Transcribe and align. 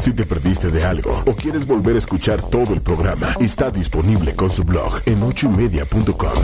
Si 0.00 0.12
te 0.12 0.24
perdiste 0.24 0.70
de 0.70 0.84
algo 0.84 1.22
o 1.26 1.34
quieres 1.34 1.66
volver 1.66 1.96
a 1.96 1.98
escuchar 1.98 2.42
todo 2.42 2.74
el 2.74 2.80
programa, 2.80 3.34
está 3.40 3.70
disponible 3.70 4.34
con 4.34 4.50
su 4.50 4.64
blog 4.64 5.00
en 5.06 5.22
ochoymedia.com. 5.22 6.38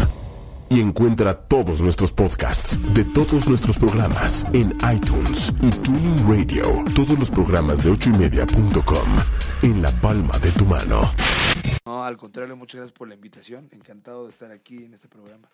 Y 0.71 0.81
encuentra 0.81 1.35
todos 1.35 1.81
nuestros 1.81 2.13
podcasts 2.13 2.81
de 2.93 3.05
todos 3.05 3.47
nuestros 3.47 3.79
programas 3.79 4.45
en 4.53 4.77
iTunes 4.93 5.53
y 5.63 5.71
Tuning 5.71 6.29
Radio. 6.29 6.65
Todos 6.95 7.17
los 7.19 7.31
programas 7.31 7.85
de 7.85 7.91
ochoymedia.com 7.91 9.09
en 9.63 9.83
la 9.83 9.93
palma 10.01 10.39
de 10.41 10.51
tu 10.53 10.65
mano. 10.65 11.03
No, 11.87 12.05
al 12.05 12.17
contrario, 12.17 12.57
muchas 12.57 12.79
gracias 12.79 12.99
por 12.99 13.09
la 13.09 13.15
invitación. 13.15 13.69
Encantado 13.73 14.25
de 14.25 14.31
estar 14.31 14.51
aquí 14.51 14.85
en 14.85 14.95
este 14.95 15.07
programa. 15.07 15.49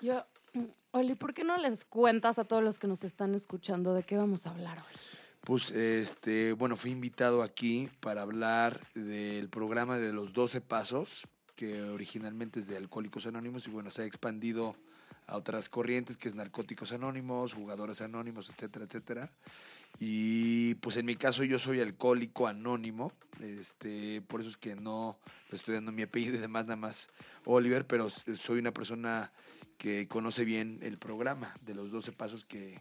Yo, 0.00 0.24
mm, 0.52 0.64
Oli, 0.92 1.14
¿por 1.16 1.34
qué 1.34 1.42
no 1.42 1.56
les 1.56 1.84
cuentas 1.84 2.38
a 2.38 2.44
todos 2.44 2.62
los 2.62 2.78
que 2.78 2.86
nos 2.86 3.02
están 3.02 3.34
escuchando 3.34 3.94
de 3.94 4.04
qué 4.04 4.16
vamos 4.16 4.46
a 4.46 4.50
hablar 4.50 4.78
hoy? 4.78 5.21
Pues, 5.44 5.72
este, 5.72 6.52
bueno, 6.52 6.76
fui 6.76 6.92
invitado 6.92 7.42
aquí 7.42 7.88
para 7.98 8.22
hablar 8.22 8.80
del 8.94 9.48
programa 9.48 9.98
de 9.98 10.12
los 10.12 10.32
12 10.32 10.60
pasos, 10.60 11.26
que 11.56 11.82
originalmente 11.82 12.60
es 12.60 12.68
de 12.68 12.76
Alcohólicos 12.76 13.26
Anónimos 13.26 13.66
y 13.66 13.70
bueno, 13.70 13.90
se 13.90 14.02
ha 14.02 14.06
expandido 14.06 14.76
a 15.26 15.36
otras 15.36 15.68
corrientes, 15.68 16.16
que 16.16 16.28
es 16.28 16.36
Narcóticos 16.36 16.92
Anónimos, 16.92 17.54
Jugadores 17.54 18.00
Anónimos, 18.02 18.50
etcétera, 18.50 18.84
etcétera. 18.84 19.32
Y 19.98 20.76
pues 20.76 20.96
en 20.96 21.06
mi 21.06 21.16
caso 21.16 21.42
yo 21.42 21.58
soy 21.58 21.80
alcohólico 21.80 22.46
anónimo, 22.46 23.12
este, 23.40 24.22
por 24.22 24.40
eso 24.40 24.50
es 24.50 24.56
que 24.56 24.76
no 24.76 25.18
estoy 25.50 25.74
dando 25.74 25.90
mi 25.90 26.02
apellido 26.02 26.36
y 26.36 26.40
demás, 26.40 26.66
nada 26.66 26.76
más 26.76 27.08
Oliver, 27.44 27.84
pero 27.84 28.08
soy 28.10 28.60
una 28.60 28.72
persona 28.72 29.32
que 29.76 30.06
conoce 30.06 30.44
bien 30.44 30.78
el 30.82 30.98
programa 30.98 31.52
de 31.62 31.74
los 31.74 31.90
12 31.90 32.12
pasos 32.12 32.44
que, 32.44 32.80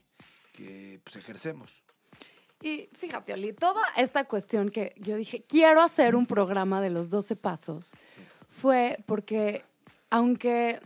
que 0.54 1.02
pues, 1.04 1.16
ejercemos. 1.16 1.82
Y 2.62 2.90
fíjate, 2.94 3.34
Oli, 3.34 3.54
toda 3.54 3.82
esta 3.98 4.26
cuestión 4.26 4.70
que 4.70 4.94
yo 4.98 5.16
dije, 5.16 5.44
quiero 5.48 5.82
hacer 5.82 6.16
un 6.16 6.26
programa 6.26 6.82
de 6.82 6.92
los 6.92 7.10
12 7.10 7.36
pasos, 7.36 7.94
fue 8.48 8.98
porque 9.06 9.64
aunque 10.10 10.80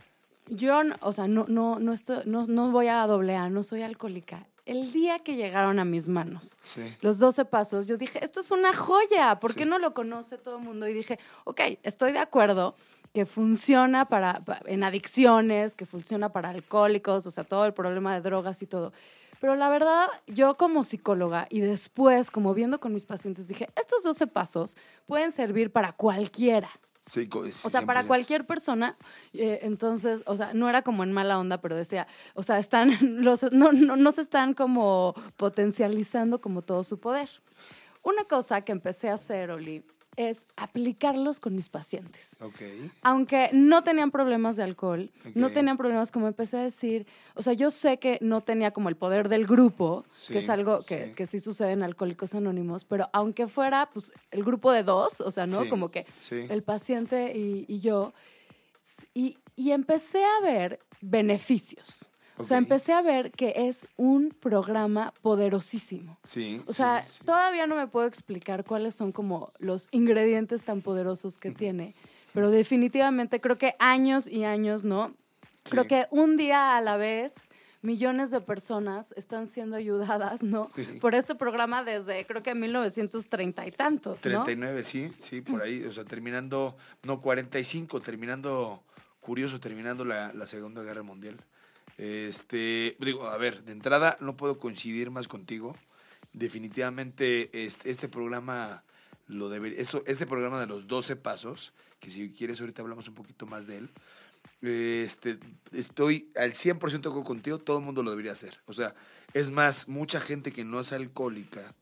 yo, 0.48 0.80
o 1.00 1.12
sea, 1.12 1.28
no, 1.28 1.44
no, 1.48 1.78
no, 1.78 1.92
estoy, 1.92 2.18
no, 2.26 2.44
no 2.46 2.70
voy 2.70 2.88
a 2.88 3.06
doblear, 3.06 3.50
no 3.50 3.62
soy 3.62 3.82
alcohólica, 3.82 4.46
el 4.66 4.92
día 4.92 5.20
que 5.20 5.36
llegaron 5.36 5.78
a 5.78 5.84
mis 5.84 6.08
manos, 6.08 6.56
los 7.00 7.18
12 7.18 7.44
pasos, 7.44 7.86
yo 7.86 7.96
dije, 7.96 8.24
esto 8.24 8.40
es 8.40 8.50
una 8.50 8.74
joya, 8.74 9.38
¿por 9.38 9.54
qué 9.54 9.64
no 9.64 9.78
lo 9.78 9.94
conoce 9.94 10.38
todo 10.38 10.58
el 10.58 10.64
mundo? 10.64 10.88
Y 10.88 10.92
dije, 10.92 11.20
ok, 11.44 11.60
estoy 11.84 12.12
de 12.12 12.18
acuerdo 12.18 12.74
que 13.14 13.26
funciona 13.26 14.08
para, 14.08 14.42
en 14.66 14.82
adicciones, 14.82 15.76
que 15.76 15.86
funciona 15.86 16.32
para 16.32 16.50
alcohólicos, 16.50 17.26
o 17.26 17.30
sea, 17.30 17.44
todo 17.44 17.64
el 17.64 17.74
problema 17.74 18.12
de 18.14 18.20
drogas 18.20 18.60
y 18.60 18.66
todo. 18.66 18.92
Pero 19.40 19.54
la 19.54 19.68
verdad, 19.68 20.08
yo 20.26 20.56
como 20.56 20.84
psicóloga 20.84 21.46
y 21.50 21.60
después 21.60 22.30
como 22.30 22.54
viendo 22.54 22.80
con 22.80 22.92
mis 22.92 23.04
pacientes, 23.04 23.48
dije, 23.48 23.68
estos 23.76 24.02
12 24.02 24.26
pasos 24.26 24.76
pueden 25.06 25.32
servir 25.32 25.70
para 25.70 25.92
cualquiera. 25.92 26.70
Sí, 27.06 27.28
o 27.32 27.70
sea, 27.70 27.82
para 27.82 28.02
cualquier 28.02 28.46
persona. 28.46 28.96
Eh, 29.32 29.60
entonces, 29.62 30.24
o 30.26 30.36
sea, 30.36 30.52
no 30.54 30.68
era 30.68 30.82
como 30.82 31.04
en 31.04 31.12
mala 31.12 31.38
onda, 31.38 31.60
pero 31.60 31.76
decía, 31.76 32.08
o 32.34 32.42
sea, 32.42 32.58
están, 32.58 32.90
los, 33.22 33.44
no, 33.52 33.70
no, 33.70 33.94
no 33.94 34.12
se 34.12 34.22
están 34.22 34.54
como 34.54 35.14
potencializando 35.36 36.40
como 36.40 36.62
todo 36.62 36.82
su 36.82 36.98
poder. 36.98 37.30
Una 38.02 38.24
cosa 38.24 38.62
que 38.62 38.72
empecé 38.72 39.08
a 39.08 39.14
hacer, 39.14 39.52
Oli, 39.52 39.84
es 40.16 40.46
aplicarlos 40.56 41.40
con 41.40 41.54
mis 41.54 41.68
pacientes. 41.68 42.36
Okay. 42.40 42.90
Aunque 43.02 43.50
no 43.52 43.84
tenían 43.84 44.10
problemas 44.10 44.56
de 44.56 44.62
alcohol, 44.62 45.10
no 45.34 45.50
tenían 45.50 45.76
problemas, 45.76 46.10
como 46.10 46.26
empecé 46.26 46.56
a 46.56 46.62
decir, 46.62 47.06
o 47.34 47.42
sea, 47.42 47.52
yo 47.52 47.70
sé 47.70 47.98
que 47.98 48.18
no 48.20 48.42
tenía 48.42 48.70
como 48.70 48.88
el 48.88 48.96
poder 48.96 49.28
del 49.28 49.46
grupo, 49.46 50.04
que 50.28 50.38
es 50.38 50.48
algo 50.48 50.80
que 50.80 51.06
sí. 51.06 51.12
que 51.12 51.26
sí 51.26 51.40
sucede 51.40 51.72
en 51.72 51.82
Alcohólicos 51.82 52.34
Anónimos, 52.34 52.84
pero 52.84 53.08
aunque 53.12 53.46
fuera 53.46 53.90
pues 53.92 54.12
el 54.30 54.42
grupo 54.42 54.72
de 54.72 54.82
dos, 54.82 55.20
o 55.20 55.30
sea, 55.30 55.46
¿no? 55.46 55.68
Como 55.68 55.90
que 55.90 56.06
el 56.30 56.62
paciente 56.62 57.36
y, 57.36 57.64
y 57.68 57.80
yo, 57.80 58.12
y, 59.14 59.38
y 59.54 59.72
empecé 59.72 60.24
a 60.24 60.42
ver 60.42 60.80
beneficios. 61.00 62.10
O 62.38 62.44
sea, 62.44 62.58
empecé 62.58 62.92
a 62.92 63.02
ver 63.02 63.30
que 63.32 63.52
es 63.56 63.86
un 63.96 64.30
programa 64.30 65.14
poderosísimo. 65.22 66.18
Sí. 66.24 66.62
O 66.66 66.72
sea, 66.72 67.04
sí, 67.06 67.18
sí. 67.18 67.24
todavía 67.24 67.66
no 67.66 67.76
me 67.76 67.86
puedo 67.86 68.06
explicar 68.06 68.64
cuáles 68.64 68.94
son 68.94 69.12
como 69.12 69.52
los 69.58 69.88
ingredientes 69.90 70.62
tan 70.62 70.82
poderosos 70.82 71.38
que 71.38 71.50
tiene, 71.50 71.94
pero 72.34 72.50
definitivamente 72.50 73.40
creo 73.40 73.56
que 73.56 73.74
años 73.78 74.28
y 74.28 74.44
años, 74.44 74.84
¿no? 74.84 75.14
Sí. 75.64 75.70
Creo 75.70 75.86
que 75.86 76.06
un 76.10 76.36
día 76.36 76.76
a 76.76 76.80
la 76.80 76.96
vez 76.96 77.48
millones 77.82 78.30
de 78.30 78.40
personas 78.40 79.12
están 79.16 79.46
siendo 79.46 79.76
ayudadas, 79.76 80.42
¿no? 80.42 80.70
Sí. 80.74 80.84
Por 81.00 81.14
este 81.14 81.34
programa 81.34 81.84
desde 81.84 82.26
creo 82.26 82.42
que 82.42 82.54
1930 82.54 83.66
y 83.66 83.72
tantos, 83.72 84.24
¿no? 84.26 84.44
39, 84.44 84.84
sí, 84.84 85.12
sí, 85.18 85.40
por 85.40 85.62
ahí, 85.62 85.84
o 85.84 85.92
sea, 85.92 86.04
terminando, 86.04 86.76
no, 87.04 87.20
45, 87.20 88.00
terminando, 88.00 88.82
curioso, 89.20 89.60
terminando 89.60 90.04
la, 90.04 90.32
la 90.34 90.46
Segunda 90.46 90.82
Guerra 90.82 91.02
Mundial. 91.02 91.42
Este, 91.98 92.96
digo, 93.00 93.28
a 93.28 93.36
ver, 93.36 93.64
de 93.64 93.72
entrada 93.72 94.16
no 94.20 94.36
puedo 94.36 94.58
coincidir 94.58 95.10
más 95.10 95.28
contigo. 95.28 95.76
Definitivamente 96.32 97.64
este, 97.64 97.90
este 97.90 98.08
programa 98.08 98.84
lo 99.26 99.48
debería, 99.48 99.80
eso, 99.80 100.02
este 100.06 100.26
programa 100.26 100.60
de 100.60 100.66
los 100.66 100.86
12 100.86 101.16
pasos, 101.16 101.72
que 101.98 102.10
si 102.10 102.30
quieres 102.30 102.60
ahorita 102.60 102.82
hablamos 102.82 103.08
un 103.08 103.14
poquito 103.14 103.46
más 103.46 103.66
de 103.66 103.78
él. 103.78 103.90
Este, 104.62 105.38
estoy 105.72 106.30
al 106.36 106.52
100% 106.52 106.78
de 106.78 106.96
acuerdo 107.08 107.24
contigo, 107.24 107.58
todo 107.58 107.78
el 107.78 107.84
mundo 107.84 108.02
lo 108.02 108.10
debería 108.10 108.32
hacer. 108.32 108.58
O 108.66 108.72
sea, 108.72 108.94
es 109.32 109.50
más, 109.50 109.88
mucha 109.88 110.20
gente 110.20 110.52
que 110.52 110.64
no 110.64 110.80
es 110.80 110.92
alcohólica 110.92 111.74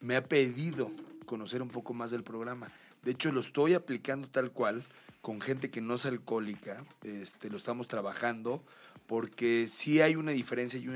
me 0.00 0.16
ha 0.16 0.24
pedido 0.24 0.90
conocer 1.24 1.62
un 1.62 1.68
poco 1.68 1.94
más 1.94 2.10
del 2.10 2.22
programa. 2.22 2.70
De 3.02 3.12
hecho, 3.12 3.32
lo 3.32 3.40
estoy 3.40 3.72
aplicando 3.72 4.28
tal 4.28 4.52
cual 4.52 4.84
con 5.22 5.40
gente 5.40 5.70
que 5.70 5.80
no 5.80 5.94
es 5.94 6.04
alcohólica. 6.04 6.84
Este, 7.02 7.48
lo 7.48 7.56
estamos 7.56 7.88
trabajando 7.88 8.62
porque 9.06 9.66
sí 9.68 10.00
hay 10.00 10.16
una 10.16 10.32
diferencia 10.32 10.78
y, 10.78 10.88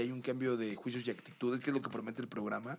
hay 0.00 0.10
un 0.10 0.20
cambio 0.20 0.56
de 0.56 0.74
juicios 0.74 1.06
y 1.06 1.10
actitudes, 1.10 1.60
que 1.60 1.70
es 1.70 1.74
lo 1.74 1.82
que 1.82 1.90
promete 1.90 2.20
el 2.20 2.28
programa, 2.28 2.78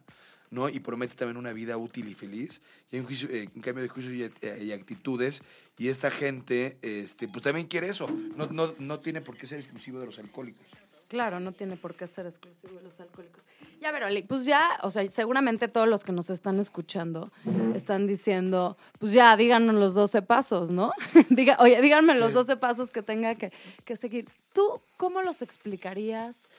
¿no? 0.51 0.69
Y 0.69 0.79
promete 0.79 1.15
también 1.15 1.37
una 1.37 1.53
vida 1.53 1.77
útil 1.77 2.07
y 2.07 2.13
feliz. 2.13 2.61
Y 2.91 2.95
hay 2.95 2.99
un, 3.01 3.07
juicio, 3.07 3.27
eh, 3.29 3.49
un 3.55 3.61
cambio 3.61 3.81
de 3.81 3.89
juicios 3.89 4.13
y, 4.13 4.23
eh, 4.45 4.63
y, 4.63 4.71
actitudes. 4.71 5.41
Y 5.77 5.89
esta 5.89 6.11
gente, 6.11 6.77
este, 6.81 7.27
pues 7.27 7.43
también 7.43 7.67
quiere 7.67 7.87
eso. 7.87 8.07
No, 8.35 8.47
no, 8.47 8.75
no 8.77 8.99
tiene 8.99 9.21
por 9.21 9.37
qué 9.37 9.47
ser 9.47 9.59
exclusivo 9.59 9.99
de 9.99 10.05
los 10.05 10.19
alcohólicos. 10.19 10.65
Claro, 11.09 11.39
no 11.39 11.51
tiene 11.51 11.77
por 11.77 11.95
qué 11.95 12.07
ser 12.07 12.25
exclusivo 12.25 12.75
de 12.77 12.83
los 12.83 12.99
alcohólicos. 12.99 13.43
Ya, 13.79 13.91
ver, 13.91 14.03
Oli, 14.05 14.23
pues 14.23 14.45
ya, 14.45 14.79
o 14.81 14.89
sea, 14.89 15.07
seguramente 15.11 15.67
todos 15.67 15.87
los 15.87 16.03
que 16.03 16.11
nos 16.11 16.29
están 16.29 16.59
escuchando 16.59 17.31
están 17.75 18.07
diciendo, 18.07 18.77
pues 18.99 19.11
ya, 19.11 19.37
díganos 19.37 19.75
los 19.75 19.93
12 19.93 20.23
pasos, 20.23 20.71
¿no? 20.71 20.91
Diga, 21.29 21.57
oye, 21.59 21.79
díganme 21.81 22.13
sí. 22.13 22.19
los 22.19 22.33
12 22.33 22.57
pasos 22.57 22.89
que 22.89 23.03
tenga 23.03 23.35
que, 23.35 23.51
que, 23.83 23.95
seguir. 23.95 24.27
¿Tú 24.53 24.81
cómo 24.97 25.21
los 25.21 25.41
explicarías? 25.41 26.49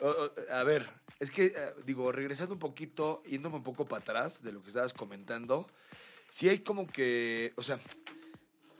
Uh, 0.00 0.52
a 0.52 0.64
ver, 0.64 0.88
es 1.18 1.30
que, 1.30 1.48
uh, 1.48 1.82
digo, 1.84 2.10
regresando 2.12 2.54
un 2.54 2.60
poquito, 2.60 3.22
yéndome 3.24 3.56
un 3.56 3.62
poco 3.62 3.84
para 3.84 4.00
atrás 4.00 4.42
de 4.42 4.52
lo 4.52 4.62
que 4.62 4.68
estabas 4.68 4.94
comentando, 4.94 5.68
sí 6.30 6.48
hay 6.48 6.60
como 6.60 6.86
que, 6.86 7.52
o 7.56 7.62
sea, 7.62 7.78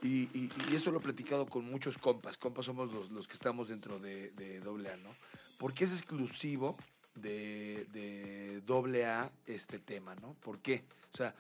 y, 0.03 0.51
esto 0.75 0.91
lo 0.91 0.99
he 0.99 1.03
platicado 1.03 1.47
con 1.47 1.65
muchos 1.65 1.99
compas. 1.99 2.37
Compas 2.37 2.67
somos 2.67 2.93
los, 2.93 3.11
los 3.11 3.29
que 3.29 3.35
estamos 3.35 3.69
dentro 3.69 3.99
de, 3.99 4.31
de 4.31 4.59
AA, 4.59 4.97
¿no? 4.97 5.15
Porque 5.59 5.85
es 5.85 5.93
exclusivo 5.93 6.77
de, 7.15 7.87
de 7.93 8.63
AA 9.05 9.31
este 9.47 9.79
tema, 9.79 10.15
¿no? 10.17 10.35
¿Por 10.35 10.59
qué? 10.59 10.85
O 11.13 11.17
sea, 11.17 11.35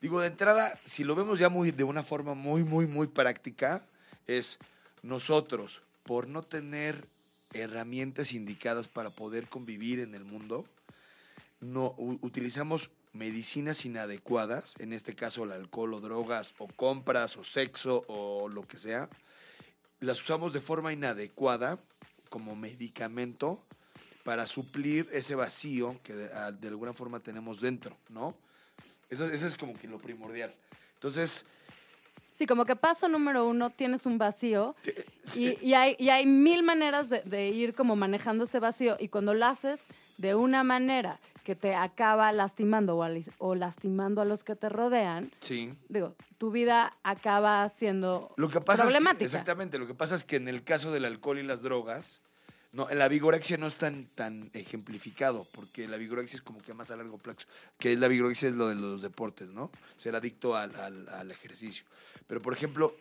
digo, 0.00 0.20
de 0.20 0.28
entrada, 0.28 0.78
si 0.84 1.04
lo 1.04 1.14
vemos 1.14 1.38
ya 1.38 1.48
muy, 1.48 1.70
de 1.70 1.84
una 1.84 2.02
forma 2.02 2.34
muy, 2.34 2.62
muy, 2.62 2.86
muy 2.86 3.06
práctica, 3.06 3.86
es 4.26 4.58
nosotros, 5.02 5.82
por 6.02 6.28
no 6.28 6.42
tener 6.42 7.08
herramientas 7.52 8.32
indicadas 8.32 8.88
para 8.88 9.10
poder 9.10 9.48
convivir 9.48 10.00
en 10.00 10.14
el 10.14 10.24
mundo, 10.24 10.66
no 11.60 11.94
utilizamos 11.96 12.90
medicinas 13.14 13.84
inadecuadas, 13.86 14.74
en 14.80 14.92
este 14.92 15.14
caso 15.14 15.44
el 15.44 15.52
alcohol 15.52 15.94
o 15.94 16.00
drogas 16.00 16.52
o 16.58 16.66
compras 16.66 17.36
o 17.36 17.44
sexo 17.44 18.04
o 18.08 18.48
lo 18.48 18.66
que 18.66 18.76
sea, 18.76 19.08
las 20.00 20.20
usamos 20.20 20.52
de 20.52 20.60
forma 20.60 20.92
inadecuada 20.92 21.78
como 22.28 22.56
medicamento 22.56 23.62
para 24.24 24.46
suplir 24.46 25.08
ese 25.12 25.34
vacío 25.34 25.98
que 26.02 26.14
de, 26.14 26.28
de 26.28 26.68
alguna 26.68 26.92
forma 26.92 27.20
tenemos 27.20 27.60
dentro, 27.60 27.96
¿no? 28.08 28.34
Eso, 29.08 29.26
eso, 29.26 29.46
es 29.46 29.56
como 29.56 29.74
que 29.74 29.86
lo 29.86 29.98
primordial. 29.98 30.52
Entonces... 30.94 31.46
Sí, 32.32 32.46
como 32.46 32.64
que 32.64 32.74
paso 32.74 33.06
número 33.06 33.46
uno, 33.46 33.70
tienes 33.70 34.06
un 34.06 34.18
vacío 34.18 34.74
sí. 35.22 35.56
y, 35.62 35.68
y, 35.68 35.74
hay, 35.74 35.94
y 36.00 36.08
hay 36.08 36.26
mil 36.26 36.64
maneras 36.64 37.08
de, 37.08 37.22
de 37.22 37.50
ir 37.50 37.74
como 37.74 37.94
manejando 37.94 38.42
ese 38.42 38.58
vacío 38.58 38.96
y 38.98 39.06
cuando 39.06 39.34
lo 39.34 39.46
haces 39.46 39.82
de 40.18 40.34
una 40.34 40.64
manera 40.64 41.20
que 41.44 41.54
te 41.54 41.74
acaba 41.76 42.32
lastimando 42.32 42.96
o, 43.38 43.54
lastimando 43.54 44.20
a 44.20 44.24
los 44.24 44.42
que 44.42 44.56
te 44.56 44.68
rodean, 44.68 45.30
sí. 45.40 45.72
digo, 45.88 46.16
tu 46.38 46.50
vida 46.50 46.96
acaba 47.04 47.68
siendo 47.68 48.32
lo 48.36 48.48
que 48.48 48.60
pasa 48.60 48.82
problemática. 48.84 49.26
Es 49.26 49.30
que, 49.32 49.36
exactamente, 49.36 49.78
lo 49.78 49.86
que 49.86 49.94
pasa 49.94 50.14
es 50.16 50.24
que 50.24 50.36
en 50.36 50.48
el 50.48 50.64
caso 50.64 50.90
del 50.90 51.04
alcohol 51.04 51.38
y 51.38 51.42
las 51.44 51.62
drogas, 51.62 52.20
No, 52.72 52.88
la 52.90 53.06
vigorexia 53.06 53.56
no 53.56 53.68
es 53.68 53.76
tan, 53.76 54.06
tan 54.16 54.50
ejemplificado, 54.52 55.46
porque 55.54 55.86
la 55.86 55.96
vigorexia 55.96 56.38
es 56.38 56.42
como 56.42 56.60
que 56.60 56.74
más 56.74 56.90
a 56.90 56.96
largo 56.96 57.18
plazo, 57.18 57.46
que 57.78 57.94
la 57.96 58.08
vigorexia 58.08 58.48
es 58.48 58.54
lo 58.56 58.66
de 58.66 58.74
los 58.74 59.00
deportes, 59.00 59.48
¿no? 59.50 59.70
Ser 59.94 60.16
adicto 60.16 60.56
al, 60.56 60.74
al- 60.74 61.08
al 61.08 61.30
ejercicio. 61.30 61.84
Pero, 62.26 62.42
por 62.42 62.52
ejemplo, 62.52 62.96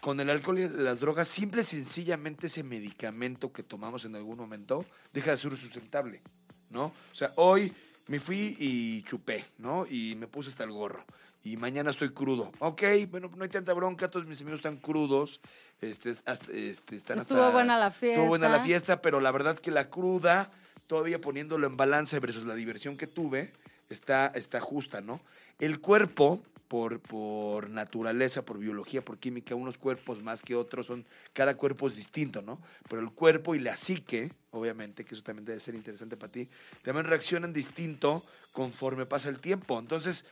con 0.00 0.20
el 0.20 0.30
alcohol 0.30 0.60
y 0.60 0.68
las 0.68 1.00
drogas, 1.00 1.26
simple 1.26 1.62
y 1.62 1.64
sencillamente 1.64 2.46
ese 2.46 2.62
medicamento 2.62 3.52
que 3.52 3.64
tomamos 3.64 4.04
en 4.04 4.14
algún 4.14 4.38
momento 4.38 4.86
deja 5.12 5.32
de 5.32 5.36
ser 5.38 5.56
sustentable, 5.56 6.22
¿no? 6.70 6.86
O 6.86 7.14
sea, 7.14 7.32
hoy 7.36 7.72
me 8.06 8.18
fui 8.20 8.56
y 8.58 9.02
chupé, 9.02 9.44
¿no? 9.58 9.86
Y 9.86 10.14
me 10.16 10.26
puse 10.26 10.50
hasta 10.50 10.64
el 10.64 10.72
gorro. 10.72 11.04
Y 11.42 11.56
mañana 11.56 11.90
estoy 11.90 12.10
crudo. 12.10 12.52
Ok, 12.58 12.82
bueno, 13.10 13.30
no 13.34 13.42
hay 13.44 13.48
tanta 13.48 13.72
bronca, 13.72 14.10
todos 14.10 14.26
mis 14.26 14.40
amigos 14.42 14.58
están 14.60 14.76
crudos. 14.76 15.40
Este, 15.80 16.10
hasta- 16.10 16.52
este, 16.52 16.96
están 16.96 17.18
Estuvo 17.18 17.38
hasta- 17.40 17.52
buena 17.52 17.78
la 17.78 17.88
Estuvo 17.88 18.26
buena 18.26 18.48
la 18.48 18.56
fiesta. 18.60 18.66
fiesta, 18.66 19.02
pero 19.02 19.20
la 19.20 19.30
verdad 19.32 19.58
que 19.58 19.70
la 19.70 19.88
cruda, 19.88 20.50
todavía 20.86 21.20
poniéndolo 21.20 21.66
en 21.66 21.76
balance 21.76 22.18
versus 22.18 22.44
la 22.44 22.54
diversión 22.54 22.96
que 22.98 23.06
tuve, 23.06 23.52
está, 23.88 24.26
está 24.34 24.60
justa, 24.60 25.00
¿no? 25.00 25.20
El 25.58 25.80
cuerpo, 25.80 26.42
por, 26.70 27.00
por 27.00 27.68
naturaleza, 27.68 28.44
por 28.44 28.56
biología, 28.56 29.04
por 29.04 29.18
química, 29.18 29.56
unos 29.56 29.76
cuerpos 29.76 30.22
más 30.22 30.40
que 30.40 30.54
otros 30.54 30.86
son, 30.86 31.04
cada 31.32 31.56
cuerpo 31.56 31.88
es 31.88 31.96
distinto, 31.96 32.42
¿no? 32.42 32.62
Pero 32.88 33.02
el 33.02 33.10
cuerpo 33.10 33.56
y 33.56 33.58
la 33.58 33.74
psique, 33.74 34.30
obviamente, 34.52 35.04
que 35.04 35.16
eso 35.16 35.24
también 35.24 35.46
debe 35.46 35.58
ser 35.58 35.74
interesante 35.74 36.16
para 36.16 36.30
ti, 36.30 36.48
también 36.82 37.06
reaccionan 37.06 37.52
distinto 37.52 38.22
conforme 38.52 39.04
pasa 39.04 39.30
el 39.30 39.40
tiempo. 39.40 39.80
Entonces, 39.80 40.26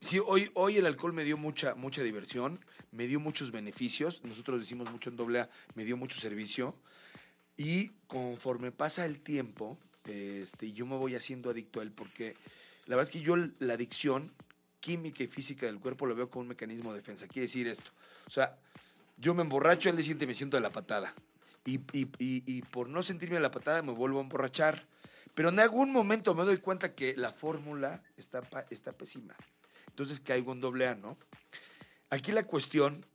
Sí, 0.00 0.18
hoy, 0.18 0.50
hoy 0.54 0.78
el 0.78 0.86
alcohol 0.86 1.12
me 1.12 1.22
dio 1.22 1.36
mucha, 1.36 1.76
mucha 1.76 2.02
diversión, 2.02 2.58
me 2.90 3.06
dio 3.06 3.20
muchos 3.20 3.52
beneficios. 3.52 4.24
Nosotros 4.24 4.58
decimos 4.58 4.90
mucho 4.90 5.10
en 5.10 5.16
doble 5.16 5.40
A, 5.40 5.50
me 5.76 5.84
dio 5.84 5.96
mucho 5.96 6.18
servicio. 6.18 6.76
Y 7.56 7.90
conforme 8.08 8.72
pasa 8.72 9.06
el 9.06 9.20
tiempo, 9.20 9.78
este, 10.06 10.72
yo 10.72 10.86
me 10.86 10.96
voy 10.96 11.14
haciendo 11.14 11.50
adicto 11.50 11.78
a 11.78 11.84
él 11.84 11.92
porque 11.92 12.34
la 12.88 12.96
verdad 12.96 13.14
es 13.14 13.20
que 13.20 13.24
yo 13.24 13.36
la 13.36 13.74
adicción 13.74 14.32
química 14.82 15.22
y 15.22 15.28
física 15.28 15.64
del 15.64 15.78
cuerpo 15.78 16.04
lo 16.06 16.14
veo 16.16 16.28
como 16.28 16.42
un 16.42 16.48
mecanismo 16.48 16.92
de 16.92 16.98
defensa. 16.98 17.28
Quiere 17.28 17.46
decir 17.46 17.68
esto. 17.68 17.90
O 18.26 18.30
sea, 18.30 18.58
yo 19.16 19.32
me 19.32 19.42
emborracho, 19.42 19.88
al 19.88 19.96
día 19.96 20.02
siguiente 20.02 20.26
me 20.26 20.34
siento 20.34 20.56
de 20.56 20.60
la 20.60 20.70
patada. 20.72 21.14
Y, 21.64 21.80
y- 21.92 22.62
por 22.62 22.88
no 22.88 23.04
sentirme 23.04 23.36
de 23.36 23.42
la 23.42 23.52
patada 23.52 23.80
me 23.82 23.92
vuelvo 23.92 24.18
a 24.18 24.22
emborrachar. 24.22 24.84
Pero 25.34 25.50
en 25.50 25.60
algún 25.60 25.92
momento 25.92 26.34
me 26.34 26.44
doy 26.44 26.58
cuenta 26.58 26.94
que 26.94 27.14
la 27.16 27.32
fórmula 27.32 28.02
está, 28.16 28.42
está 28.70 28.92
pésima. 28.92 29.34
Entonces 29.86 30.18
caigo 30.18 30.52
en 30.52 30.60
doble 30.60 30.88
A, 30.88 30.96
¿no? 30.96 31.16
Aquí 32.10 32.32
la 32.32 32.42
cuestión 32.42 33.06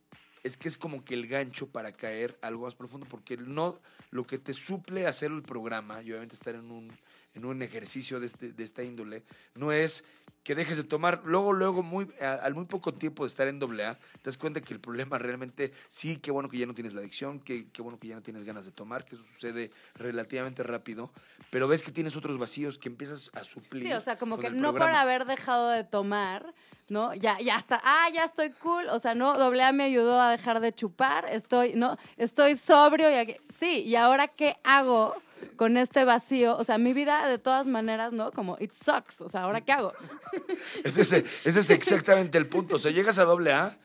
es 0.42 0.56
que 0.56 0.68
es 0.68 0.76
como 0.78 1.04
que 1.04 1.14
el 1.14 1.26
gancho 1.26 1.68
para 1.68 1.92
caer 1.92 2.38
algo 2.40 2.64
más 2.64 2.74
profundo, 2.74 3.06
porque 3.10 3.36
no 3.36 3.78
lo 4.10 4.26
que 4.26 4.38
te 4.38 4.54
suple 4.54 5.06
hacer 5.06 5.30
el 5.30 5.42
programa, 5.42 6.02
y 6.02 6.10
obviamente 6.10 6.34
estar 6.34 6.54
en 6.54 6.70
un, 6.70 6.90
en 7.38 7.44
un 7.46 7.62
ejercicio 7.62 8.20
de, 8.20 8.26
este- 8.26 8.52
de 8.52 8.64
esta 8.64 8.82
índole, 8.82 9.22
no 9.54 9.72
es 9.72 10.04
que 10.44 10.54
dejes 10.54 10.76
de 10.78 10.84
tomar. 10.84 11.22
Luego, 11.24 11.52
luego, 11.52 11.82
muy, 11.82 12.08
a- 12.22 12.34
al 12.34 12.54
muy 12.54 12.64
poco 12.64 12.92
tiempo 12.94 13.24
de 13.24 13.28
estar 13.28 13.48
en 13.48 13.58
doble 13.58 13.84
A, 13.84 13.94
te 13.96 14.24
das 14.24 14.38
cuenta 14.38 14.60
que 14.60 14.72
el 14.72 14.80
problema 14.80 15.18
realmente, 15.18 15.72
sí, 15.88 16.16
qué 16.16 16.30
bueno 16.30 16.48
que 16.48 16.56
ya 16.58 16.66
no 16.66 16.74
tienes 16.74 16.94
la 16.94 17.00
adicción, 17.00 17.38
qué, 17.40 17.66
qué 17.72 17.82
bueno 17.82 17.98
que 17.98 18.08
ya 18.08 18.14
no 18.14 18.22
tienes 18.22 18.44
ganas 18.44 18.64
de 18.64 18.72
tomar, 18.72 19.04
que 19.04 19.14
eso 19.16 19.24
sucede 19.24 19.70
relativamente 19.94 20.62
rápido, 20.62 21.10
pero 21.50 21.68
ves 21.68 21.82
que 21.82 21.90
tienes 21.92 22.16
otros 22.16 22.38
vacíos 22.38 22.78
que 22.78 22.88
empiezas 22.88 23.30
a 23.34 23.44
suplir. 23.44 23.84
Sí, 23.84 23.92
o 23.92 24.00
sea, 24.00 24.16
como 24.16 24.38
que 24.38 24.50
no 24.50 24.72
por 24.72 24.82
haber 24.90 25.24
dejado 25.26 25.68
de 25.70 25.84
tomar, 25.84 26.54
¿no? 26.88 27.14
Ya, 27.14 27.38
ya 27.40 27.56
está, 27.56 27.80
ah, 27.84 28.08
ya 28.14 28.24
estoy 28.24 28.50
cool, 28.52 28.88
o 28.88 28.98
sea, 28.98 29.14
no, 29.14 29.36
doble 29.36 29.62
A 29.62 29.72
me 29.72 29.84
ayudó 29.84 30.18
a 30.20 30.30
dejar 30.30 30.60
de 30.60 30.72
chupar, 30.72 31.26
estoy, 31.30 31.74
no, 31.74 31.98
estoy 32.16 32.56
sobrio 32.56 33.10
y 33.10 33.14
aquí- 33.14 33.36
sí, 33.50 33.80
y 33.82 33.96
ahora 33.96 34.28
qué 34.28 34.56
hago 34.64 35.14
con 35.58 35.76
este 35.76 36.04
vacío, 36.04 36.56
o 36.56 36.64
sea, 36.64 36.78
mi 36.78 36.94
vida 36.94 37.28
de 37.28 37.38
todas 37.38 37.66
maneras, 37.66 38.12
¿no? 38.14 38.32
Como 38.32 38.56
it 38.60 38.72
sucks, 38.72 39.20
o 39.20 39.28
sea, 39.28 39.42
ahora 39.42 39.60
qué 39.60 39.72
hago. 39.72 39.92
Ese 40.84 41.02
es, 41.44 41.70
exactamente 41.70 42.38
el 42.38 42.46
punto. 42.46 42.76
O 42.76 42.78
sea, 42.78 42.90
llegas 42.90 43.18
a 43.18 43.24
doble 43.24 43.52
A. 43.52 43.76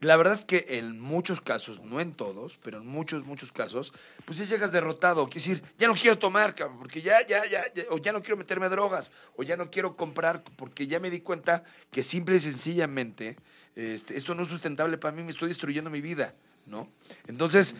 La 0.00 0.16
verdad 0.16 0.44
que 0.44 0.64
en 0.68 1.00
muchos 1.00 1.40
casos, 1.40 1.82
no 1.82 2.00
en 2.00 2.12
todos, 2.12 2.56
pero 2.62 2.78
en 2.78 2.86
muchos, 2.86 3.26
muchos 3.26 3.50
casos, 3.50 3.92
pues 4.24 4.38
ya 4.38 4.44
llegas 4.44 4.70
derrotado. 4.70 5.26
Quiere 5.28 5.40
decir, 5.40 5.62
ya 5.76 5.88
no 5.88 5.94
quiero 5.94 6.16
tomar, 6.18 6.54
cabrón, 6.54 6.78
porque 6.78 7.02
ya, 7.02 7.26
ya, 7.26 7.44
ya, 7.46 7.64
ya- 7.74 7.82
o 7.90 7.98
ya 7.98 8.12
no 8.12 8.22
quiero 8.22 8.36
meterme 8.36 8.66
a 8.66 8.68
drogas, 8.68 9.10
o 9.36 9.42
ya 9.42 9.56
no 9.56 9.70
quiero 9.72 9.96
comprar, 9.96 10.44
porque 10.56 10.86
ya 10.86 11.00
me 11.00 11.10
di 11.10 11.20
cuenta 11.20 11.64
que 11.90 12.04
simple 12.04 12.36
y 12.36 12.40
sencillamente 12.40 13.36
este, 13.74 14.16
esto 14.16 14.36
no 14.36 14.44
es 14.44 14.48
sustentable 14.48 14.98
para 14.98 15.14
mí, 15.16 15.22
me 15.24 15.30
estoy 15.32 15.48
destruyendo 15.48 15.90
mi 15.90 16.00
vida, 16.00 16.32
¿no? 16.66 16.88
Entonces, 17.26 17.74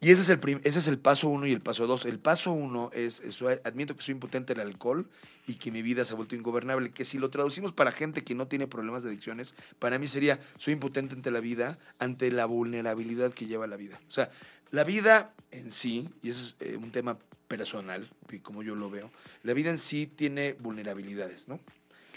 y 0.00 0.10
ese 0.10 0.22
es 0.22 0.28
el, 0.28 0.60
ese 0.62 0.78
es 0.78 0.86
el 0.86 0.98
paso 0.98 1.28
uno 1.28 1.46
y 1.46 1.52
el 1.52 1.60
paso 1.60 1.86
dos. 1.86 2.04
El 2.04 2.20
paso 2.20 2.52
uno 2.52 2.90
es, 2.94 3.20
es, 3.20 3.42
admito 3.64 3.96
que 3.96 4.02
soy 4.02 4.12
impotente 4.12 4.52
al 4.52 4.60
alcohol 4.60 5.08
y 5.46 5.54
que 5.54 5.72
mi 5.72 5.82
vida 5.82 6.04
se 6.04 6.12
ha 6.12 6.16
vuelto 6.16 6.36
ingobernable. 6.36 6.90
Que 6.90 7.04
si 7.04 7.18
lo 7.18 7.30
traducimos 7.30 7.72
para 7.72 7.90
gente 7.90 8.22
que 8.22 8.34
no 8.34 8.46
tiene 8.46 8.68
problemas 8.68 9.02
de 9.02 9.10
adicciones, 9.10 9.54
para 9.80 9.98
mí 9.98 10.06
sería, 10.06 10.38
soy 10.56 10.74
impotente 10.74 11.14
ante 11.14 11.32
la 11.32 11.40
vida, 11.40 11.78
ante 11.98 12.30
la 12.30 12.46
vulnerabilidad 12.46 13.32
que 13.32 13.46
lleva 13.46 13.66
la 13.66 13.76
vida. 13.76 13.98
O 14.08 14.10
sea, 14.10 14.30
la 14.70 14.84
vida 14.84 15.34
en 15.50 15.72
sí, 15.72 16.08
y 16.22 16.30
ese 16.30 16.42
es 16.42 16.56
eh, 16.60 16.76
un 16.76 16.92
tema 16.92 17.18
personal, 17.48 18.08
como 18.42 18.62
yo 18.62 18.74
lo 18.76 18.90
veo, 18.90 19.10
la 19.42 19.54
vida 19.54 19.70
en 19.70 19.78
sí 19.78 20.06
tiene 20.06 20.52
vulnerabilidades, 20.52 21.48
¿no? 21.48 21.58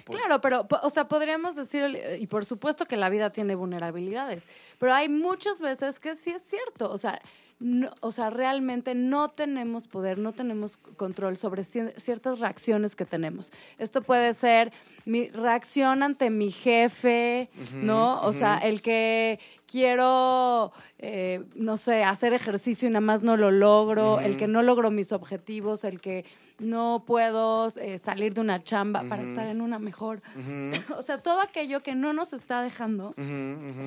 Claro, 0.03 0.41
pero, 0.41 0.67
o 0.83 0.89
sea, 0.89 1.07
podríamos 1.07 1.55
decir, 1.55 1.99
y 2.19 2.27
por 2.27 2.43
supuesto 2.43 2.85
que 2.85 2.97
la 2.97 3.09
vida 3.09 3.31
tiene 3.31 3.55
vulnerabilidades, 3.55 4.45
pero 4.77 4.93
hay 4.93 5.09
muchas 5.09 5.61
veces 5.61 5.99
que 5.99 6.15
sí 6.15 6.31
es 6.31 6.41
cierto, 6.41 6.91
o 6.91 6.97
sea, 6.97 7.21
no- 7.63 7.91
o 7.99 8.11
sea, 8.11 8.31
realmente 8.31 8.95
no 8.95 9.29
tenemos 9.29 9.87
poder, 9.87 10.17
no 10.17 10.33
tenemos 10.33 10.77
control 10.77 11.37
sobre 11.37 11.61
cier- 11.61 11.93
ciertas 11.97 12.39
reacciones 12.39 12.95
que 12.95 13.05
tenemos. 13.05 13.51
Esto 13.77 14.01
puede 14.01 14.33
ser 14.33 14.71
mi 15.05 15.29
reacción 15.29 16.01
ante 16.01 16.31
mi 16.31 16.49
jefe, 16.51 17.49
¿no? 17.85 18.19
O 18.21 18.33
sea, 18.33 18.57
el 18.57 18.81
que 18.81 19.39
quiero, 19.67 20.71
eh, 20.99 21.43
no 21.55 21.77
sé, 21.77 22.03
hacer 22.03 22.33
ejercicio 22.33 22.87
y 22.87 22.91
nada 22.91 23.01
más 23.01 23.21
no 23.23 23.37
lo 23.37 23.51
logro, 23.51 24.19
el 24.19 24.37
que 24.37 24.47
no 24.47 24.63
logro 24.63 24.91
mis 24.91 25.11
objetivos, 25.11 25.83
el 25.83 25.99
que 26.01 26.25
no 26.61 27.03
puedo 27.05 27.67
eh, 27.77 27.97
salir 27.97 28.33
de 28.33 28.41
una 28.41 28.63
chamba 28.63 29.03
para 29.09 29.23
estar 29.23 29.47
en 29.47 29.61
una 29.61 29.79
mejor. 29.79 30.21
o 30.97 31.01
sea, 31.01 31.17
todo 31.17 31.41
aquello 31.41 31.81
que 31.81 31.95
no 31.95 32.13
nos 32.13 32.33
está 32.33 32.61
dejando 32.61 33.13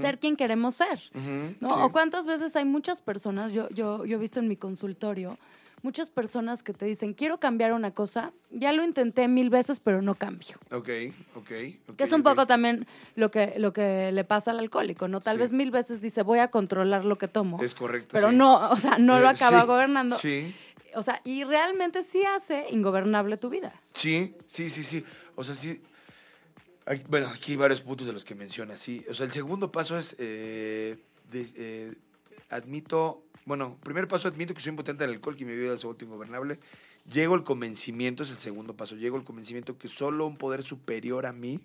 ser 0.00 0.18
quien 0.18 0.36
queremos 0.36 0.74
ser. 0.74 1.00
¿no? 1.60 1.70
sí. 1.70 1.76
O 1.80 1.90
cuántas 1.92 2.26
veces 2.26 2.54
hay 2.56 2.64
muchas 2.64 3.00
personas, 3.00 3.52
yo, 3.52 3.68
yo, 3.70 4.04
yo 4.04 4.16
he 4.16 4.20
visto 4.20 4.40
en 4.40 4.48
mi 4.48 4.56
consultorio, 4.56 5.38
muchas 5.82 6.08
personas 6.08 6.62
que 6.62 6.72
te 6.72 6.86
dicen, 6.86 7.12
quiero 7.12 7.38
cambiar 7.38 7.72
una 7.74 7.90
cosa, 7.90 8.32
ya 8.50 8.72
lo 8.72 8.82
intenté 8.82 9.28
mil 9.28 9.50
veces, 9.50 9.80
pero 9.80 10.00
no 10.00 10.14
cambio. 10.14 10.56
Ok, 10.72 10.88
ok. 11.36 11.50
ok, 11.90 11.96
Que 11.96 12.04
es 12.04 12.12
un 12.12 12.22
poco 12.22 12.46
también 12.46 12.86
lo 13.16 13.30
que, 13.30 13.54
lo 13.58 13.72
que 13.74 14.10
le 14.10 14.24
pasa 14.24 14.50
al 14.52 14.60
alcohólico, 14.60 15.08
¿no? 15.08 15.20
Tal 15.20 15.36
Sí. 15.36 15.43
vez 15.43 15.52
mil 15.52 15.70
veces 15.70 16.00
dice, 16.00 16.22
voy 16.22 16.38
a 16.38 16.48
controlar 16.48 17.04
lo 17.04 17.19
que 17.19 17.28
tomo. 17.28 17.62
Es 17.62 17.74
correcto. 17.74 18.08
Pero 18.12 18.31
sí. 18.31 18.36
no, 18.36 18.70
o 18.70 18.76
sea, 18.76 18.96
no 18.98 19.19
lo 19.20 19.26
Eh, 19.26 19.31
acaba 19.31 19.64
gobernando. 19.64 20.16
Sí. 20.16 20.54
O 20.96 21.03
sea, 21.03 21.20
y 21.24 21.44
realmente 21.44 22.03
sí 22.05 22.22
hace 22.24 22.67
ingobernable 22.70 23.36
tu 23.36 23.51
vida. 23.51 23.81
Sí, 23.94 24.34
sí, 24.46 24.70
sí, 24.70 24.82
sí. 24.84 25.05
O 25.34 25.44
sea, 25.44 25.55
sí. 25.55 25.82
hay- 26.86 27.03
bueno, 27.08 27.29
aquí 27.29 27.53
hay 27.53 27.56
varios 27.56 27.81
puntos 27.82 28.06
de 28.06 28.13
los 28.13 28.24
que 28.24 28.34
menciona, 28.34 28.77
sí. 28.77 29.05
O 29.08 29.15
sea, 29.15 29.27
el 29.27 29.32
segundo 29.32 29.72
paso 29.72 29.98
es, 29.98 30.17
eh, 30.19 30.96
eh, 31.32 31.94
admito, 32.51 33.24
bueno, 33.46 33.79
primer 33.82 34.06
paso, 34.08 34.29
admito 34.29 34.55
que 34.55 34.60
soy 34.60 34.70
impotente 34.70 35.05
al 35.05 35.10
alcohol, 35.10 35.36
que 35.36 35.44
mi 35.44 35.55
vida 35.56 35.77
se 35.77 35.86
ha 35.86 35.89
vuelto 35.89 36.05
ingobernable. 36.05 36.58
Llego 37.10 37.34
al 37.34 37.44
convencimiento, 37.44 38.22
es 38.22 38.31
el 38.31 38.36
segundo 38.39 38.74
paso, 38.77 38.96
llego 38.96 39.17
al 39.17 39.24
convencimiento 39.24 39.77
que 39.79 39.89
solo 39.89 40.27
un 40.27 40.36
poder 40.36 40.63
superior 40.63 41.27
a 41.27 41.32
mí 41.32 41.60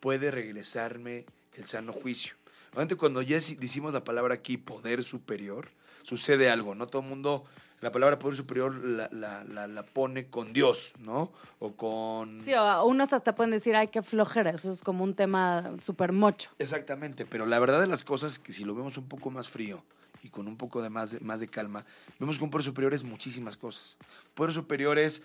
puede 0.00 0.30
regresarme 0.32 1.24
el 1.54 1.66
sano 1.66 1.92
juicio. 1.92 2.34
Obviamente 2.72 2.96
cuando 2.96 3.22
ya 3.22 3.36
decimos 3.36 3.92
la 3.94 4.02
palabra 4.02 4.34
aquí, 4.34 4.56
poder 4.56 5.04
superior, 5.04 5.68
sucede 6.02 6.50
algo, 6.50 6.74
¿no? 6.74 6.86
Todo 6.88 7.02
el 7.02 7.08
mundo 7.08 7.44
la 7.82 7.90
palabra 7.90 8.18
poder 8.18 8.36
superior 8.36 8.82
la, 8.82 9.08
la- 9.12 9.44
la- 9.44 9.66
la 9.66 9.82
pone 9.82 10.28
con 10.28 10.52
Dios, 10.54 10.94
¿no? 11.00 11.30
O 11.58 11.72
con... 11.76 12.40
Sí, 12.42 12.54
o 12.54 12.84
unos 12.86 13.12
hasta 13.12 13.34
pueden 13.34 13.50
decir, 13.50 13.76
ay, 13.76 13.88
qué 13.88 14.00
flojera, 14.02 14.50
eso 14.50 14.72
es 14.72 14.80
como 14.80 15.04
un 15.04 15.14
tema 15.14 15.72
súper 15.82 16.12
mocho. 16.12 16.50
Exactamente, 16.58 17.26
pero 17.26 17.44
la 17.44 17.58
verdad 17.58 17.80
de 17.80 17.88
las 17.88 18.04
cosas 18.04 18.32
es 18.34 18.38
que 18.38 18.52
si 18.54 18.64
lo 18.64 18.74
vemos 18.74 18.96
un 18.96 19.08
poco 19.08 19.30
más 19.30 19.48
frío 19.50 19.84
y 20.22 20.28
con 20.30 20.48
un 20.48 20.56
poco 20.56 20.80
de 20.80 20.88
más, 20.90 21.10
de 21.10 21.20
más 21.20 21.40
de 21.40 21.48
calma, 21.48 21.84
vemos 22.18 22.38
que 22.38 22.44
un 22.44 22.50
poder 22.50 22.64
superior 22.64 22.94
es 22.94 23.02
muchísimas 23.04 23.56
cosas. 23.56 23.98
Poder 24.34 24.52
superior 24.54 24.98
es 24.98 25.22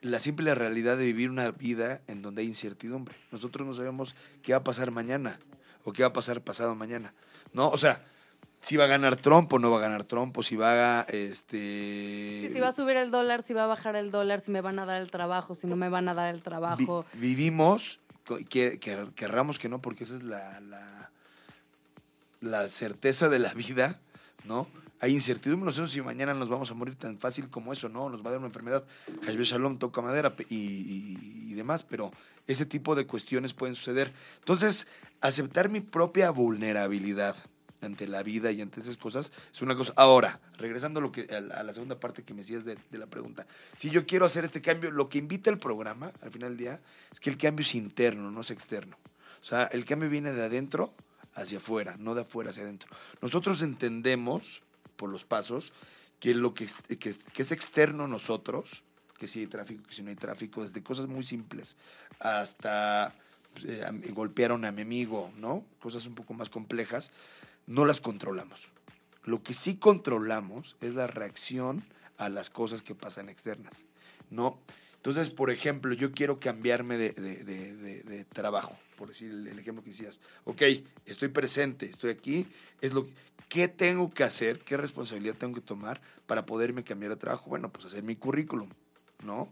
la 0.00 0.18
simple 0.18 0.54
realidad 0.54 0.96
de 0.96 1.04
vivir 1.04 1.28
una 1.28 1.50
vida 1.50 2.00
en 2.06 2.22
donde 2.22 2.40
hay 2.42 2.48
incertidumbre. 2.48 3.14
Nosotros 3.32 3.66
no 3.68 3.74
sabemos 3.74 4.14
qué 4.42 4.52
va 4.52 4.58
a 4.58 4.64
pasar 4.64 4.90
mañana 4.90 5.38
o 5.84 5.92
qué 5.92 6.02
va 6.02 6.08
a 6.08 6.12
pasar 6.14 6.40
pasado 6.40 6.74
mañana, 6.74 7.12
¿no? 7.52 7.68
O 7.68 7.76
sea, 7.76 8.02
si 8.60 8.76
va 8.76 8.84
a 8.84 8.88
ganar 8.88 9.16
Trump 9.16 9.52
o 9.52 9.58
no 9.58 9.70
va 9.70 9.78
a 9.78 9.80
ganar 9.80 10.04
Trump, 10.04 10.36
o 10.36 10.42
si 10.42 10.56
va 10.56 11.00
a, 11.00 11.02
este... 11.04 12.40
Sí, 12.42 12.50
si 12.50 12.60
va 12.60 12.68
a 12.68 12.72
subir 12.72 12.96
el 12.96 13.10
dólar, 13.10 13.42
si 13.42 13.54
va 13.54 13.64
a 13.64 13.66
bajar 13.66 13.96
el 13.96 14.10
dólar, 14.10 14.40
si 14.40 14.50
me 14.50 14.60
van 14.60 14.78
a 14.78 14.84
dar 14.86 15.00
el 15.00 15.10
trabajo, 15.10 15.54
si 15.54 15.66
no 15.66 15.76
me 15.76 15.88
van 15.88 16.08
a 16.08 16.14
dar 16.14 16.28
el 16.34 16.36
Vi- 16.38 16.42
trabajo. 16.42 17.04
vivimos, 17.14 18.00
que, 18.48 18.78
que- 18.78 19.08
querramos 19.14 19.58
que 19.58 19.68
no, 19.68 19.80
porque 19.80 20.04
esa 20.04 20.16
es 20.16 20.22
la, 20.22 20.60
la, 20.60 21.10
la 22.40 22.68
certeza 22.68 23.28
de 23.28 23.38
la 23.38 23.54
vida, 23.54 23.98
¿no? 24.44 24.66
hay 25.00 25.12
incertidumbre, 25.12 25.66
no 25.66 25.70
sabemos 25.70 25.92
si 25.92 26.00
mañana 26.02 26.34
nos 26.34 26.48
vamos 26.48 26.72
a 26.72 26.74
morir 26.74 26.96
tan 26.96 27.18
fácil 27.18 27.48
como 27.48 27.72
eso, 27.72 27.88
no, 27.88 28.10
nos 28.10 28.20
va 28.24 28.28
a 28.28 28.30
dar 28.32 28.38
una 28.38 28.48
enfermedad, 28.48 28.82
Hashbe 29.24 29.44
Shalom, 29.44 29.78
toca 29.78 30.00
madera 30.02 30.34
y, 30.48 30.56
y- 30.56 31.46
y 31.50 31.54
demás, 31.54 31.84
pero 31.84 32.10
ese 32.48 32.66
tipo 32.66 32.96
de 32.96 33.06
cuestiones 33.06 33.54
pueden 33.54 33.76
suceder. 33.76 34.12
Entonces, 34.40 34.88
aceptar 35.20 35.68
mi 35.68 35.80
propia 35.80 36.30
vulnerabilidad 36.30 37.36
ante 37.80 38.08
la 38.08 38.22
vida 38.22 38.50
y 38.50 38.60
ante 38.60 38.80
esas 38.80 38.96
cosas 38.96 39.32
es 39.52 39.62
una 39.62 39.76
cosa. 39.76 39.92
Ahora, 39.96 40.40
regresando 40.56 41.00
a, 41.00 41.02
lo 41.02 41.12
que, 41.12 41.22
a, 41.34 41.40
la, 41.40 41.72
segunda 41.72 41.98
parte 41.98 42.22
que 42.22 42.34
me 42.34 42.40
decías 42.40 42.64
de, 42.64 42.76
de 42.90 42.98
la 42.98 43.06
pregunta, 43.06 43.46
si 43.76 43.90
yo 43.90 44.06
quiero 44.06 44.24
hacer 44.24 44.44
este 44.44 44.60
cambio, 44.60 44.90
lo 44.90 45.08
que 45.08 45.18
invita 45.18 45.50
el 45.50 45.58
programa 45.58 46.10
al 46.22 46.30
final 46.30 46.50
del 46.50 46.58
día 46.58 46.80
es 47.12 47.20
que 47.20 47.30
el 47.30 47.38
cambio 47.38 47.64
es 47.64 47.74
interno, 47.74 48.30
no 48.30 48.40
es 48.40 48.50
externo. 48.50 48.96
O 49.40 49.44
sea, 49.44 49.64
el 49.64 49.84
cambio 49.84 50.10
viene 50.10 50.32
de 50.32 50.44
adentro 50.44 50.90
hacia 51.34 51.58
afuera, 51.58 51.96
no 51.98 52.14
de 52.14 52.22
afuera 52.22 52.50
hacia 52.50 52.64
adentro. 52.64 52.88
Nosotros 53.22 53.62
entendemos, 53.62 54.62
por 54.96 55.10
los 55.10 55.24
pasos, 55.24 55.72
que 56.18 56.34
lo 56.34 56.54
que, 56.54 56.66
que 56.98 57.14
que 57.32 57.42
es 57.42 57.52
externo 57.52 58.04
a 58.04 58.08
nosotros, 58.08 58.82
que 59.18 59.28
si 59.28 59.40
hay 59.40 59.46
tráfico, 59.46 59.82
que 59.86 59.94
si 59.94 60.02
no 60.02 60.10
hay 60.10 60.16
tráfico, 60.16 60.62
desde 60.62 60.82
cosas 60.82 61.06
muy 61.06 61.24
simples 61.24 61.76
hasta 62.20 63.14
eh, 63.64 64.10
golpearon 64.10 64.64
a 64.64 64.72
mi 64.72 64.82
amigo, 64.82 65.30
¿no? 65.36 65.64
Cosas 65.80 66.06
un 66.06 66.14
poco 66.14 66.34
más 66.34 66.48
complejas, 66.48 67.10
no 67.68 67.86
las 67.86 68.00
controlamos. 68.00 68.68
Lo 69.24 69.42
que 69.42 69.54
sí 69.54 69.76
controlamos 69.76 70.76
es 70.80 70.94
la 70.94 71.06
reacción 71.06 71.84
a 72.16 72.28
las 72.28 72.50
cosas 72.50 72.82
que 72.82 72.94
pasan 72.94 73.28
externas, 73.28 73.84
¿no? 74.30 74.58
Entonces, 74.96 75.30
por 75.30 75.50
ejemplo, 75.50 75.94
yo 75.94 76.10
quiero 76.10 76.40
cambiarme 76.40 76.96
de, 76.96 77.12
de- 77.12 77.44
de- 78.02 78.24
trabajo, 78.24 78.76
por 78.96 79.08
decir 79.08 79.30
el, 79.30 79.46
el 79.46 79.58
ejemplo 79.58 79.84
que 79.84 79.90
decías. 79.90 80.18
Ok, 80.44 80.62
estoy 81.06 81.28
presente, 81.28 81.86
estoy 81.86 82.10
aquí, 82.10 82.46
es 82.80 82.92
lo 82.92 83.04
que- 83.04 83.12
¿Qué 83.48 83.66
tengo 83.68 84.10
que 84.12 84.24
hacer? 84.24 84.58
¿Qué 84.58 84.76
responsabilidad 84.76 85.34
tengo 85.34 85.54
que 85.54 85.62
tomar 85.62 86.02
para 86.26 86.44
poderme 86.44 86.84
cambiar 86.84 87.12
de 87.12 87.16
trabajo? 87.16 87.48
Bueno, 87.48 87.72
pues 87.72 87.86
hacer 87.86 88.02
mi 88.02 88.14
currículum, 88.14 88.68
¿no? 89.24 89.50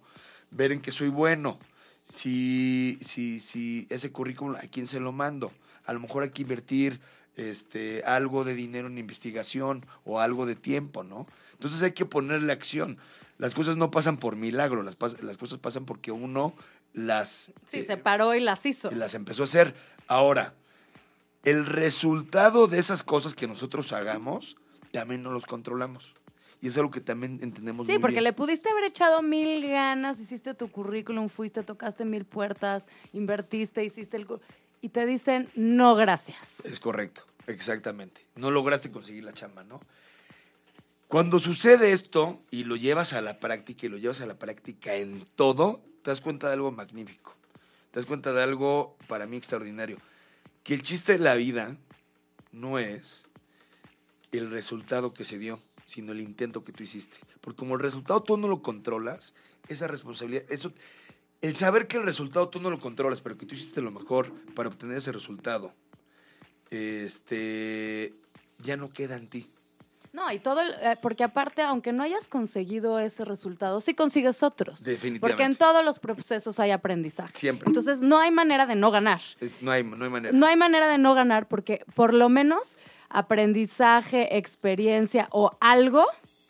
Ver 0.51 0.73
en 0.73 0.81
qué 0.83 0.91
soy 0.91 1.09
bueno. 1.09 1.59
Si, 2.03 2.99
si, 3.01 3.41
si 3.41 3.87
ese 3.89 4.13
currículum, 4.13 4.57
¿a 4.57 4.69
quién 4.71 4.87
se 4.87 5.01
lo 5.01 5.13
mando? 5.13 5.51
A 5.87 5.95
lo 5.95 6.01
mejor 6.01 6.25
hay 6.25 6.31
que 6.31 6.43
invertir 6.43 7.01
este, 7.37 8.03
algo 8.05 8.45
de 8.45 8.55
dinero 8.55 8.89
en 8.89 8.99
investigación 8.99 9.85
o 10.05 10.21
algo 10.21 10.47
de 10.47 10.57
tiempo, 10.57 11.05
¿no? 11.05 11.27
Entonces 11.53 11.83
hay 11.83 11.93
que 11.93 12.07
ponerle 12.07 12.53
acción. 12.53 12.99
Las 13.39 13.55
cosas 13.55 13.77
no 13.77 13.91
pasan 13.91 14.17
por 14.17 14.37
milagro, 14.37 14.83
las, 14.83 14.97
las 15.23 15.37
cosas 15.37 15.59
pasan 15.59 15.85
porque 15.85 16.11
uno 16.11 16.55
las, 16.95 17.53
Sí, 17.67 17.81
eh, 17.81 17.85
se 17.85 17.97
paró 17.99 18.35
y 18.35 18.41
las 18.41 18.65
hizo. 18.65 18.91
las 18.91 19.15
empezó 19.15 19.43
a 19.43 19.45
hacer. 19.45 19.75
Ahora, 20.09 20.55
el 21.45 21.67
resultado 21.67 22.67
de 22.67 22.79
esas 22.79 23.03
cosas 23.03 23.35
que 23.35 23.47
nosotros 23.47 23.93
hagamos, 23.93 24.57
también 24.91 25.23
no 25.23 25.31
los 25.31 25.47
controlamos. 25.47 26.15
Y 26.63 26.69
es 26.69 26.79
algo 26.79 26.91
que 26.91 27.03
también 27.03 27.39
entendemos 27.43 27.87
Sí, 27.87 27.93
muy 27.95 28.01
porque 28.01 28.15
bien. 28.15 28.25
le 28.25 28.33
pudiste 28.33 28.71
haber 28.71 28.85
echado 28.85 29.21
mil 29.23 29.69
ganas, 29.69 30.19
hiciste 30.19 30.55
tu 30.55 30.71
currículum, 30.71 31.29
fuiste, 31.29 31.63
tocaste 31.63 32.05
mil 32.07 32.25
puertas, 32.25 32.87
invertiste, 33.13 33.85
hiciste 33.85 34.17
el... 34.17 34.27
Y 34.87 34.89
te 34.89 35.05
dicen, 35.05 35.51
no, 35.57 35.97
gracias. 35.97 36.61
Es 36.63 36.79
correcto, 36.79 37.27
exactamente. 37.49 38.25
No 38.37 38.53
lograste 38.53 38.93
conseguir 38.93 39.25
la 39.25 39.33
chamba, 39.33 39.65
¿no? 39.65 39.81
Cuando 41.09 41.41
sucede 41.41 41.91
esto 41.91 42.41
y 42.53 42.63
lo 42.63 42.77
llevas 42.77 43.13
a 43.13 43.21
la 43.21 43.41
práctica 43.41 43.87
y 43.87 43.89
lo 43.89 43.99
llevas 43.99 44.21
a 44.21 44.27
la 44.27 44.39
práctica 44.39 44.95
en 44.95 45.27
todo, 45.35 45.83
te 46.05 46.13
das 46.13 46.21
cuenta 46.21 46.47
de 46.47 46.53
algo 46.53 46.71
magnífico. 46.71 47.35
Te 47.91 47.99
das 47.99 48.07
cuenta 48.07 48.33
de 48.33 48.41
algo 48.45 48.97
para 49.09 49.27
mí 49.27 49.37
extraordinario. 49.37 49.99
Que 50.63 50.75
el 50.75 50.83
chiste 50.83 51.15
de 51.15 51.19
la 51.19 51.35
vida 51.35 51.77
no 52.53 52.79
es 52.79 53.25
el 54.31 54.53
resultado 54.53 55.13
que 55.13 55.25
se 55.25 55.37
dio, 55.37 55.59
sino 55.85 56.13
el 56.13 56.21
intento 56.21 56.63
que 56.63 56.71
tú 56.71 56.85
hiciste. 56.85 57.19
Porque 57.41 57.57
como 57.57 57.75
el 57.75 57.81
resultado 57.81 58.23
tú 58.23 58.37
no 58.37 58.47
lo 58.47 58.63
controlas, 58.63 59.35
esa 59.67 59.89
responsabilidad, 59.89 60.45
eso, 60.49 60.73
el 61.43 61.55
saber 61.55 61.87
que 61.87 61.97
el 61.99 62.05
resultado 62.05 62.49
tú 62.49 62.61
no 62.61 62.71
lo 62.71 62.79
controlas, 62.79 63.21
pero 63.21 63.37
que 63.37 63.47
tú 63.47 63.55
hiciste 63.55 63.81
lo 63.83 63.91
mejor 63.91 64.33
para 64.55 64.69
obtener 64.69 64.97
ese 64.99 65.13
resultado, 65.13 65.73
este, 66.71 68.15
ya 68.59 68.77
no 68.77 68.91
queda 68.91 69.17
en 69.17 69.29
ti. 69.29 69.51
No, 70.13 70.33
y 70.33 70.39
todo, 70.39 70.63
el- 70.63 70.73
eh, 70.81 70.97
porque 71.03 71.25
aparte, 71.25 71.61
aunque 71.61 71.93
no 71.93 72.03
hayas 72.03 72.27
conseguido 72.27 72.99
ese 72.99 73.23
resultado, 73.27 73.83
sí 73.83 73.93
consigues 73.95 74.43
otros. 74.43 74.83
Definitivamente. 74.83 75.21
Porque 75.21 75.43
en 75.45 75.57
todos 75.57 75.85
los 75.85 75.99
procesos 75.99 76.59
hay 76.59 76.71
aprendizaje. 76.71 77.33
Siempre. 77.37 77.69
Entonces, 77.69 78.01
no 78.01 78.19
hay 78.19 78.31
manera 78.31 78.65
de 78.65 78.77
no 78.77 78.91
ganar. 78.91 79.21
Es- 79.41 79.61
no, 79.61 79.71
hay, 79.73 79.85
no 79.85 80.03
hay 80.05 80.11
manera. 80.11 80.33
No 80.37 80.47
hay 80.47 80.57
manera 80.57 80.89
de 80.89 80.97
no 80.97 81.15
ganar 81.15 81.49
porque 81.49 81.85
por 81.95 82.15
lo 82.15 82.31
menos 82.31 82.77
aprendizaje, 83.11 84.39
experiencia 84.39 85.29
o 85.33 85.57
algo 85.61 86.07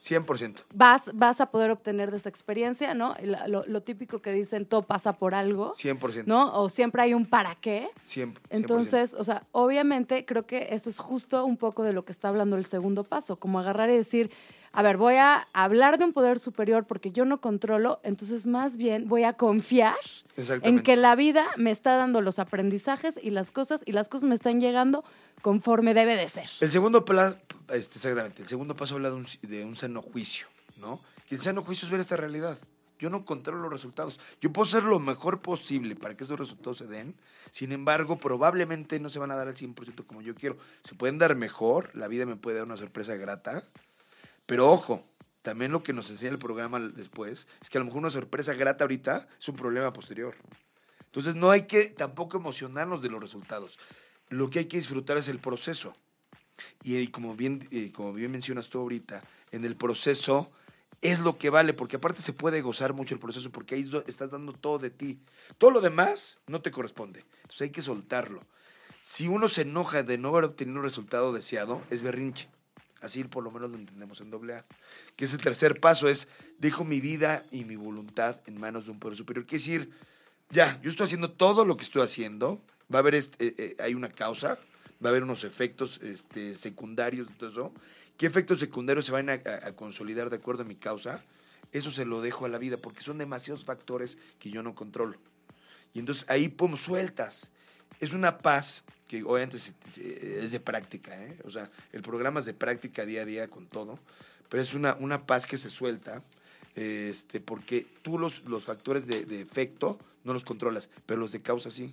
100%. 0.08 0.62
vas, 0.74 1.02
vas 1.14 1.40
a 1.40 1.50
poder 1.50 1.70
obtener 1.70 2.10
de 2.10 2.18
esa 2.18 2.28
experiencia, 2.28 2.94
¿no? 2.94 3.14
Lo, 3.48 3.64
lo 3.66 3.82
típico 3.82 4.20
que 4.22 4.32
dicen, 4.32 4.66
todo 4.66 4.82
pasa 4.82 5.14
por 5.14 5.34
algo, 5.34 5.72
100%. 5.74 6.24
¿no? 6.26 6.52
O 6.60 6.68
siempre 6.68 7.02
hay 7.02 7.14
un 7.14 7.26
para 7.26 7.54
qué. 7.56 7.88
100%. 8.06 8.32
Entonces, 8.50 9.14
o 9.14 9.24
sea, 9.24 9.42
obviamente 9.52 10.24
creo 10.24 10.46
que 10.46 10.68
eso 10.70 10.88
es 10.90 10.98
justo 10.98 11.44
un 11.44 11.56
poco 11.56 11.82
de 11.82 11.92
lo 11.92 12.04
que 12.04 12.12
está 12.12 12.28
hablando 12.28 12.56
el 12.56 12.64
segundo 12.66 13.04
paso, 13.04 13.36
como 13.36 13.58
agarrar 13.58 13.90
y 13.90 13.96
decir, 13.96 14.30
a 14.72 14.82
ver, 14.82 14.98
voy 14.98 15.14
a 15.14 15.46
hablar 15.54 15.98
de 15.98 16.04
un 16.04 16.12
poder 16.12 16.38
superior 16.38 16.84
porque 16.84 17.10
yo 17.10 17.24
no 17.24 17.40
controlo, 17.40 17.98
entonces 18.02 18.46
más 18.46 18.76
bien 18.76 19.08
voy 19.08 19.24
a 19.24 19.32
confiar 19.32 19.96
en 20.62 20.82
que 20.82 20.96
la 20.96 21.14
vida 21.14 21.46
me 21.56 21.70
está 21.70 21.96
dando 21.96 22.20
los 22.20 22.38
aprendizajes 22.38 23.18
y 23.22 23.30
las 23.30 23.50
cosas 23.52 23.82
y 23.86 23.92
las 23.92 24.08
cosas 24.10 24.28
me 24.28 24.34
están 24.34 24.60
llegando 24.60 25.02
conforme 25.40 25.94
debe 25.94 26.16
de 26.16 26.28
ser. 26.28 26.50
El 26.60 26.70
segundo 26.70 27.04
pla- 27.06 27.36
este, 27.68 27.98
exactamente, 27.98 28.42
el 28.42 28.48
segundo 28.48 28.76
paso 28.76 28.94
habla 28.94 29.10
de 29.10 29.16
un, 29.16 29.26
de 29.42 29.64
un 29.64 29.76
sano 29.76 30.02
juicio, 30.02 30.46
¿no? 30.78 31.00
Que 31.28 31.34
el 31.34 31.40
sano 31.40 31.62
juicio 31.62 31.86
es 31.86 31.90
ver 31.90 32.00
esta 32.00 32.16
realidad. 32.16 32.58
Yo 32.98 33.10
no 33.10 33.24
controlo 33.24 33.60
los 33.60 33.70
resultados. 33.70 34.18
Yo 34.40 34.52
puedo 34.52 34.66
hacer 34.66 34.82
lo 34.82 34.98
mejor 34.98 35.42
posible 35.42 35.96
para 35.96 36.16
que 36.16 36.24
esos 36.24 36.38
resultados 36.38 36.78
se 36.78 36.86
den. 36.86 37.14
Sin 37.50 37.72
embargo, 37.72 38.18
probablemente 38.18 38.98
no 39.00 39.10
se 39.10 39.18
van 39.18 39.30
a 39.30 39.36
dar 39.36 39.48
al 39.48 39.54
100% 39.54 40.06
como 40.06 40.22
yo 40.22 40.34
quiero. 40.34 40.56
Se 40.82 40.94
pueden 40.94 41.18
dar 41.18 41.36
mejor, 41.36 41.94
la 41.94 42.08
vida 42.08 42.24
me 42.24 42.36
puede 42.36 42.56
dar 42.56 42.66
una 42.66 42.76
sorpresa 42.76 43.14
grata. 43.16 43.62
Pero 44.46 44.70
ojo, 44.70 45.04
también 45.42 45.72
lo 45.72 45.82
que 45.82 45.92
nos 45.92 46.08
enseña 46.10 46.32
el 46.32 46.38
programa 46.38 46.80
después 46.80 47.46
es 47.60 47.68
que 47.68 47.78
a 47.78 47.80
lo 47.80 47.84
mejor 47.84 48.00
una 48.00 48.10
sorpresa 48.10 48.54
grata 48.54 48.84
ahorita 48.84 49.28
es 49.38 49.48
un 49.48 49.56
problema 49.56 49.92
posterior. 49.92 50.34
Entonces 51.04 51.34
no 51.34 51.50
hay 51.50 51.62
que 51.62 51.90
tampoco 51.90 52.38
emocionarnos 52.38 53.02
de 53.02 53.10
los 53.10 53.20
resultados. 53.20 53.78
Lo 54.28 54.50
que 54.50 54.60
hay 54.60 54.64
que 54.66 54.78
disfrutar 54.78 55.18
es 55.18 55.28
el 55.28 55.38
proceso. 55.38 55.94
Y, 56.82 56.96
y 56.96 57.08
como, 57.08 57.34
bien, 57.34 57.66
y 57.70 57.90
como 57.90 58.12
bien 58.12 58.30
mencionas 58.30 58.68
tú 58.68 58.78
ahorita, 58.78 59.22
en 59.52 59.64
el 59.64 59.76
proceso 59.76 60.50
es 61.02 61.20
lo 61.20 61.38
que 61.38 61.50
vale, 61.50 61.72
porque 61.72 61.96
aparte 61.96 62.22
se 62.22 62.32
puede 62.32 62.62
gozar 62.62 62.92
mucho 62.92 63.14
el 63.14 63.20
proceso, 63.20 63.50
porque 63.50 63.74
ahí 63.74 63.90
estás 64.06 64.30
dando 64.30 64.52
todo 64.52 64.78
de 64.78 64.90
ti. 64.90 65.18
Todo 65.58 65.70
lo 65.70 65.80
demás 65.80 66.40
no 66.46 66.62
te 66.62 66.70
corresponde. 66.70 67.24
Entonces 67.42 67.62
hay 67.62 67.70
que 67.70 67.82
soltarlo. 67.82 68.42
Si 69.00 69.28
uno 69.28 69.46
se 69.48 69.62
enoja 69.62 70.02
de 70.02 70.18
no 70.18 70.28
haber 70.28 70.44
obtenido 70.44 70.78
un 70.78 70.84
resultado 70.84 71.32
deseado, 71.32 71.82
es 71.90 72.02
berrinche. 72.02 72.48
Así 73.00 73.22
por 73.24 73.44
lo 73.44 73.50
menos 73.50 73.70
lo 73.70 73.76
entendemos 73.76 74.20
en 74.20 74.30
doble 74.30 74.54
A. 74.54 74.64
Que 75.14 75.26
ese 75.26 75.38
tercer 75.38 75.80
paso 75.80 76.08
es, 76.08 76.28
dejo 76.58 76.84
mi 76.84 77.00
vida 77.00 77.44
y 77.52 77.64
mi 77.64 77.76
voluntad 77.76 78.40
en 78.46 78.58
manos 78.58 78.86
de 78.86 78.92
un 78.92 78.98
poder 78.98 79.16
superior. 79.16 79.46
Quiere 79.46 79.62
decir, 79.62 79.90
ya, 80.50 80.80
yo 80.80 80.90
estoy 80.90 81.04
haciendo 81.04 81.30
todo 81.30 81.64
lo 81.64 81.76
que 81.76 81.84
estoy 81.84 82.02
haciendo, 82.02 82.60
va 82.92 82.98
a 82.98 83.00
haber, 83.00 83.14
este, 83.14 83.46
eh, 83.46 83.54
eh, 83.58 83.76
hay 83.78 83.94
una 83.94 84.08
causa, 84.08 84.58
va 85.04 85.08
a 85.08 85.10
haber 85.10 85.22
unos 85.22 85.44
efectos 85.44 86.00
este, 86.02 86.54
secundarios 86.54 87.28
todo 87.38 87.50
eso. 87.50 87.74
¿Qué 88.16 88.26
efectos 88.26 88.58
secundarios 88.60 89.04
se 89.04 89.12
van 89.12 89.28
a, 89.28 89.34
a- 89.34 89.68
a 89.68 89.72
consolidar 89.76 90.30
de 90.30 90.36
acuerdo 90.36 90.62
a 90.62 90.66
mi 90.66 90.76
causa? 90.76 91.22
Eso 91.72 91.90
se 91.90 92.04
lo 92.04 92.20
dejo 92.22 92.46
a 92.46 92.48
la 92.48 92.58
vida, 92.58 92.76
porque 92.76 93.02
son 93.02 93.18
demasiados 93.18 93.64
factores 93.64 94.16
que 94.38 94.50
yo 94.50 94.62
no 94.62 94.74
controlo. 94.74 95.18
Y 95.92 95.98
entonces 95.98 96.24
ahí, 96.28 96.48
pum, 96.48 96.76
sueltas. 96.76 97.50
Es 98.00 98.12
una 98.12 98.38
paz 98.38 98.84
que 99.08 99.22
obviamente 99.22 99.56
es 99.56 100.50
de 100.52 100.60
práctica, 100.60 101.14
¿eh? 101.24 101.36
O 101.44 101.50
sea, 101.50 101.70
el 101.92 102.02
programa 102.02 102.40
es 102.40 102.46
de 102.46 102.54
práctica 102.54 103.04
día 103.06 103.22
a 103.22 103.24
día 103.24 103.48
con 103.48 103.66
todo, 103.66 103.98
pero 104.48 104.62
es 104.62 104.74
una, 104.74 104.94
una 105.00 105.26
paz 105.26 105.46
que 105.46 105.56
se 105.58 105.70
suelta, 105.70 106.22
este, 106.74 107.40
porque 107.40 107.86
tú 108.02 108.18
los, 108.18 108.44
los 108.44 108.64
factores 108.64 109.06
de, 109.06 109.24
de 109.24 109.40
efecto 109.40 109.98
no 110.24 110.32
los 110.32 110.44
controlas, 110.44 110.88
pero 111.06 111.20
los 111.20 111.32
de 111.32 111.40
causa 111.40 111.70
sí. 111.70 111.92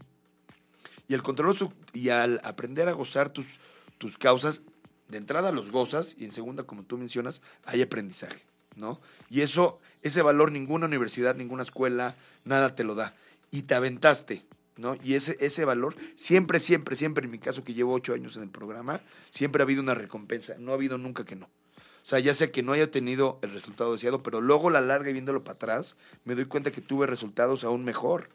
Y, 1.08 1.14
el 1.14 1.22
control 1.24 1.56
su- 1.58 1.74
y 1.94 2.10
al 2.10 2.40
aprender 2.44 2.88
a 2.88 2.94
gozar 2.94 3.30
tus, 3.30 3.60
tus 3.98 4.18
causas, 4.18 4.64
de 5.10 5.18
entrada 5.18 5.52
los 5.52 5.70
gozas 5.72 6.16
y 6.18 6.26
en 6.26 6.32
segunda, 6.32 6.64
como 6.64 6.84
tú 6.84 6.98
mencionas, 6.98 7.42
hay 7.66 7.82
aprendizaje, 7.82 8.42
¿no? 8.76 9.00
Y 9.30 9.42
eso, 9.42 9.80
ese 10.02 10.22
valor 10.22 10.52
ninguna 10.52 10.86
universidad, 10.86 11.36
ninguna 11.36 11.64
escuela, 11.64 12.16
nada 12.46 12.76
te 12.76 12.84
lo 12.84 12.96
da. 12.96 13.14
Y 13.52 13.64
te 13.64 13.76
aventaste, 13.76 14.46
¿no? 14.78 14.96
Y 15.04 15.14
ese, 15.14 15.38
ese 15.40 15.66
valor, 15.66 15.96
siempre, 16.16 16.60
siempre, 16.60 16.96
siempre, 16.96 17.26
en 17.26 17.32
mi 17.32 17.38
caso 17.38 17.64
que 17.64 17.74
llevo 17.74 17.94
ocho 17.94 18.14
años 18.14 18.36
en 18.38 18.44
el 18.44 18.50
programa, 18.50 19.02
siempre 19.30 19.62
ha 19.62 19.66
habido 19.66 19.82
una 19.82 19.94
recompensa, 19.94 20.56
no 20.58 20.72
ha 20.72 20.76
habido 20.76 20.98
nunca 20.98 21.26
que 21.26 21.36
no. 21.36 21.46
O 21.46 22.06
sea, 22.06 22.20
ya 22.20 22.34
sea 22.34 22.52
que 22.52 22.64
no 22.64 22.74
haya 22.74 22.92
tenido 22.92 23.40
el 23.44 23.52
resultado 23.52 23.92
deseado, 23.94 24.24
pero 24.24 24.42
luego 24.42 24.70
a 24.70 24.72
la 24.72 24.82
larga 24.82 25.10
y 25.10 25.14
viéndolo 25.14 25.44
para 25.44 25.56
atrás, 25.56 25.96
me 26.26 26.36
doy 26.36 26.46
cuenta 26.46 26.72
que 26.72 26.82
tuve 26.82 27.08
resultados 27.08 27.64
aún 27.64 27.86
mejor. 27.86 28.30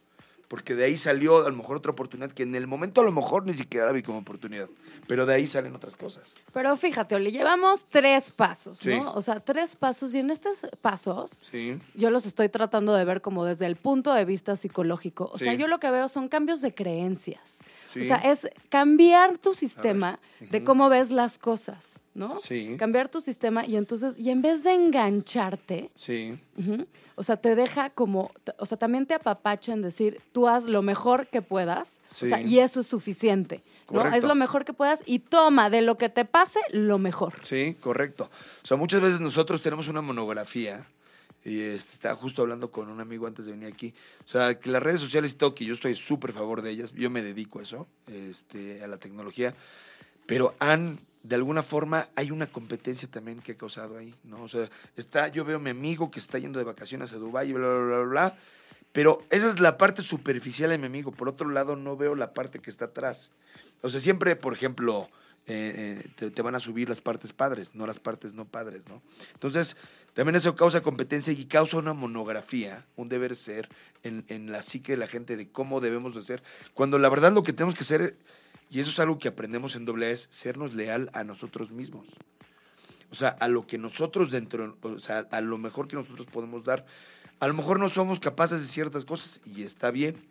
Porque 0.49 0.75
de 0.75 0.85
ahí 0.87 0.97
salió 0.97 1.47
a 1.47 1.51
lo 1.51 1.57
mejor 1.57 1.77
otra 1.77 1.93
oportunidad 1.93 2.33
que 2.33 2.43
en 2.43 2.55
el 2.55 2.67
momento 2.67 3.03
a 3.03 3.05
lo 3.05 3.13
mejor 3.13 3.47
ni 3.47 3.55
siquiera 3.55 3.87
la 3.87 3.93
vi 3.93 4.03
como 4.03 4.19
oportunidad, 4.19 4.69
pero 5.07 5.27
de 5.27 5.35
ahí 5.35 5.47
salen 5.47 5.75
otras 5.75 5.95
cosas. 5.95 6.35
Pero 6.53 6.77
fíjate, 6.77 7.15
Oli, 7.15 7.31
llevamos 7.33 7.87
tres 7.89 8.33
pasos, 8.33 8.79
Sí. 8.79 8.91
¿no? 8.91 9.13
O 9.13 9.23
sea, 9.23 9.41
tres 9.41 9.77
pasos 9.77 10.15
y 10.15 10.19
en 10.19 10.31
estos 10.31 10.59
pasos 10.81 11.43
Sí. 11.51 11.79
yo 11.95 12.11
los 12.11 12.25
estoy 12.27 12.49
tratando 12.49 12.95
de 12.95 13.05
ver 13.05 13.21
como 13.21 13.45
desde 13.45 13.67
el 13.67 13.77
punto 13.77 14.13
de 14.15 14.25
vista 14.25 14.57
psicológico. 14.57 15.31
O 15.33 15.39
sea, 15.39 15.55
yo 15.55 15.69
lo 15.69 15.79
que 15.81 15.91
veo 15.91 16.09
son 16.09 16.29
cambios 16.29 16.61
de 16.61 16.75
creencias. 16.75 17.59
Sí. 17.93 18.01
O 18.01 18.05
sea, 18.05 18.17
es 18.17 18.47
cambiar 18.69 19.39
tu 19.39 19.55
sistema 19.55 20.19
de 20.41 20.63
cómo 20.63 20.89
ves 20.89 21.11
las 21.11 21.39
cosas, 21.39 22.01
¿no? 22.15 22.39
Sí. 22.39 22.77
Cambiar 22.79 23.09
tu 23.09 23.21
sistema 23.21 23.65
y 23.67 23.77
entonces, 23.77 24.15
y 24.19 24.31
en 24.31 24.43
vez 24.43 24.63
de 24.65 24.73
engancharte, 24.73 25.91
Sí. 25.95 26.39
O 27.17 27.25
sea, 27.25 27.37
te 27.37 27.57
deja 27.57 27.91
como, 27.91 28.31
o 28.59 28.67
sea, 28.67 28.79
también 28.79 29.05
te 29.05 29.15
apapacha 29.15 29.73
en 29.73 29.83
decir, 29.83 30.21
tú 30.31 30.47
haz 30.47 30.65
lo 30.65 30.83
mejor 30.83 31.27
que 31.27 31.43
puedas, 31.43 31.99
o 32.11 32.15
sea, 32.15 32.39
Sí. 32.39 32.45
y 32.45 32.59
eso 32.61 32.81
es 32.81 32.87
suficiente, 32.87 33.65
¿no? 33.91 34.07
Es 34.15 34.23
lo 34.23 34.37
mejor 34.37 34.65
que 34.65 34.73
puedas 34.73 35.01
y 35.05 35.19
toma 35.19 35.69
de 35.69 35.83
lo 35.83 35.99
que 35.99 36.09
te 36.11 36.25
pase 36.25 36.61
lo 36.71 36.99
mejor. 36.99 37.35
Sí, 37.43 37.75
correcto. 37.81 38.31
O 38.63 38.67
sea, 38.67 38.77
muchas 38.77 39.01
veces 39.01 39.21
nosotros 39.21 39.63
tenemos 39.63 39.89
una 39.89 40.01
monografía 40.01 40.87
y 41.49 41.61
este, 41.61 41.95
estaba 41.95 42.15
justo 42.15 42.43
hablando 42.43 42.71
con 42.71 42.89
un 42.89 43.01
amigo 43.01 43.27
antes 43.27 43.47
de 43.47 43.53
venir 43.53 43.73
aquí. 43.73 43.95
O 44.25 44.29
sea, 44.29 44.59
que 44.59 44.71
las 44.71 44.83
redes 44.83 45.01
sociales 45.01 45.33
y 45.33 45.35
todo, 45.37 45.55
que 45.55 45.65
yo 45.65 45.75
estoy 45.75 45.95
súper 45.95 46.31
a 46.31 46.35
favor 46.35 46.63
de 46.63 46.71
ellas, 46.71 46.93
yo 46.93 47.11
me 47.11 47.23
dedico 47.23 47.61
a 47.61 47.63
eso, 47.63 47.89
este, 48.07 48.83
a 48.83 48.87
la 48.87 48.99
tecnología, 48.99 49.55
pero 50.27 50.55
han, 50.59 51.01
de 51.23 51.35
alguna 51.35 51.63
forma, 51.63 52.09
hay 52.15 52.31
una 52.31 52.47
competencia 52.47 53.09
también 53.11 53.41
que 53.41 53.53
ha 53.53 53.57
causado 53.57 53.97
ahí, 53.99 54.15
¿no? 54.25 54.43
O 54.43 54.49
sea, 54.49 54.69
está, 54.97 55.29
yo 55.29 55.45
veo 55.45 55.57
a 55.57 55.61
mi 55.61 55.71
amigo 55.71 56.11
que 56.11 56.19
está 56.19 56.39
yendo 56.39 56.59
de 56.59 56.65
vacaciones 56.65 57.13
a 57.13 57.17
Dubái 57.17 57.51
y 57.51 57.53
bla, 57.53 57.67
bla, 57.67 57.79
bla, 57.79 57.97
bla, 57.99 58.07
bla, 58.07 58.39
pero 58.93 59.23
esa 59.31 59.49
es 59.49 59.61
la 59.61 59.79
parte 59.79 60.03
superficial 60.03 60.71
de 60.71 60.79
mi 60.79 60.87
amigo. 60.87 61.13
Por 61.13 61.29
otro 61.29 61.51
lado, 61.51 61.77
no 61.77 61.97
veo 61.97 62.15
la 62.15 62.33
parte 62.33 62.59
que 62.59 62.71
está 62.71 62.87
atrás. 62.87 63.31
O 63.83 63.91
sea, 63.91 64.01
siempre, 64.01 64.35
por 64.35 64.53
ejemplo, 64.53 65.09
eh, 65.51 66.05
eh, 66.21 66.31
te, 66.31 66.43
van 66.43 66.55
a 66.55 66.61
subir 66.61 66.91
las 66.91 67.01
partes 67.01 67.33
padres, 67.33 67.75
no 67.75 67.87
las 67.87 67.99
partes 67.99 68.35
no 68.35 68.45
padres, 68.45 68.87
¿no? 68.87 69.01
Entonces, 69.33 69.79
también 70.13 70.37
eso 70.37 70.55
causa 70.55 70.83
competencia 70.83 71.33
y 71.33 71.47
causa 71.47 71.79
una 71.79 71.95
monografía, 71.95 72.85
un 72.97 73.09
deber 73.09 73.35
ser 73.35 73.67
en, 74.03 74.53
la 74.53 74.61
psique 74.61 74.93
de 74.93 74.99
la 74.99 75.07
gente 75.07 75.39
de 75.39 75.49
cómo 75.49 75.81
debemos 75.81 76.15
de 76.15 76.23
ser. 76.23 76.43
Cuando 76.75 76.99
la 76.99 77.09
verdad 77.09 77.33
lo 77.33 77.43
que 77.43 77.55
tenemos 77.55 77.75
que 77.75 77.81
hacer, 77.81 78.19
y 78.69 78.81
eso 78.81 78.91
es 78.91 79.01
algo 79.01 79.19
que 79.19 79.29
aprendemos 79.29 79.75
en 79.75 79.87
doble 79.87 80.11
es 80.11 80.29
sernos 80.31 80.75
leal 80.75 81.09
a 81.15 81.25
nosotros 81.25 81.71
mismos. 81.71 82.07
O 83.11 83.15
sea, 83.15 83.31
a 83.31 83.49
lo 83.49 83.67
que 83.67 83.79
nosotros 83.79 84.31
dentro, 84.31 84.77
o 84.83 84.99
sea, 84.99 85.27
a 85.31 85.41
lo 85.41 85.57
mejor 85.57 85.89
que 85.89 85.97
nosotros 85.97 86.27
podemos 86.27 86.63
dar. 86.63 86.85
A 87.41 87.49
lo 87.49 87.55
mejor 87.55 87.81
no 87.81 87.89
somos 87.89 88.21
capaces 88.21 88.61
de 88.61 88.67
ciertas 88.67 89.07
cosas 89.07 89.41
y 89.47 89.63
está 89.63 89.91
bien. 89.91 90.23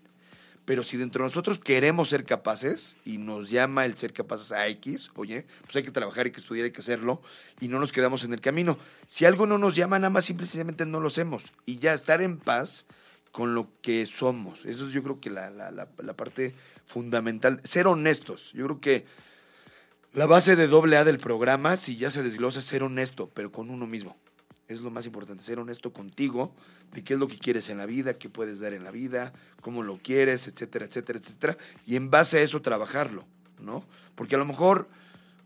Pero 0.67 0.83
si 0.83 0.97
dentro 0.97 1.23
de 1.23 1.29
nosotros 1.29 1.59
queremos 1.59 2.09
ser 2.09 2.25
capaces 2.25 2.97
y 3.05 3.19
nos 3.19 3.49
llama 3.49 3.85
el 3.85 3.95
ser 3.95 4.11
capaces 4.11 4.51
a 4.51 4.67
X, 4.67 5.11
oye, 5.15 5.47
pues 5.61 5.77
hay 5.77 5.83
que 5.83 5.91
trabajar, 5.91 6.25
hay 6.25 6.31
que 6.33 6.41
estudiar, 6.41 6.65
hay 6.65 6.71
que 6.71 6.81
hacerlo 6.81 7.21
y 7.61 7.69
no 7.69 7.79
nos 7.79 7.93
quedamos 7.93 8.25
en 8.25 8.33
el 8.33 8.41
camino. 8.41 8.77
Si 9.05 9.23
algo 9.23 9.45
no 9.45 9.57
nos 9.57 9.77
llama, 9.77 9.97
nada 9.97 10.09
más 10.09 10.25
simplemente 10.25 10.85
no 10.85 10.99
lo 10.99 11.07
hacemos 11.07 11.53
y 11.65 11.79
ya 11.79 11.93
estar 11.93 12.21
en 12.21 12.37
paz 12.37 12.85
con 13.31 13.55
lo 13.55 13.69
que 13.81 14.05
somos. 14.05 14.65
Eso 14.65 14.85
es 14.85 14.91
yo 14.91 15.01
creo 15.03 15.21
que 15.21 15.29
la, 15.29 15.49
la, 15.49 15.71
la, 15.71 16.13
parte 16.17 16.53
fundamental. 16.85 17.61
Ser 17.63 17.87
honestos. 17.87 18.51
Yo 18.51 18.65
creo 18.65 18.81
que 18.81 19.05
la 20.11 20.25
base 20.25 20.57
de 20.57 20.67
doble 20.67 20.97
A 20.97 21.05
del 21.05 21.17
programa, 21.17 21.77
si 21.77 21.95
ya 21.95 22.11
se 22.11 22.23
desglosa, 22.23 22.59
es 22.59 22.65
ser 22.65 22.83
honesto, 22.83 23.31
pero 23.33 23.53
con 23.53 23.69
uno 23.69 23.87
mismo. 23.87 24.17
Es 24.67 24.81
lo 24.81 24.91
más 24.91 25.05
importante, 25.05 25.43
ser 25.43 25.59
honesto 25.59 25.93
contigo, 25.93 26.53
de 26.91 27.03
qué 27.03 27.13
es 27.13 27.19
lo 27.19 27.27
que 27.27 27.37
quieres 27.37 27.69
en 27.69 27.77
la 27.77 27.85
vida, 27.85 28.17
qué 28.17 28.29
puedes 28.29 28.59
dar 28.59 28.73
en 28.73 28.83
la 28.83 28.91
vida, 28.91 29.31
cómo 29.61 29.81
lo 29.81 29.97
quieres, 29.97 30.47
etcétera, 30.47 30.85
etcétera, 30.85 31.19
etcétera. 31.19 31.57
Y 31.85 31.95
en 31.95 32.09
base 32.09 32.39
a 32.39 32.41
eso 32.41 32.61
trabajarlo, 32.61 33.25
¿no? 33.59 33.85
Porque 34.15 34.35
a 34.35 34.37
lo 34.37 34.45
mejor, 34.45 34.89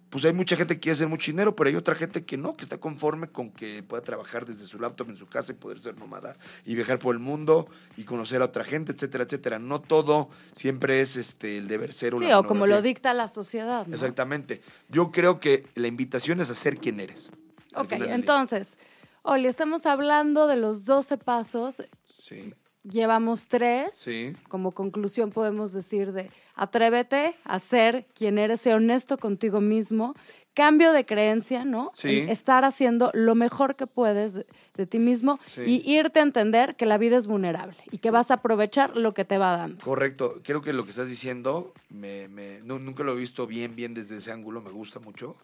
pues 0.09 0.25
hay 0.25 0.33
mucha 0.33 0.55
gente 0.55 0.75
que 0.75 0.79
quiere 0.79 0.93
hacer 0.93 1.07
mucho 1.07 1.31
dinero, 1.31 1.55
pero 1.55 1.69
hay 1.69 1.75
otra 1.75 1.93
gente 1.93 2.25
que 2.25 2.35
no, 2.35 2.57
que 2.57 2.63
está 2.63 2.79
conforme 2.79 3.27
con 3.27 3.51
que 3.51 3.83
pueda 3.83 4.01
trabajar 4.01 4.45
desde 4.45 4.65
su 4.65 4.79
laptop 4.79 5.09
en 5.09 5.17
su 5.17 5.27
casa 5.27 5.51
y 5.51 5.55
poder 5.55 5.79
ser 5.81 5.97
nómada 5.97 6.35
y 6.65 6.73
viajar 6.73 6.97
por 6.97 7.13
el 7.13 7.19
mundo 7.19 7.67
y 7.97 8.05
conocer 8.05 8.41
a 8.41 8.45
otra 8.45 8.63
gente, 8.63 8.91
etcétera, 8.91 9.25
etcétera. 9.25 9.59
No 9.59 9.81
todo 9.81 10.29
siempre 10.53 11.01
es 11.01 11.15
este 11.15 11.59
el 11.59 11.67
deber 11.67 11.93
ser 11.93 12.17
Sí, 12.17 12.31
o 12.33 12.43
como 12.43 12.65
lo 12.65 12.81
dicta 12.81 13.13
la 13.13 13.27
sociedad. 13.27 13.85
¿no? 13.85 13.93
Exactamente. 13.93 14.63
Yo 14.89 15.11
creo 15.11 15.39
que 15.39 15.67
la 15.75 15.87
invitación 15.87 16.41
es 16.41 16.49
a 16.49 16.55
ser 16.55 16.77
quien 16.77 16.99
eres. 16.99 17.29
Ok, 17.75 17.91
día. 17.91 18.15
Oli, 19.23 19.47
estamos 19.47 19.85
hablando 19.85 20.47
de 20.47 20.57
los 20.57 20.85
12 20.85 21.17
pasos, 21.17 21.83
Sí, 22.19 22.53
llevamos 22.83 23.47
tres. 23.47 23.95
sí, 23.95 24.35
Como 24.49 24.71
conclusión 24.71 25.31
podemos 25.31 25.73
decir 25.73 26.11
de 26.11 26.29
atrévete 26.55 27.35
a 27.43 27.59
ser 27.59 28.07
quien 28.15 28.37
eres, 28.37 28.61
sé 28.61 28.73
honesto 28.73 29.17
contigo 29.17 29.61
mismo, 29.61 30.15
cambio 30.55 30.91
de 30.91 31.05
creencia, 31.05 31.63
¿no? 31.65 31.91
Sí. 31.95 32.19
En 32.21 32.29
estar 32.29 32.65
haciendo 32.65 33.11
lo 33.13 33.35
mejor 33.35 33.75
que 33.75 33.85
puedes 33.87 34.33
de, 34.33 34.45
de 34.75 34.85
ti 34.87 34.97
mismo 34.99 35.39
Sí. 35.53 35.61
y 35.85 35.91
irte 35.95 36.19
a 36.19 36.23
entender 36.23 36.75
que 36.75 36.85
la 36.87 36.97
vida 36.97 37.17
es 37.17 37.27
vulnerable 37.27 37.77
y 37.91 37.99
que 37.99 38.09
vas 38.11 38.31
a 38.31 38.35
aprovechar 38.35 38.97
lo 38.97 39.13
que 39.13 39.23
te 39.23 39.37
va 39.37 39.55
dando. 39.55 39.83
correcto. 39.85 40.41
Creo 40.43 40.61
que 40.61 40.73
lo 40.73 40.83
que 40.83 40.89
estás 40.89 41.07
diciendo, 41.07 41.73
me, 41.89 42.27
me- 42.27 42.59
nu- 42.61 42.79
nunca 42.79 43.03
lo 43.03 43.13
he 43.13 43.19
visto 43.19 43.45
bien, 43.47 43.75
bien 43.75 43.93
desde 43.93 44.17
ese 44.17 44.31
ángulo, 44.31 44.61
me 44.61 44.71
gusta 44.71 44.99
mucho. 44.99 45.35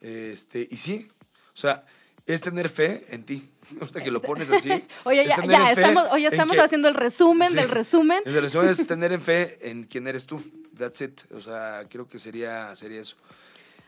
Este, 0.00 0.68
y 0.70 0.76
sí, 0.76 1.08
o 1.52 1.56
sea, 1.56 1.84
es 2.26 2.40
tener 2.40 2.68
fe 2.68 3.04
en 3.10 3.24
ti. 3.24 3.50
Hasta 3.80 4.02
que 4.02 4.10
lo 4.10 4.20
pones 4.22 4.50
así. 4.50 4.70
Oye, 5.04 5.22
es 5.22 5.28
ya, 5.28 5.36
tener 5.36 5.50
ya 5.50 5.72
estamos, 5.72 6.06
oye, 6.12 6.26
estamos 6.28 6.56
que- 6.56 6.62
haciendo 6.62 6.88
el 6.88 6.94
resumen 6.94 7.48
Sí. 7.50 7.56
del 7.56 7.68
resumen. 7.68 8.20
El 8.24 8.34
resumen 8.40 8.68
es 8.68 8.86
tener 8.86 9.12
en 9.12 9.20
fe 9.20 9.58
en 9.70 9.84
quién 9.84 10.06
eres 10.06 10.26
tú. 10.26 10.42
That's 10.78 11.00
it. 11.02 11.20
O 11.32 11.40
sea, 11.40 11.84
creo 11.88 12.08
que 12.08 12.18
sería, 12.18 12.74
sería 12.76 13.00
eso. 13.00 13.16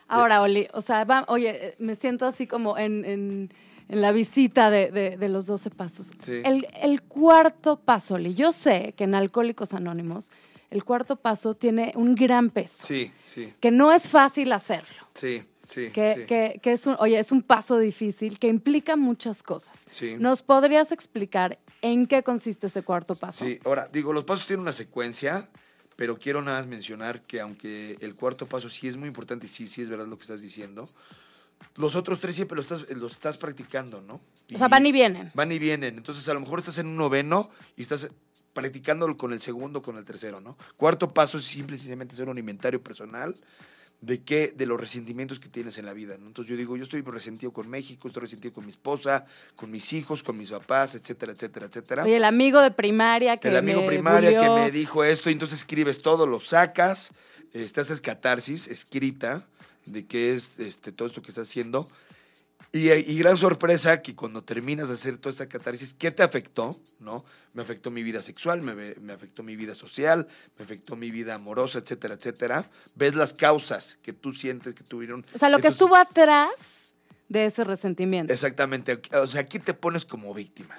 Ahora, 0.07 0.41
Oli, 0.41 0.67
o 0.73 0.81
sea, 0.81 1.03
va- 1.03 1.25
oye, 1.27 1.49
eh, 1.49 1.75
me 1.79 1.95
siento 1.95 2.25
así 2.25 2.47
como 2.47 2.77
en, 2.77 3.03
en- 3.05 3.53
en 3.89 4.01
la 4.01 4.11
visita 4.11 4.69
de, 4.69 4.91
de- 4.91 5.17
de 5.17 5.29
los 5.29 5.45
12 5.47 5.69
pasos. 5.69 6.11
Sí. 6.23 6.41
El, 6.45 6.67
el 6.81 7.01
cuarto 7.01 7.79
paso, 7.79 8.15
Oli, 8.15 8.33
yo 8.33 8.51
sé 8.53 8.93
que 8.97 9.03
en 9.05 9.15
Alcohólicos 9.15 9.73
Anónimos 9.73 10.29
el 10.69 10.83
cuarto 10.83 11.15
paso 11.15 11.55
tiene 11.55 11.93
un 11.95 12.13
gran 12.13 12.49
peso, 12.49 12.85
Sí, 12.85 13.11
sí, 13.23 13.53
que 13.61 13.71
no 13.71 13.93
es 13.93 14.09
fácil 14.09 14.51
hacerlo, 14.51 15.07
sí, 15.13 15.41
sí. 15.67 15.89
que, 15.91 16.15
sí. 16.15 16.25
que- 16.25 16.59
que 16.61 16.71
es 16.71 16.85
un, 16.87 16.95
oye, 16.99 17.19
es 17.19 17.31
un 17.31 17.41
paso 17.43 17.77
difícil 17.77 18.39
que 18.39 18.47
implica 18.47 18.95
muchas 18.95 19.43
cosas. 19.43 19.85
Sí. 19.89 20.15
¿Nos 20.19 20.41
podrías 20.41 20.91
explicar 20.91 21.59
en 21.81 22.07
qué 22.07 22.23
consiste 22.23 22.67
ese 22.67 22.81
cuarto 22.81 23.15
paso? 23.15 23.45
Sí, 23.45 23.59
ahora, 23.65 23.87
digo, 23.91 24.13
los 24.13 24.23
pasos 24.23 24.45
tienen 24.47 24.61
una 24.61 24.73
secuencia, 24.73 25.47
pero 25.95 26.17
quiero 26.17 26.41
nada 26.41 26.59
más 26.59 26.67
mencionar 26.67 27.21
que 27.23 27.39
aunque 27.41 27.97
el 28.01 28.15
cuarto 28.15 28.47
paso 28.47 28.69
sí 28.69 28.87
es 28.87 28.97
muy 28.97 29.07
importante 29.07 29.45
y 29.45 29.49
sí, 29.49 29.67
sí 29.67 29.81
es 29.81 29.89
verdad 29.89 30.07
lo 30.07 30.17
que 30.17 30.23
estás 30.23 30.41
diciendo, 30.41 30.89
los 31.75 31.95
otros 31.95 32.19
tres 32.19 32.35
siempre 32.35 32.55
los 32.55 32.71
estás, 32.71 32.95
los 32.95 33.13
estás 33.13 33.37
practicando, 33.37 34.01
¿no? 34.01 34.21
O 34.53 34.57
sea, 34.57 34.67
van 34.67 34.85
y 34.85 34.91
vienen. 34.91 35.31
Van 35.33 35.51
y 35.51 35.59
vienen. 35.59 35.97
Entonces, 35.97 36.27
a 36.29 36.33
lo 36.33 36.39
mejor 36.39 36.59
estás 36.59 36.77
en 36.77 36.87
un 36.87 36.97
noveno 36.97 37.49
y 37.75 37.81
estás 37.81 38.09
practicándolo 38.53 39.17
con 39.17 39.33
el 39.33 39.41
segundo, 39.41 39.81
con 39.81 39.97
el 39.97 40.05
tercero, 40.05 40.39
¿no? 40.41 40.57
Cuarto 40.77 41.13
paso 41.13 41.37
es 41.37 41.45
simple 41.45 41.75
y 41.75 41.79
sencillamente 41.79 42.13
hacer 42.13 42.29
un 42.29 42.37
inventario 42.37 42.81
personal 42.81 43.35
de 44.01 44.21
qué, 44.21 44.53
de 44.55 44.65
los 44.67 44.79
resentimientos 44.79 45.39
que 45.39 45.49
tienes 45.49 45.77
en 45.77 45.85
la 45.85 45.93
vida, 45.93 46.17
¿no? 46.19 46.27
Entonces 46.27 46.51
yo 46.51 46.57
digo, 46.57 46.77
yo 46.77 46.83
estoy 46.83 47.01
resentido 47.01 47.51
con 47.51 47.67
México, 47.67 48.07
estoy 48.07 48.21
resentido 48.21 48.53
con 48.53 48.65
mi 48.65 48.71
esposa, 48.71 49.25
con 49.55 49.71
mis 49.71 49.91
hijos, 49.93 50.21
con 50.21 50.37
mis 50.37 50.51
papás, 50.51 50.93
etcétera, 50.95 51.31
etcétera, 51.31 51.65
etcétera 51.65 52.03
Oye, 52.03 52.17
el 52.17 52.23
amigo 52.23 52.61
de 52.61 52.71
primaria 52.71 53.37
que 53.37 53.47
el 53.47 53.57
amigo 53.57 53.81
me 53.81 53.87
primaria 53.87 54.39
que 54.39 54.49
me 54.49 54.71
dijo 54.71 55.03
esto, 55.03 55.29
y 55.29 55.33
entonces 55.33 55.59
escribes 55.59 56.01
todo, 56.01 56.27
lo 56.27 56.39
sacas, 56.39 57.11
este, 57.53 57.81
haces 57.81 58.01
catarsis 58.01 58.67
escrita 58.67 59.47
de 59.85 60.05
qué 60.05 60.33
es 60.33 60.59
este, 60.59 60.91
todo 60.91 61.07
esto 61.07 61.21
que 61.21 61.29
estás 61.29 61.47
haciendo. 61.47 61.89
Y, 62.71 62.91
y 62.91 63.17
gran 63.17 63.37
sorpresa 63.37 64.01
que 64.01 64.15
cuando 64.15 64.43
terminas 64.43 64.89
de 64.89 64.95
hacer 64.95 65.17
toda 65.17 65.31
esta 65.31 65.47
catarsis, 65.47 65.93
¿qué 65.93 66.11
te 66.11 66.21
afectó? 66.21 66.79
¿No? 66.99 67.23
Me 67.53 67.61
afectó 67.61 67.91
mi 67.91 68.03
vida 68.03 68.21
sexual, 68.21 68.61
me, 68.61 69.13
afectó 69.13 69.41
mi 69.41 69.55
vida 69.55 69.73
social, 69.73 70.27
me 70.57 70.65
afectó 70.65 70.95
mi 70.95 71.09
vida 71.09 71.35
amorosa, 71.35 71.79
etcétera, 71.79 72.15
etcétera. 72.15 72.69
Ves 72.95 73.15
las 73.15 73.33
causas 73.33 73.97
que 74.01 74.13
tú 74.13 74.33
sientes 74.33 74.73
que 74.75 74.83
tuvieron. 74.83 75.25
O 75.33 75.37
sea, 75.37 75.49
lo 75.49 75.59
que 75.59 75.69
estuvo 75.69 75.95
atrás 75.95 76.51
de 77.29 77.45
ese 77.45 77.63
resentimiento. 77.63 78.31
Exactamente. 78.31 79.01
O 79.13 79.27
sea, 79.27 79.41
aquí 79.41 79.59
te 79.59 79.73
pones 79.73 80.05
como 80.05 80.33
víctima. 80.33 80.75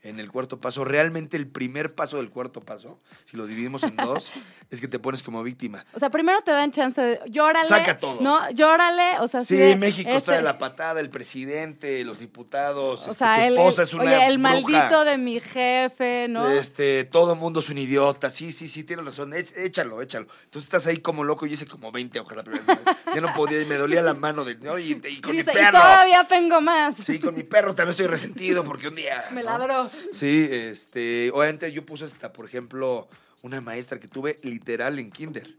En 0.00 0.20
el 0.20 0.30
cuarto 0.30 0.60
paso, 0.60 0.84
realmente 0.84 1.36
el 1.36 1.48
primer 1.48 1.92
paso 1.92 2.18
del 2.18 2.30
cuarto 2.30 2.60
paso, 2.60 3.00
si 3.24 3.36
lo 3.36 3.46
dividimos 3.46 3.82
en 3.82 3.96
dos, 3.96 4.30
es 4.70 4.80
que 4.80 4.86
te 4.86 5.00
pones 5.00 5.24
como 5.24 5.42
víctima. 5.42 5.84
O 5.92 5.98
sea, 5.98 6.08
primero 6.08 6.40
te 6.42 6.52
dan 6.52 6.70
chance 6.70 7.00
de 7.02 7.20
llórale. 7.28 7.66
Saca 7.68 7.98
todo. 7.98 8.20
No, 8.20 8.48
llórale, 8.52 9.18
o 9.18 9.26
sea, 9.26 9.44
Sí, 9.44 9.56
de, 9.56 9.74
México 9.76 10.08
está 10.08 10.16
este, 10.16 10.32
de 10.36 10.42
la 10.42 10.56
patada, 10.56 11.00
el 11.00 11.10
presidente, 11.10 12.04
los 12.04 12.20
diputados, 12.20 13.08
O 13.08 13.10
este, 13.10 13.24
sea, 13.24 13.36
tu 13.38 13.42
el, 13.42 13.52
esposa 13.54 13.82
el- 13.82 13.88
es 13.88 13.94
una 13.94 14.04
oye, 14.04 14.26
el 14.28 14.38
bruja, 14.38 14.52
maldito 14.52 15.04
de 15.04 15.18
mi 15.18 15.40
jefe, 15.40 16.26
¿no? 16.28 16.48
Este, 16.48 17.02
todo 17.04 17.32
el 17.32 17.38
mundo 17.40 17.58
es 17.58 17.68
un 17.68 17.78
idiota. 17.78 18.30
Sí, 18.30 18.52
sí, 18.52 18.68
sí, 18.68 18.84
tienes 18.84 19.04
razón. 19.04 19.32
Échalo, 19.34 20.00
échalo. 20.00 20.28
Entonces 20.44 20.62
estás 20.64 20.86
ahí 20.86 20.98
como 20.98 21.24
loco. 21.24 21.44
Yo 21.46 21.54
hice 21.54 21.66
como 21.66 21.90
20 21.90 22.20
hojas 22.20 22.36
la 22.36 22.44
primera 22.44 22.64
vez. 22.66 22.78
Ya 23.14 23.20
no 23.20 23.32
podía 23.34 23.60
y 23.60 23.64
me 23.66 23.74
dolía 23.74 24.00
la 24.02 24.14
mano 24.14 24.44
de. 24.44 24.54
¿no? 24.56 24.78
Y, 24.78 24.92
y 24.92 25.20
con 25.20 25.32
Y 25.34 25.38
mi 25.38 25.42
dice, 25.42 25.50
y 25.50 25.54
perro. 25.54 25.72
todavía 25.80 26.24
tengo 26.28 26.60
más. 26.60 26.94
Sí, 26.96 27.18
con 27.18 27.34
mi 27.34 27.42
perro 27.42 27.74
también 27.74 27.90
estoy 27.90 28.06
resentido 28.06 28.62
porque 28.64 28.86
un 28.88 28.94
día. 28.94 29.24
Me 29.32 29.42
¿no? 29.42 29.58
ladró. 29.58 29.87
Sí, 30.12 30.48
este, 30.50 31.30
obviamente 31.32 31.70
yo 31.72 31.84
puse 31.86 32.04
hasta, 32.04 32.32
por 32.32 32.44
ejemplo, 32.46 33.08
una 33.42 33.60
maestra 33.60 33.98
que 33.98 34.08
tuve 34.08 34.38
literal 34.42 34.98
en 34.98 35.10
kinder. 35.10 35.56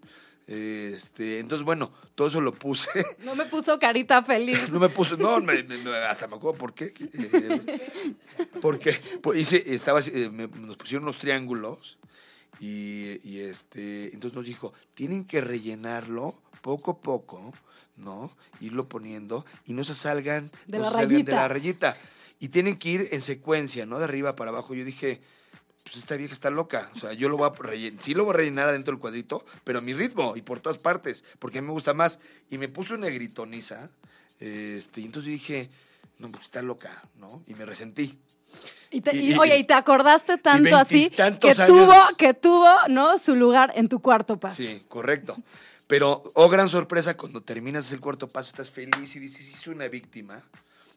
Este, 0.47 1.37
entonces, 1.39 1.63
bueno, 1.63 1.91
todo 2.15 2.27
eso 2.27 2.41
lo 2.41 2.53
puse. 2.55 2.89
No 3.23 3.35
me 3.35 3.45
puso 3.45 3.77
carita 3.77 4.23
feliz. 4.23 4.71
No 4.71 4.79
me 4.79 4.89
puso, 4.89 5.15
no, 5.15 5.39
me- 5.39 5.61
me- 5.63 5.95
hasta 6.07 6.27
me 6.27 6.35
acuerdo 6.37 6.57
por 6.57 6.73
qué. 6.73 6.91
Eh, 7.13 7.79
porque 8.61 8.93
pues, 9.21 9.39
hice, 9.39 9.75
estaba, 9.75 9.99
eh, 9.99 10.29
me- 10.31 10.47
nos 10.47 10.75
pusieron 10.77 11.03
unos 11.03 11.19
triángulos 11.19 11.99
y, 12.59 13.19
y, 13.23 13.39
este, 13.41 14.05
entonces 14.13 14.35
nos 14.35 14.45
dijo, 14.45 14.73
tienen 14.95 15.23
que 15.25 15.39
rellenarlo 15.41 16.41
poco 16.61 16.91
a 16.91 16.97
poco, 17.01 17.53
¿no? 17.95 18.31
Irlo 18.59 18.89
poniendo 18.89 19.45
y 19.67 19.73
no 19.73 19.83
se 19.83 19.93
salgan, 19.93 20.51
De 20.65 20.77
no 20.79 20.85
la 20.85 20.89
se 20.89 20.95
salgan 20.95 21.25
de 21.25 21.31
la 21.31 21.47
rayita. 21.47 21.97
Y 22.39 22.49
tienen 22.49 22.78
que 22.78 22.89
ir 22.89 23.10
en 23.12 23.21
secuencia, 23.21 23.86
¿no? 23.86 23.97
De 23.99 24.06
arriba 24.06 24.36
para 24.36 24.49
abajo. 24.52 24.73
Yo 24.73 24.86
dije, 24.86 25.21
pues 25.84 25.97
esta 25.97 26.15
vieja 26.15 26.34
está 26.34 26.49
loca. 26.49 26.89
O 26.95 26.99
sea, 26.99 27.13
yo 27.13 27.28
lo 27.30 27.38
voy 27.38 27.49
a 27.49 27.62
rellenar, 27.62 28.02
sí 28.02 28.13
lo 28.13 28.23
voy 28.23 28.34
a 28.34 28.38
rellenar 28.38 28.69
adentro 28.69 28.93
del 28.93 29.02
cuadrito, 29.02 29.45
pero 29.63 29.80
a 29.80 29.82
mi 29.82 29.93
ritmo 29.93 30.36
y 30.38 30.41
por 30.41 30.60
todas 30.60 30.78
partes, 30.78 31.25
porque 31.39 31.58
a 31.58 31.62
mí 31.62 31.67
me 31.67 31.73
gusta 31.73 31.93
más. 31.93 32.19
Y 32.49 32.58
me 32.58 32.69
puso 32.69 32.97
negritoniza, 32.97 33.89
este, 34.39 35.02
y 35.02 35.06
entonces 35.06 35.25
yo 35.28 35.34
dije, 35.34 35.69
no, 36.19 36.30
pues 36.30 36.43
está 36.43 36.62
loca, 36.62 37.04
¿no? 37.15 37.43
Y 37.47 37.54
me 37.56 37.65
resentí. 37.65 38.17
Y 38.91 39.02
te- 39.02 39.15
Y- 39.15 39.34
y, 39.34 39.38
oye, 39.38 39.58
y 39.58 39.63
te 39.65 39.73
acordaste 39.73 40.38
tanto 40.38 40.75
así 40.75 41.10
que 41.10 41.21
años. 41.21 41.67
tuvo, 41.67 41.93
que 42.17 42.34
tuvo, 42.34 42.73
¿no? 42.88 43.17
Su 43.19 43.36
lugar 43.36 43.71
en 43.75 43.89
tu 43.89 43.99
cuarto 44.02 44.39
paso. 44.39 44.56
Sí, 44.56 44.82
correcto. 44.88 45.38
Pero, 45.88 46.23
oh 46.36 46.49
gran 46.49 46.69
sorpresa, 46.69 47.15
cuando 47.17 47.41
terminas 47.41 47.91
el 47.91 47.99
cuarto 47.99 48.28
paso, 48.28 48.49
estás 48.49 48.71
feliz 48.71 49.15
y 49.15 49.19
dices, 49.19 49.45
soy 49.60 49.73
una 49.75 49.88
víctima, 49.88 50.41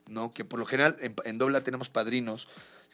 ¿no? 0.09 0.31
Que 0.31 0.45
por 0.45 0.59
lo 0.59 0.67
general 0.67 0.97
en, 1.01 1.15
en 1.25 1.39
Dobla 1.39 1.63
tenemos 1.63 1.89
padrinos, 1.89 2.49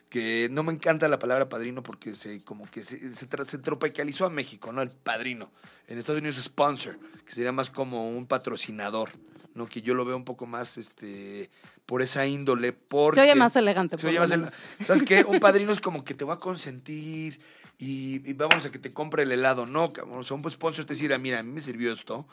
que 0.09 0.49
no 0.51 0.63
me 0.63 0.73
encanta 0.73 1.07
la 1.07 1.19
palabra 1.19 1.49
padrino 1.49 1.83
porque 1.83 2.15
se 2.15 2.43
como 2.43 2.69
que 2.69 2.83
se, 2.83 3.11
se, 3.13 3.27
se 3.45 3.57
tropicalizó 3.59 4.25
a 4.25 4.29
México, 4.29 4.71
¿no? 4.71 4.81
El 4.81 4.89
padrino. 4.89 5.51
En 5.87 5.97
Estados 5.97 6.19
Unidos 6.19 6.37
sponsor, 6.43 6.99
que 7.25 7.33
sería 7.33 7.51
más 7.51 7.69
como 7.69 8.09
un 8.09 8.27
patrocinador, 8.27 9.09
¿no? 9.55 9.67
Que 9.67 9.81
yo 9.81 9.95
lo 9.95 10.05
veo 10.05 10.15
un 10.15 10.25
poco 10.25 10.45
más, 10.45 10.77
este, 10.77 11.49
por 11.85 12.03
esa 12.03 12.27
índole, 12.27 12.73
porque... 12.73 13.19
Se 13.19 13.25
oye 13.25 13.35
más 13.35 13.55
elegante. 13.55 13.97
Se 13.97 14.07
oye 14.07 14.19
más 14.19 14.31
el-. 14.31 14.45
¿Sabes 14.85 15.03
qué? 15.03 15.23
Un 15.23 15.39
padrino 15.39 15.71
es 15.71 15.81
como 15.81 16.03
que 16.03 16.13
te 16.13 16.25
va 16.25 16.35
a 16.35 16.39
consentir 16.39 17.39
y, 17.79 18.29
y 18.29 18.33
vamos 18.33 18.65
a 18.65 18.71
que 18.71 18.77
te 18.77 18.93
compre 18.93 19.23
el 19.23 19.31
helado. 19.31 19.65
No. 19.65 19.91
O 20.11 20.23
sea, 20.23 20.37
un 20.37 20.51
sponsor 20.51 20.85
te 20.85 20.93
dirá, 20.93 21.17
mira, 21.17 21.39
a 21.39 21.43
mí 21.43 21.51
me 21.51 21.61
sirvió 21.61 21.91
esto. 21.91 22.27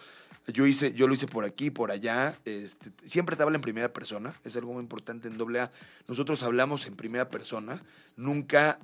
Yo, 0.53 0.67
hice, 0.67 0.95
yo 0.95 1.09
lo 1.09 1.15
hice 1.15 1.27
por 1.27 1.45
aquí, 1.45 1.71
por 1.71 1.91
allá. 1.91 2.39
Este, 2.45 2.91
siempre 3.05 3.37
te 3.37 3.43
habla 3.43 3.57
en 3.57 3.63
primera 3.63 3.93
persona. 3.93 4.33
Es 4.45 4.57
algo 4.57 4.73
muy 4.73 4.83
importante 4.83 5.29
en 5.29 5.39
doble 5.39 5.61
A. 5.61 5.71
Nosotros 6.07 6.43
hablamos 6.43 6.87
en 6.87 6.97
primera 6.97 7.29
persona. 7.29 7.83
Nunca... 8.17 8.79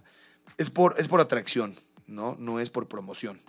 Es 0.58 0.70
por, 0.70 0.96
es 0.98 1.08
por 1.08 1.20
atracción, 1.20 1.74
¿no? 2.06 2.36
No 2.38 2.60
es 2.60 2.68
por 2.68 2.88
promoción. 2.88 3.40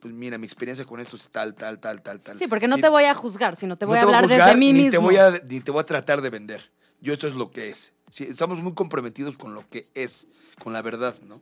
Pues 0.00 0.12
mira, 0.12 0.36
mi 0.36 0.46
experiencia 0.46 0.84
con 0.84 1.00
esto 1.00 1.16
es 1.16 1.28
tal, 1.28 1.54
tal, 1.54 1.80
tal, 1.80 2.02
tal, 2.02 2.20
tal. 2.20 2.38
Sí, 2.38 2.46
porque 2.46 2.68
no 2.68 2.76
Sí, 2.76 2.82
te 2.82 2.88
voy 2.88 3.04
a 3.04 3.14
juzgar, 3.14 3.56
sino 3.56 3.78
te 3.78 3.84
no 3.84 3.90
voy 3.90 3.98
a 3.98 4.02
hablar 4.02 4.24
juzgar, 4.24 4.46
desde 4.46 4.58
mí 4.58 4.72
ni 4.72 4.84
mismo. 4.84 4.90
Te 4.90 4.98
voy 4.98 5.16
a, 5.16 5.30
ni 5.48 5.60
te 5.60 5.70
voy 5.70 5.80
a 5.80 5.86
tratar 5.86 6.20
de 6.20 6.30
vender. 6.30 6.70
Yo 7.00 7.12
esto 7.12 7.26
es 7.26 7.34
lo 7.34 7.50
que 7.50 7.68
es. 7.68 7.92
Sí, 8.10 8.24
estamos 8.24 8.60
muy 8.60 8.74
comprometidos 8.74 9.36
con 9.36 9.54
lo 9.54 9.68
que 9.70 9.86
es, 9.94 10.26
con 10.62 10.72
la 10.72 10.82
verdad, 10.82 11.14
¿no? 11.22 11.40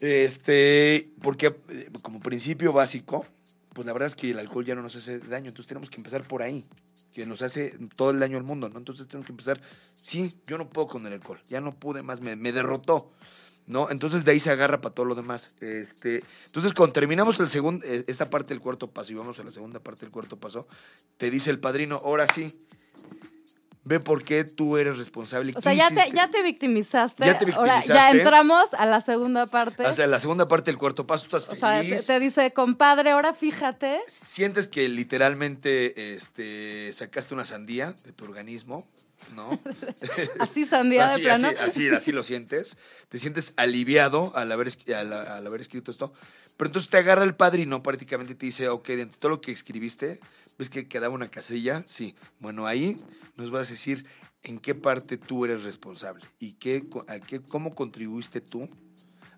Este, 0.00 1.10
porque 1.22 1.56
eh, 1.68 1.90
como 2.02 2.20
principio 2.20 2.72
básico, 2.72 3.26
pues 3.76 3.84
la 3.84 3.92
verdad 3.92 4.06
es 4.06 4.16
que 4.16 4.30
el 4.30 4.38
alcohol 4.38 4.64
ya 4.64 4.74
no 4.74 4.80
nos 4.80 4.96
hace 4.96 5.18
daño, 5.18 5.48
entonces 5.48 5.68
tenemos 5.68 5.90
que 5.90 5.98
empezar 5.98 6.26
por 6.26 6.40
ahí, 6.40 6.64
que 7.12 7.26
nos 7.26 7.42
hace 7.42 7.78
todo 7.94 8.10
el 8.10 8.18
daño 8.18 8.38
al 8.38 8.42
mundo, 8.42 8.70
¿no? 8.70 8.78
Entonces 8.78 9.06
tenemos 9.06 9.26
que 9.26 9.32
empezar, 9.32 9.60
sí, 10.02 10.34
yo 10.46 10.56
no 10.56 10.70
puedo 10.70 10.88
con 10.88 11.06
el 11.06 11.12
alcohol, 11.12 11.42
ya 11.46 11.60
no 11.60 11.74
pude 11.74 12.02
más, 12.02 12.22
me, 12.22 12.52
derrotó, 12.52 13.12
¿no? 13.66 13.90
Entonces 13.90 14.24
de 14.24 14.32
ahí 14.32 14.40
se 14.40 14.50
agarra 14.50 14.80
para 14.80 14.94
todo 14.94 15.04
lo 15.04 15.14
demás. 15.14 15.50
Este, 15.60 16.24
entonces 16.46 16.72
cuando 16.72 16.94
terminamos 16.94 17.38
el 17.38 17.48
segundo, 17.48 17.84
eh, 17.84 18.06
esta 18.08 18.30
parte 18.30 18.54
del 18.54 18.62
cuarto 18.62 18.90
paso 18.90 19.12
y 19.12 19.14
vamos 19.14 19.38
a 19.40 19.44
la 19.44 19.50
segunda 19.50 19.78
parte 19.78 20.06
del 20.06 20.10
cuarto 20.10 20.38
paso, 20.38 20.66
te 21.18 21.30
dice 21.30 21.50
el 21.50 21.60
padrino, 21.60 22.00
ahora 22.02 22.26
sí, 22.26 22.58
ve 23.86 24.00
por 24.00 24.24
qué 24.24 24.42
tú 24.44 24.76
eres 24.76 24.98
responsable. 24.98 25.52
O 25.54 25.60
sea, 25.60 25.72
¿Qué 25.72 25.78
ya 25.78 25.88
te, 25.90 26.10
ya 26.10 26.28
te 26.28 26.42
victimizaste. 26.42 27.24
Ya 27.24 27.38
te 27.38 27.52
Ahora 27.52 27.74
ya 27.74 27.78
victimizaste. 27.78 28.18
entramos 28.18 28.74
a 28.74 28.84
la 28.84 29.00
segunda 29.00 29.46
parte. 29.46 29.86
O 29.86 29.92
sea, 29.92 30.08
la 30.08 30.18
segunda 30.18 30.48
parte 30.48 30.72
del 30.72 30.76
cuarto 30.78 31.06
paso, 31.06 31.24
estás 31.24 31.48
O 31.48 31.54
sea, 31.54 31.80
te, 31.80 31.86
feliz. 31.86 32.04
te 32.04 32.18
dice, 32.18 32.52
compadre, 32.52 33.10
ahora 33.12 33.32
fíjate. 33.32 34.00
Sientes 34.08 34.66
que 34.66 34.88
literalmente 34.88 36.14
este, 36.14 36.90
sacaste 36.92 37.32
una 37.32 37.44
sandía 37.44 37.94
de 38.04 38.12
tu 38.12 38.24
organismo, 38.24 38.84
¿no? 39.36 39.58
Así 40.40 40.66
sandía 40.66 41.06
así, 41.06 41.20
de 41.20 41.26
plano. 41.28 41.48
así, 41.48 41.58
así, 41.60 41.88
así 41.88 42.12
lo 42.12 42.24
sientes. 42.24 42.76
Te 43.08 43.20
sientes 43.20 43.54
aliviado 43.56 44.32
al 44.34 44.50
haber, 44.50 44.68
al, 44.96 45.12
al 45.12 45.46
haber 45.46 45.60
escrito 45.60 45.92
esto. 45.92 46.12
Pero 46.56 46.70
entonces 46.70 46.90
te 46.90 46.96
agarra 46.96 47.22
el 47.22 47.36
padrino 47.36 47.82
prácticamente 47.82 48.32
y 48.32 48.36
te 48.36 48.46
dice, 48.46 48.68
ok, 48.68 48.88
de 48.88 49.06
todo 49.06 49.30
lo 49.30 49.40
que 49.40 49.52
escribiste, 49.52 50.18
¿ves 50.58 50.70
que 50.70 50.88
quedaba 50.88 51.14
una 51.14 51.30
casilla? 51.30 51.82
Sí. 51.86 52.14
Bueno, 52.40 52.66
ahí 52.66 53.00
nos 53.36 53.50
vas 53.50 53.68
a 53.68 53.72
decir 53.72 54.06
en 54.42 54.58
qué 54.58 54.74
parte 54.74 55.16
tú 55.16 55.44
eres 55.44 55.64
responsable 55.64 56.24
y 56.38 56.54
qué, 56.54 56.86
a 57.08 57.18
qué, 57.20 57.40
cómo 57.40 57.74
contribuiste 57.74 58.40
tú 58.40 58.68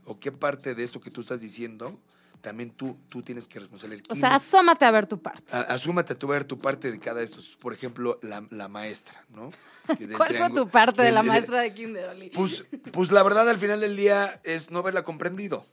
o 0.04 0.18
qué 0.20 0.32
parte 0.32 0.74
de 0.74 0.84
esto 0.84 1.00
que 1.00 1.10
tú 1.10 1.20
estás 1.22 1.40
diciendo 1.40 2.00
también 2.40 2.70
tú, 2.70 2.96
tú 3.08 3.20
tienes 3.22 3.48
que 3.48 3.58
responsabilizar. 3.58 4.12
O 4.12 4.14
sea, 4.14 4.36
asómate 4.36 4.84
a 4.84 4.92
ver 4.92 5.08
tu 5.08 5.20
parte. 5.20 5.52
A- 5.56 5.62
Asúmate 5.62 6.14
tú 6.14 6.28
ver 6.28 6.44
tu 6.44 6.56
parte 6.56 6.92
de 6.92 7.00
cada 7.00 7.18
de 7.18 7.24
estos. 7.24 7.56
Por 7.56 7.72
ejemplo, 7.72 8.20
la, 8.22 8.46
la 8.50 8.68
maestra, 8.68 9.24
¿no? 9.30 9.50
Que 9.98 10.06
¿Cuál 10.16 10.36
fue 10.36 10.50
tu 10.50 10.68
parte 10.68 11.02
de 11.02 11.06
del- 11.06 11.14
la 11.16 11.24
maestra 11.24 11.60
de 11.62 11.74
Kinder, 11.74 12.10
Oli? 12.10 12.30
Pues, 12.30 12.64
pues 12.92 13.10
la 13.10 13.24
verdad, 13.24 13.48
al 13.50 13.58
final 13.58 13.80
del 13.80 13.96
día 13.96 14.40
es 14.44 14.70
no 14.70 14.78
haberla 14.78 15.02
comprendido. 15.02 15.66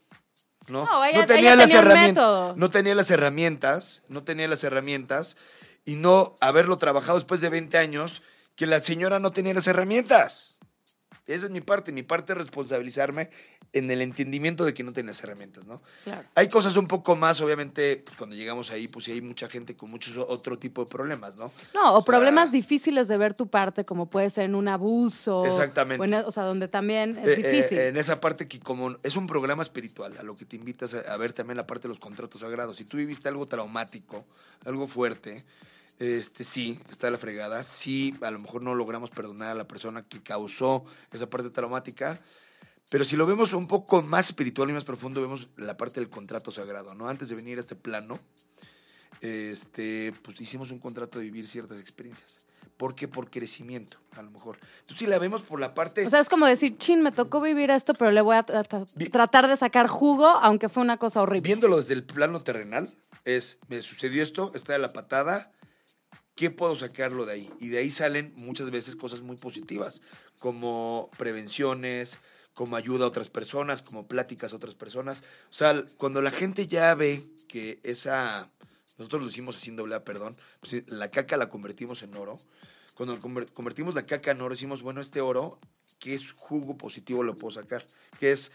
No, 0.67 0.85
No, 0.85 1.05
ella- 1.05 1.25
ella 1.37 1.55
las 1.55 1.69
tenía 1.69 1.81
un 1.81 1.85
herramientas. 1.91 2.57
No 2.57 2.69
tenía 2.69 2.95
las 2.95 3.11
herramientas, 3.11 4.03
no 4.07 4.23
tenía 4.23 4.47
las 4.47 4.63
herramientas 4.63 5.37
y 5.85 5.95
no 5.95 6.35
haberlo 6.41 6.77
trabajado 6.77 7.17
después 7.17 7.41
de 7.41 7.49
20 7.49 7.77
años, 7.77 8.21
que 8.55 8.65
la 8.67 8.79
señora 8.79 9.19
no 9.19 9.31
tenía 9.31 9.53
las 9.53 9.67
herramientas. 9.67 10.57
Esa 11.27 11.45
es 11.45 11.51
mi 11.51 11.61
parte. 11.61 11.91
Mi 11.91 12.03
parte 12.03 12.33
es 12.33 12.37
responsabilizarme 12.37 13.29
en 13.75 13.91
el 13.91 14.01
entendimiento 14.01 14.65
de 14.65 14.73
que 14.73 14.83
no 14.83 14.93
tenía 14.93 15.09
las 15.11 15.23
herramientas, 15.23 15.65
¿no? 15.65 15.81
Claro. 16.03 16.27
Hay 16.33 16.49
cosas 16.49 16.75
un 16.77 16.87
poco 16.87 17.15
más, 17.15 17.39
obviamente, 17.41 17.97
pues, 18.03 18.15
cuando 18.17 18.35
llegamos 18.35 18.71
ahí, 18.71 18.87
pues 18.87 19.07
hay 19.09 19.21
mucha 19.21 19.47
gente 19.47 19.75
con 19.75 19.91
muchos 19.91 20.17
otro 20.17 20.57
tipo 20.57 20.83
de 20.83 20.89
problemas, 20.89 21.35
¿no? 21.35 21.51
No, 21.73 21.93
o 21.93 21.97
O 21.97 22.01
sea, 22.01 22.05
problemas 22.05 22.51
difíciles 22.51 23.07
de 23.07 23.17
ver 23.17 23.33
tu 23.33 23.47
parte, 23.47 23.85
como 23.85 24.07
puede 24.09 24.29
ser 24.29 24.45
en 24.45 24.55
un 24.55 24.67
abuso. 24.67 25.45
Exactamente. 25.45 26.01
O, 26.01 26.05
en- 26.05 26.13
o 26.25 26.31
sea, 26.31 26.43
donde 26.43 26.67
también 26.67 27.17
es 27.17 27.27
Eh, 27.27 27.33
eh, 27.33 27.35
difícil. 27.51 27.77
en 27.79 27.97
esa 27.97 28.19
parte 28.19 28.47
que 28.47 28.59
como 28.59 28.95
es 29.03 29.15
un 29.15 29.27
programa 29.27 29.61
espiritual, 29.61 30.17
a 30.17 30.23
lo 30.23 30.35
que 30.35 30.45
te 30.45 30.55
invitas 30.55 30.93
a, 30.93 30.99
a 31.13 31.17
ver 31.17 31.33
también 31.33 31.57
la 31.57 31.67
parte 31.67 31.83
de 31.83 31.89
los 31.89 31.99
contratos 31.99 32.41
sagrados. 32.41 32.77
Si 32.77 32.85
tú 32.85 32.97
viviste 32.97 33.27
algo 33.29 33.45
traumático, 33.45 34.25
algo 34.65 34.87
fuerte, 34.87 35.43
este 35.99 36.43
sí, 36.43 36.79
está 36.89 37.09
la 37.09 37.17
fregada. 37.17 37.63
Sí, 37.63 38.15
a 38.21 38.31
lo 38.31 38.39
mejor 38.39 38.61
no 38.61 38.75
logramos 38.75 39.09
perdonar 39.09 39.49
a 39.49 39.55
la 39.55 39.67
persona 39.67 40.01
que 40.03 40.21
causó 40.21 40.83
esa 41.11 41.29
parte 41.29 41.49
traumática. 41.49 42.19
Pero 42.89 43.03
si 43.03 43.15
lo 43.15 43.25
vemos 43.25 43.53
un 43.53 43.67
poco 43.67 44.01
más 44.01 44.27
espiritual 44.27 44.69
y 44.69 44.73
más 44.73 44.83
profundo, 44.83 45.21
vemos 45.21 45.49
la 45.57 45.75
parte 45.75 45.99
del 45.99 46.09
contrato 46.09 46.51
sagrado, 46.51 46.93
¿no? 46.93 47.09
Antes 47.09 47.29
de 47.29 47.35
venir 47.35 47.57
a 47.57 47.61
este 47.61 47.75
plano, 47.75 48.19
este, 49.21 50.13
pues 50.21 50.39
hicimos 50.39 50.71
un 50.71 50.79
contrato 50.79 51.19
de 51.19 51.25
vivir 51.25 51.47
ciertas 51.47 51.79
experiencias. 51.79 52.39
¿Por 52.77 52.93
qué? 52.93 53.07
Por 53.07 53.29
crecimiento, 53.31 53.97
a 54.11 54.21
lo 54.21 54.29
mejor. 54.31 54.57
Entonces, 54.81 54.99
si 54.99 55.07
la 55.07 55.17
vemos 55.17 55.41
por 55.43 55.59
la 55.61 55.73
parte... 55.73 56.05
O 56.05 56.09
sea, 56.09 56.19
es 56.19 56.27
como 56.27 56.45
decir, 56.45 56.77
chin, 56.77 57.01
me 57.01 57.13
tocó 57.13 57.39
vivir 57.41 57.71
esto, 57.71 57.93
pero 57.93 58.11
le 58.11 58.21
voy 58.21 58.35
a 58.35 58.45
tra- 58.45 58.67
tra- 58.67 59.11
tratar 59.11 59.47
de 59.47 59.55
sacar 59.55 59.87
jugo, 59.87 60.27
aunque 60.27 60.67
fue 60.67 60.83
una 60.83 60.97
cosa 60.97 61.21
horrible. 61.21 61.47
Viéndolo 61.47 61.77
desde 61.77 61.93
el 61.93 62.03
plano 62.03 62.41
terrenal, 62.41 62.93
es, 63.23 63.59
me 63.69 63.81
sucedió 63.81 64.21
esto, 64.21 64.51
está 64.55 64.73
de 64.73 64.79
la 64.79 64.91
patada, 64.91 65.53
¿qué 66.35 66.51
puedo 66.51 66.75
sacarlo 66.75 67.25
de 67.25 67.33
ahí? 67.33 67.49
Y 67.61 67.69
de 67.69 67.77
ahí 67.77 67.89
salen 67.89 68.33
muchas 68.35 68.69
veces 68.69 68.97
cosas 68.97 69.21
muy 69.21 69.37
positivas, 69.37 70.01
como 70.37 71.09
prevenciones, 71.17 72.19
como 72.55 72.75
ayuda 72.77 73.05
a 73.05 73.09
otras 73.09 73.29
personas, 73.29 73.83
como 73.83 74.07
pláticas 74.07 74.51
a 74.53 74.55
otras 74.55 74.73
personas. 74.73 75.21
O 75.51 75.53
sea, 75.53 75.85
cuando 75.97 76.23
la 76.23 76.31
gente 76.31 76.65
ya 76.65 76.95
ve 76.95 77.27
que 77.47 77.79
esa, 77.83 78.49
nosotros 78.97 79.21
lo 79.21 79.29
hicimos 79.29 79.57
así 79.57 79.69
en 79.69 79.75
doble 79.75 79.93
A, 79.93 80.03
perdón, 80.03 80.35
pues 80.61 80.89
la 80.89 81.11
caca 81.11 81.37
la 81.37 81.49
convertimos 81.49 82.01
en 82.01 82.15
oro. 82.15 82.39
Cuando 82.95 83.19
conver- 83.19 83.51
convertimos 83.51 83.93
la 83.93 84.05
caca 84.05 84.31
en 84.31 84.41
oro, 84.41 84.55
decimos, 84.55 84.81
bueno, 84.81 85.01
este 85.01 85.19
oro, 85.21 85.59
¿qué 85.99 86.13
es 86.13 86.31
jugo 86.31 86.77
positivo 86.77 87.23
lo 87.23 87.35
puedo 87.37 87.51
sacar? 87.53 87.85
Que 88.19 88.31
es 88.31 88.51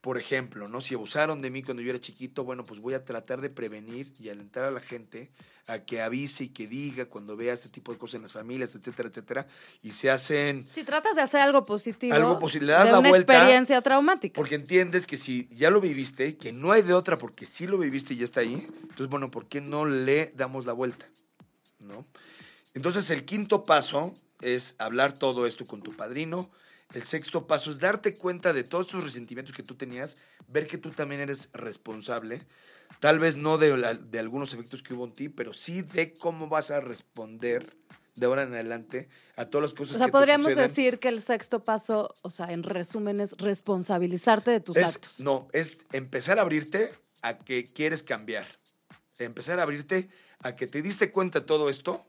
por 0.00 0.16
ejemplo, 0.18 0.68
¿no? 0.68 0.80
Si 0.80 0.94
abusaron 0.94 1.42
de 1.42 1.50
mí 1.50 1.62
cuando 1.62 1.82
yo 1.82 1.90
era 1.90 2.00
chiquito, 2.00 2.44
bueno, 2.44 2.64
pues 2.64 2.80
voy 2.80 2.94
a 2.94 3.04
tratar 3.04 3.40
de 3.40 3.50
prevenir 3.50 4.12
y 4.18 4.28
alentar 4.30 4.64
a 4.64 4.70
la 4.70 4.80
gente 4.80 5.30
a 5.66 5.80
que 5.80 6.00
avise 6.02 6.44
y 6.44 6.48
que 6.48 6.66
diga 6.66 7.06
cuando 7.06 7.36
vea 7.36 7.52
este 7.52 7.68
tipo 7.68 7.92
de 7.92 7.98
cosas 7.98 8.16
en 8.16 8.22
las 8.22 8.32
familias, 8.32 8.74
etcétera, 8.74 9.08
etcétera, 9.08 9.46
y 9.82 9.92
se 9.92 10.10
hacen 10.10 10.66
Si 10.72 10.82
tratas 10.82 11.14
de 11.14 11.22
hacer 11.22 11.40
algo 11.40 11.64
positivo, 11.64 12.14
Algo 12.14 12.38
posi- 12.40 12.60
le 12.60 12.72
das 12.72 12.86
de 12.86 12.92
la 12.92 12.98
una 12.98 13.08
vuelta, 13.10 13.32
experiencia 13.34 13.80
traumática. 13.80 14.34
porque 14.36 14.54
entiendes 14.56 15.06
que 15.06 15.16
si 15.16 15.46
ya 15.50 15.70
lo 15.70 15.80
viviste, 15.80 16.36
que 16.36 16.52
no 16.52 16.72
hay 16.72 16.82
de 16.82 16.94
otra 16.94 17.16
porque 17.18 17.46
sí 17.46 17.66
lo 17.66 17.78
viviste 17.78 18.14
y 18.14 18.18
ya 18.18 18.24
está 18.24 18.40
ahí, 18.40 18.54
entonces, 18.82 19.08
bueno, 19.08 19.30
¿por 19.30 19.46
qué 19.46 19.60
no 19.60 19.84
le 19.86 20.32
damos 20.36 20.66
la 20.66 20.72
vuelta? 20.72 21.08
¿No? 21.80 22.06
Entonces, 22.74 23.10
el 23.10 23.24
quinto 23.24 23.64
paso 23.64 24.14
es 24.40 24.74
hablar 24.78 25.12
todo 25.12 25.46
esto 25.46 25.66
con 25.66 25.82
tu 25.82 25.94
padrino, 25.94 26.50
El 26.94 27.04
sexto 27.04 27.46
paso 27.46 27.70
es 27.70 27.80
darte 27.80 28.14
cuenta 28.16 28.52
de 28.52 28.64
todos 28.64 28.86
tus 28.86 29.02
resentimientos 29.02 29.54
que 29.54 29.62
tú 29.62 29.74
tenías, 29.74 30.18
ver 30.48 30.66
que 30.66 30.76
tú 30.78 30.90
también 30.90 31.20
eres 31.22 31.48
responsable, 31.52 32.46
tal 33.00 33.18
vez 33.18 33.36
no 33.36 33.56
de, 33.58 33.76
la- 33.76 33.94
de 33.94 34.18
algunos 34.18 34.52
efectos 34.52 34.82
que 34.82 34.92
hubo 34.94 35.06
en 35.06 35.12
ti, 35.14 35.28
pero 35.28 35.54
sí 35.54 35.82
de 35.82 36.12
cómo 36.14 36.48
vas 36.48 36.70
a 36.70 36.80
responder 36.80 37.76
de 38.14 38.26
ahora 38.26 38.42
en 38.42 38.52
adelante 38.52 39.08
a 39.36 39.46
todas 39.46 39.62
las 39.70 39.74
cosas 39.74 39.96
O 39.96 39.98
sea, 39.98 40.06
que 40.08 40.12
podríamos 40.12 40.54
decir 40.54 40.98
que 40.98 41.08
el 41.08 41.22
sexto 41.22 41.64
paso, 41.64 42.14
o 42.20 42.28
sea, 42.28 42.52
en 42.52 42.62
resumen, 42.62 43.20
es 43.20 43.32
responsabilizarte 43.38 44.50
de 44.50 44.60
tus 44.60 44.76
Es- 44.76 44.84
actos. 44.96 45.20
No, 45.20 45.48
es 45.52 45.86
empezar 45.92 46.38
a 46.38 46.42
abrirte 46.42 46.90
a 47.22 47.38
que 47.38 47.64
quieres 47.72 48.02
cambiar. 48.02 48.46
Empezar 49.18 49.58
a 49.58 49.62
abrirte 49.62 50.10
a 50.40 50.56
que 50.56 50.66
te 50.66 50.82
diste 50.82 51.10
cuenta 51.10 51.40
de 51.40 51.46
todo 51.46 51.70
esto 51.70 52.04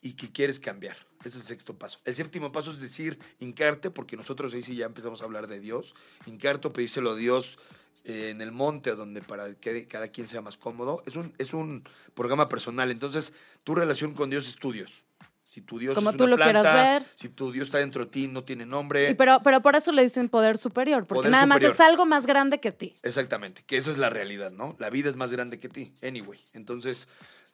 y 0.00 0.12
que 0.14 0.30
quieres 0.30 0.60
cambiar. 0.60 0.96
Es 1.24 1.36
el 1.36 1.42
sexto 1.42 1.74
paso. 1.78 1.98
El 2.04 2.14
séptimo 2.14 2.50
paso 2.52 2.70
es 2.70 2.80
decir, 2.80 3.18
hincarte, 3.38 3.90
porque 3.90 4.16
nosotros 4.16 4.52
ahí 4.54 4.62
sí 4.62 4.74
ya 4.76 4.86
empezamos 4.86 5.22
a 5.22 5.24
hablar 5.24 5.46
de 5.46 5.60
Dios. 5.60 5.94
Hincarte 6.26 6.68
o 6.68 6.72
pedírselo 6.72 7.12
a 7.12 7.16
Dios 7.16 7.58
eh, 8.04 8.30
en 8.30 8.40
el 8.40 8.50
monte, 8.52 8.94
donde 8.94 9.22
para 9.22 9.54
que 9.54 9.86
cada 9.86 10.08
quien 10.08 10.26
sea 10.28 10.40
más 10.40 10.56
cómodo. 10.56 11.02
Es 11.06 11.16
un, 11.16 11.32
es 11.38 11.54
un 11.54 11.84
programa 12.14 12.48
personal. 12.48 12.90
Entonces, 12.90 13.32
tu 13.64 13.74
relación 13.74 14.14
con 14.14 14.30
Dios 14.30 14.48
es 14.48 14.56
tu 14.56 14.72
Dios. 14.72 15.04
Si 15.44 15.60
tu 15.60 15.78
Dios 15.78 15.94
Como 15.94 16.08
es 16.08 16.16
tú 16.16 16.24
una 16.24 16.36
lo 16.36 16.42
quieras 16.42 16.62
ver. 16.64 17.04
si 17.14 17.28
tu 17.28 17.52
Dios 17.52 17.68
está 17.68 17.76
dentro 17.76 18.06
de 18.06 18.10
ti, 18.10 18.26
no 18.26 18.42
tiene 18.42 18.64
nombre. 18.64 19.10
Y 19.10 19.14
pero, 19.14 19.38
pero 19.44 19.60
por 19.60 19.76
eso 19.76 19.92
le 19.92 20.02
dicen 20.02 20.30
poder 20.30 20.56
superior, 20.56 21.04
porque 21.06 21.18
Poder 21.18 21.30
nada 21.30 21.44
superior. 21.44 21.70
más 21.72 21.78
es 21.78 21.86
algo 21.86 22.06
más 22.06 22.24
grande 22.24 22.58
que 22.58 22.72
ti. 22.72 22.94
Exactamente, 23.02 23.62
que 23.66 23.76
esa 23.76 23.90
es 23.90 23.98
la 23.98 24.08
realidad, 24.08 24.50
¿no? 24.50 24.76
La 24.78 24.88
vida 24.88 25.10
es 25.10 25.16
más 25.16 25.30
grande 25.30 25.58
que 25.58 25.68
ti, 25.68 25.92
anyway. 26.02 26.40
Entonces, 26.54 27.06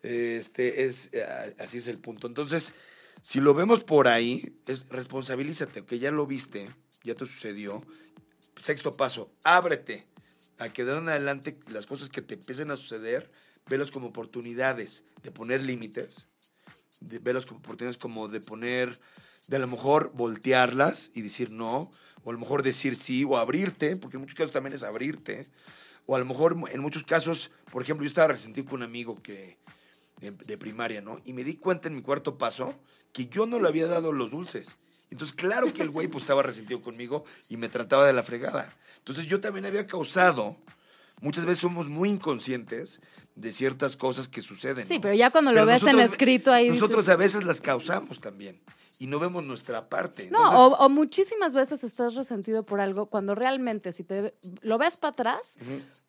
este 0.03 0.85
es, 0.85 1.11
eh, 1.13 1.57
así 1.59 1.79
es 1.79 1.89
el 1.89 1.99
punto. 1.99 2.29
Entonces, 2.29 2.73
si 3.23 3.41
lo 3.41 3.55
vemos 3.55 3.85
por 3.85 4.09
ahí, 4.09 4.55
es 4.67 4.89
responsabilízate, 4.89 5.85
que 5.85 5.99
ya 5.99 6.11
lo 6.11 6.27
viste, 6.27 6.69
ya 7.03 7.15
te 7.15 7.27
sucedió. 7.27 7.83
Sexto 8.57 8.97
paso, 8.97 9.31
ábrete 9.45 10.07
a 10.59 10.71
que 10.71 10.85
de 10.85 10.97
en 10.97 11.09
adelante 11.09 11.59
las 11.69 11.87
cosas 11.87 12.09
que 12.09 12.23
te 12.23 12.35
empiecen 12.35 12.71
a 12.71 12.77
suceder, 12.77 13.31
velos 13.69 13.91
como 13.91 14.09
oportunidades 14.09 15.05
de 15.23 15.31
poner 15.31 15.63
límites, 15.63 16.27
de 17.01 17.19
verlas 17.19 17.47
como 17.47 17.61
oportunidades 17.61 17.99
como 17.99 18.29
de 18.29 18.41
poner, 18.41 18.99
de 19.47 19.57
a 19.57 19.61
lo 19.61 19.69
mejor 19.69 20.13
voltearlas 20.15 21.11
y 21.15 21.23
decir 21.23 21.51
no, 21.51 21.91
o 22.25 22.31
a 22.31 22.33
lo 22.33 22.39
mejor 22.39 22.63
decir 22.63 22.97
sí, 22.97 23.25
o 23.25 23.39
abrirte, 23.39 23.97
porque 23.97 24.17
en 24.17 24.23
muchos 24.23 24.37
casos 24.37 24.53
también 24.53 24.75
es 24.75 24.83
abrirte, 24.83 25.47
o 26.07 26.17
a 26.17 26.19
lo 26.19 26.25
mejor 26.25 26.57
en 26.71 26.81
muchos 26.81 27.05
casos, 27.05 27.51
por 27.71 27.83
ejemplo, 27.83 28.05
yo 28.05 28.09
estaba 28.09 28.29
resentido 28.29 28.67
con 28.67 28.77
un 28.77 28.83
amigo 28.85 29.23
que 29.23 29.59
de, 30.21 30.31
de 30.33 30.59
primaria, 30.59 31.01
¿no? 31.01 31.21
Y 31.25 31.33
me 31.33 31.45
di 31.45 31.55
cuenta 31.55 31.89
en 31.89 31.95
mi 31.97 32.03
cuarto 32.03 32.39
paso 32.39 32.75
que 33.13 33.27
yo 33.29 33.47
no 33.47 33.61
le 33.61 33.69
había 33.69 33.87
dado 33.87 34.13
los 34.13 34.31
dulces. 34.31 34.77
Entonces, 35.11 35.35
claro 35.35 35.73
que 35.73 35.83
el 35.83 35.91
güey 35.91 36.09
pues 36.09 36.23
estaba 36.25 36.43
resentido 36.43 36.83
conmigo 36.83 37.25
y 37.49 37.57
me 37.57 37.69
trataba 37.69 38.07
de 38.07 38.13
la 38.13 38.23
fregada. 38.23 38.77
Entonces, 38.99 39.27
yo 39.27 39.41
también 39.41 39.65
había 39.65 39.87
causado, 39.87 40.57
muchas 41.21 41.45
veces 41.47 41.61
somos 41.61 41.89
muy 41.89 42.11
inconscientes 42.11 43.01
de 43.35 43.53
ciertas 43.53 43.97
cosas 43.97 44.29
que 44.29 44.41
suceden. 44.43 44.85
Sí, 44.85 44.97
¿no? 44.97 45.01
pero 45.01 45.15
ya 45.15 45.31
cuando 45.31 45.53
lo 45.53 45.65
ves 45.65 45.83
en 45.83 45.87
nosotros- 45.93 46.11
escrito 46.13 46.53
ahí 46.53 46.65
dices- 46.69 46.81
Nosotros 46.81 47.09
a 47.09 47.17
veces 47.17 47.45
las 47.45 47.61
causamos 47.61 48.21
también 48.21 48.61
y 48.99 49.07
no 49.07 49.19
vemos 49.21 49.45
nuestra 49.45 49.89
parte. 49.89 50.29
No, 50.31 50.39
Entonces, 50.51 50.59
o, 50.81 50.85
o 50.85 50.89
muchísimas 50.89 51.55
veces 51.55 51.85
estás 51.85 52.15
resentido 52.15 52.65
por 52.67 52.81
algo 52.81 53.07
cuando 53.07 53.35
realmente 53.35 53.93
si 53.93 54.03
te 54.05 54.35
lo 54.63 54.77
ves 54.79 54.97
para 54.97 55.13
atrás, 55.13 55.55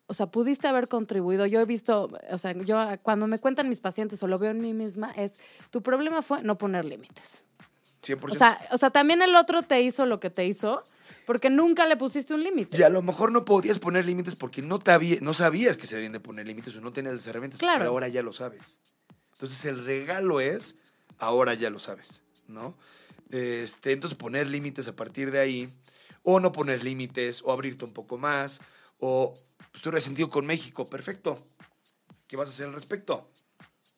o 0.06 0.14
sea, 0.14 0.26
pudiste 0.26 0.66
haber 0.66 0.88
contribuido. 0.88 1.46
Yo 1.46 1.60
he 1.60 1.64
visto, 1.66 2.10
o 2.30 2.38
sea, 2.38 2.52
yo 2.52 2.76
cuando 3.02 3.26
me 3.28 3.38
cuentan 3.38 3.68
mis 3.68 3.80
pacientes 3.80 4.22
o 4.22 4.26
lo 4.26 4.38
veo 4.38 4.50
en 4.50 4.60
mí 4.60 4.74
misma, 4.74 5.12
es 5.12 5.38
tu 5.70 5.82
problema 5.82 6.20
fue 6.22 6.42
no 6.42 6.58
poner 6.58 6.84
límites. 6.84 7.44
100%. 8.02 8.32
O 8.32 8.34
sea, 8.34 8.60
o 8.72 8.78
sea, 8.78 8.90
también 8.90 9.22
el 9.22 9.36
otro 9.36 9.62
te 9.62 9.80
hizo 9.82 10.06
lo 10.06 10.18
que 10.20 10.30
te 10.30 10.46
hizo 10.46 10.82
porque 11.26 11.48
nunca 11.50 11.86
le 11.86 11.96
pusiste 11.96 12.34
un 12.34 12.42
límite. 12.42 12.76
y 12.76 12.82
a 12.82 12.88
lo 12.88 13.02
mejor 13.02 13.30
no 13.30 13.44
podías 13.44 13.78
poner 13.78 14.04
límites 14.04 14.34
porque 14.34 14.62
no, 14.62 14.80
te 14.80 14.90
había- 14.90 15.18
no 15.20 15.32
sabías 15.32 15.76
que 15.76 15.86
se 15.86 15.94
debían 15.94 16.12
de 16.12 16.18
poner 16.18 16.44
límites 16.46 16.74
o 16.76 16.80
no 16.80 16.92
tenías 16.92 17.14
las 17.14 17.26
herramientas, 17.28 17.60
Claro. 17.60 17.78
pero 17.78 17.90
ahora 17.90 18.08
ya 18.08 18.22
lo 18.22 18.32
sabes. 18.32 18.80
Entonces 19.34 19.64
el 19.66 19.84
regalo 19.84 20.40
es, 20.40 20.74
ahora 21.18 21.54
ya 21.54 21.70
lo 21.70 21.78
sabes, 21.78 22.20
¿no? 22.50 22.76
Este, 23.30 23.92
entonces 23.92 24.18
poner 24.18 24.48
límites 24.48 24.88
a 24.88 24.96
partir 24.96 25.30
de 25.30 25.40
ahí, 25.40 25.72
o 26.22 26.40
no 26.40 26.52
poner 26.52 26.84
límites, 26.84 27.42
o 27.44 27.52
abrirte 27.52 27.84
un 27.84 27.92
poco 27.92 28.18
más, 28.18 28.60
o 28.98 29.34
pues, 29.56 29.76
estoy 29.76 29.92
resentido 29.92 30.28
con 30.28 30.46
México, 30.46 30.88
perfecto. 30.88 31.38
¿Qué 32.26 32.36
vas 32.36 32.48
a 32.48 32.50
hacer 32.50 32.66
al 32.66 32.74
respecto? 32.74 33.30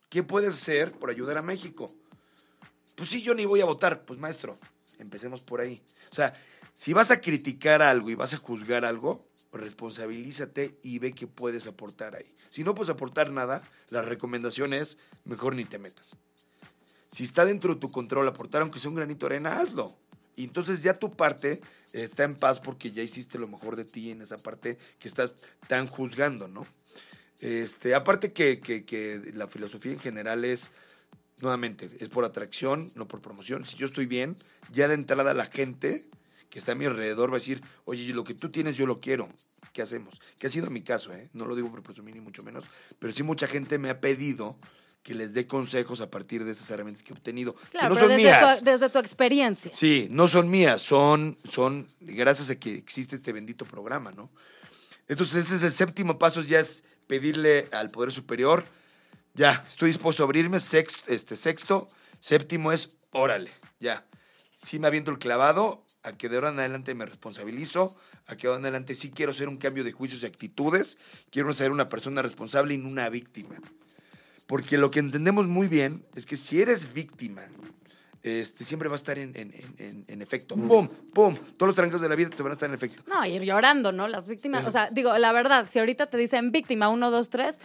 ¿Qué 0.08 0.22
puedes 0.22 0.54
hacer 0.54 0.92
por 0.92 1.10
ayudar 1.10 1.38
a 1.38 1.42
México? 1.42 1.90
Pues 2.94 3.08
sí, 3.08 3.22
yo 3.22 3.34
ni 3.34 3.46
voy 3.46 3.60
a 3.60 3.64
votar. 3.64 4.04
Pues 4.04 4.18
maestro, 4.18 4.58
empecemos 4.98 5.42
por 5.42 5.60
ahí. 5.60 5.82
O 6.10 6.14
sea, 6.14 6.32
si 6.74 6.92
vas 6.92 7.10
a 7.10 7.20
criticar 7.20 7.82
algo 7.82 8.10
y 8.10 8.14
vas 8.14 8.34
a 8.34 8.38
juzgar 8.38 8.84
algo, 8.84 9.26
responsabilízate 9.52 10.78
y 10.82 10.98
ve 10.98 11.12
qué 11.12 11.26
puedes 11.26 11.66
aportar 11.66 12.16
ahí. 12.16 12.34
Si 12.48 12.64
no 12.64 12.74
puedes 12.74 12.90
aportar 12.90 13.30
nada, 13.30 13.62
la 13.88 14.02
recomendación 14.02 14.72
es 14.72 14.98
mejor 15.24 15.54
ni 15.54 15.64
te 15.64 15.78
metas. 15.78 16.16
Si 17.12 17.24
está 17.24 17.44
dentro 17.44 17.74
de 17.74 17.80
tu 17.80 17.90
control 17.92 18.26
aportar, 18.26 18.62
aunque 18.62 18.80
sea 18.80 18.88
un 18.90 18.96
granito 18.96 19.28
de 19.28 19.34
arena, 19.34 19.60
hazlo. 19.60 19.94
Y 20.34 20.44
entonces 20.44 20.82
ya 20.82 20.98
tu 20.98 21.14
parte 21.14 21.60
está 21.92 22.24
en 22.24 22.34
paz 22.36 22.58
porque 22.58 22.90
ya 22.90 23.02
hiciste 23.02 23.38
lo 23.38 23.46
mejor 23.46 23.76
de 23.76 23.84
ti 23.84 24.10
en 24.10 24.22
esa 24.22 24.38
parte 24.38 24.78
que 24.98 25.08
estás 25.08 25.36
tan 25.68 25.86
juzgando, 25.86 26.48
¿no? 26.48 26.66
Este, 27.40 27.94
aparte 27.94 28.32
que, 28.32 28.60
que- 28.60 28.84
que 28.84 29.32
la 29.34 29.46
filosofía 29.46 29.92
en 29.92 29.98
general 30.00 30.44
es, 30.44 30.70
nuevamente, 31.40 31.90
es 32.00 32.08
por 32.08 32.24
atracción, 32.24 32.90
no 32.94 33.06
por 33.08 33.20
promoción. 33.20 33.66
Si 33.66 33.76
yo 33.76 33.86
estoy 33.86 34.06
bien, 34.06 34.36
ya 34.72 34.88
de 34.88 34.94
entrada 34.94 35.34
la 35.34 35.46
gente 35.46 36.06
que 36.48 36.58
está 36.58 36.72
a 36.72 36.74
mi 36.76 36.84
alrededor 36.86 37.30
va 37.30 37.36
a 37.36 37.40
decir, 37.40 37.62
oye, 37.84 38.12
lo 38.14 38.24
que 38.24 38.34
tú 38.34 38.50
tienes 38.50 38.76
yo 38.76 38.86
lo 38.86 39.00
quiero. 39.00 39.28
¿Qué 39.72 39.82
hacemos? 39.82 40.20
Que 40.38 40.46
ha 40.46 40.50
sido 40.50 40.68
mi 40.70 40.82
caso, 40.82 41.12
¿eh? 41.14 41.30
No 41.32 41.46
lo 41.46 41.56
digo 41.56 41.70
por 41.70 41.82
presumir 41.82 42.14
ni 42.14 42.20
mucho 42.20 42.42
menos, 42.42 42.64
pero 42.98 43.12
sí 43.12 43.22
mucha 43.22 43.46
gente 43.46 43.78
me 43.78 43.88
ha 43.90 44.00
pedido 44.00 44.56
que 45.02 45.14
les 45.14 45.34
dé 45.34 45.46
consejos 45.46 46.00
a 46.00 46.10
partir 46.10 46.44
de 46.44 46.52
esas 46.52 46.70
herramientas 46.70 47.02
que 47.02 47.12
he 47.12 47.16
obtenido. 47.16 47.54
Claro, 47.70 47.94
que 47.94 47.94
no 47.94 47.94
pero 47.94 48.00
son 48.00 48.08
desde 48.08 48.22
mías. 48.22 48.58
tu, 48.58 48.64
desde 48.64 48.88
tu 48.88 48.98
experiencia. 48.98 49.72
Sí, 49.74 50.08
no 50.10 50.28
son 50.28 50.48
mías, 50.48 50.80
son, 50.80 51.36
son 51.48 51.88
gracias 52.00 52.50
a 52.50 52.56
que 52.56 52.74
existe 52.74 53.16
este 53.16 53.32
bendito 53.32 53.64
programa, 53.64 54.12
¿no? 54.12 54.30
Entonces 55.08 55.46
ese 55.46 55.56
es 55.56 55.62
el 55.62 55.72
séptimo 55.72 56.18
paso, 56.18 56.42
ya 56.42 56.60
es 56.60 56.84
pedirle 57.06 57.68
al 57.72 57.90
Poder 57.90 58.12
Superior, 58.12 58.64
ya, 59.34 59.64
estoy 59.68 59.88
dispuesto 59.88 60.22
a 60.22 60.26
abrirme, 60.26 60.60
sexto, 60.60 61.02
este, 61.12 61.36
sexto, 61.36 61.88
séptimo 62.20 62.70
es, 62.70 62.90
órale, 63.10 63.50
ya. 63.80 64.06
Sí 64.62 64.78
me 64.78 64.86
aviento 64.86 65.10
el 65.10 65.18
clavado, 65.18 65.84
a 66.04 66.12
que 66.12 66.28
de 66.28 66.36
ahora 66.36 66.50
en 66.50 66.58
adelante 66.58 66.94
me 66.94 67.06
responsabilizo, 67.06 67.96
a 68.26 68.36
que 68.36 68.42
de 68.42 68.48
ahora 68.48 68.60
en 68.60 68.64
adelante 68.66 68.94
sí 68.94 69.10
quiero 69.10 69.34
ser 69.34 69.48
un 69.48 69.56
cambio 69.56 69.84
de 69.84 69.92
juicios 69.92 70.22
y 70.22 70.26
actitudes, 70.26 70.98
quiero 71.30 71.52
ser 71.52 71.72
una 71.72 71.88
persona 71.88 72.22
responsable 72.22 72.74
y 72.74 72.78
no 72.78 72.88
una 72.88 73.08
víctima. 73.08 73.56
Porque 74.46 74.76
lo 74.78 74.90
que 74.90 74.98
entendemos 75.00 75.46
muy 75.48 75.68
bien 75.68 76.04
es 76.14 76.26
que 76.26 76.36
si 76.36 76.60
eres 76.60 76.92
víctima, 76.92 77.42
este, 78.22 78.64
siempre 78.64 78.88
va 78.88 78.94
a 78.94 78.96
estar 78.96 79.18
en, 79.18 79.34
en- 79.36 80.04
en- 80.08 80.22
efecto. 80.22 80.54
¡Pum! 80.54 80.88
¡Pum! 81.12 81.34
Todos 81.56 81.68
los 81.68 81.74
trancos 81.74 82.00
de 82.00 82.08
la 82.08 82.14
vida 82.14 82.30
te 82.30 82.42
van 82.42 82.50
a 82.50 82.52
estar 82.52 82.68
en 82.68 82.74
efecto. 82.74 83.02
No, 83.08 83.24
ir 83.26 83.42
llorando, 83.42 83.90
¿no? 83.90 84.06
Las 84.06 84.28
víctimas. 84.28 84.66
O 84.66 84.70
sea, 84.70 84.88
digo, 84.90 85.16
la 85.18 85.32
verdad, 85.32 85.66
si 85.70 85.78
ahorita 85.80 86.06
te 86.06 86.16
dicen 86.18 86.52
víctima, 86.52 86.88
uno, 86.88 87.10
dos, 87.10 87.30
tres, 87.30 87.58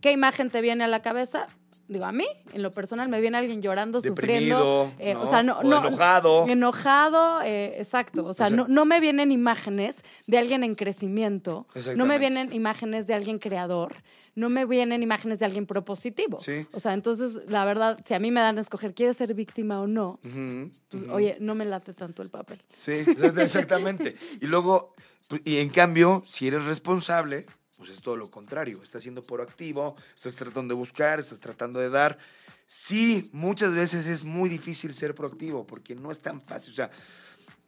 ¿qué 0.00 0.12
imagen 0.12 0.50
te 0.50 0.60
viene 0.60 0.84
a 0.84 0.88
la 0.88 1.02
cabeza? 1.02 1.48
Digo, 1.88 2.04
a 2.04 2.12
mí, 2.12 2.26
en 2.52 2.62
lo 2.62 2.70
personal, 2.72 3.08
me 3.08 3.20
viene 3.20 3.38
alguien 3.38 3.62
llorando, 3.62 4.00
Deprimido, 4.00 4.58
sufriendo. 4.90 4.92
eh, 5.00 5.14
¿no? 5.14 5.22
O 5.22 5.26
sea, 5.28 5.42
no. 5.42 5.58
O 5.58 5.62
no- 5.64 5.86
enojado. 5.88 6.46
Enojado, 6.48 7.42
eh, 7.42 7.80
exacto. 7.80 8.24
O 8.26 8.34
sea, 8.34 8.46
O 8.46 8.48
sea- 8.48 8.56
no, 8.56 8.68
no 8.68 8.84
me 8.84 9.00
vienen 9.00 9.30
imágenes 9.32 10.02
de 10.26 10.38
alguien 10.38 10.62
en 10.64 10.74
crecimiento. 10.76 11.66
No 11.96 12.06
me 12.06 12.18
vienen 12.18 12.52
imágenes 12.52 13.06
de 13.06 13.14
alguien 13.14 13.38
creador. 13.38 13.94
No 14.36 14.48
me 14.50 14.64
vienen 14.66 15.02
imágenes 15.02 15.38
de 15.40 15.46
alguien 15.46 15.66
propositivo. 15.66 16.38
Sí. 16.40 16.66
O 16.72 16.78
sea, 16.78 16.92
entonces, 16.92 17.48
la 17.48 17.64
verdad, 17.64 17.98
si 18.06 18.14
a 18.14 18.20
mí 18.20 18.30
me 18.30 18.40
dan 18.40 18.58
a 18.58 18.60
escoger, 18.60 18.94
¿quieres 18.94 19.16
ser 19.16 19.34
víctima 19.34 19.80
o 19.80 19.86
no? 19.86 20.20
Pues, 20.22 20.34
ujú. 20.34 21.12
Oye, 21.12 21.38
no 21.40 21.54
me 21.54 21.64
late 21.64 21.94
tanto 21.94 22.22
el 22.22 22.28
papel. 22.28 22.62
Sí, 22.76 22.92
exactamente. 23.38 24.14
y 24.40 24.46
luego, 24.46 24.94
y 25.44 25.56
en 25.56 25.70
cambio, 25.70 26.22
si 26.26 26.46
eres 26.48 26.64
responsable, 26.64 27.46
pues 27.78 27.90
es 27.90 28.00
todo 28.00 28.16
lo 28.16 28.30
contrario. 28.30 28.82
Estás 28.82 29.02
siendo 29.02 29.22
proactivo, 29.22 29.96
estás 30.14 30.36
tratando 30.36 30.74
de 30.74 30.78
buscar, 30.78 31.18
estás 31.18 31.40
tratando 31.40 31.80
de 31.80 31.88
dar. 31.90 32.18
Sí, 32.66 33.30
muchas 33.32 33.74
veces 33.74 34.06
es 34.06 34.22
muy 34.24 34.48
difícil 34.48 34.92
ser 34.92 35.14
proactivo 35.14 35.66
porque 35.66 35.94
no 35.94 36.10
es 36.10 36.20
tan 36.20 36.40
fácil. 36.42 36.72
O 36.72 36.76
sea, 36.76 36.90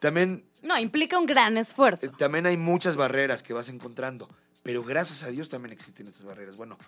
también 0.01 0.45
No, 0.63 0.79
implica 0.79 1.19
un 1.19 1.27
gran 1.27 1.57
esfuerzo. 1.57 2.07
Eh, 2.07 2.11
También 2.19 2.47
hay 2.47 2.57
muchas 2.57 2.97
barreras 2.97 3.43
que 3.43 3.53
vas 3.53 3.69
encontrando, 3.69 4.29
pero 4.63 4.83
gracias 4.83 5.23
a 5.23 5.31
Dios 5.31 5.49
también 5.49 5.73
existen 5.73 6.07
esas 6.07 6.25
barreras. 6.25 6.57
Bueno, 6.57 6.79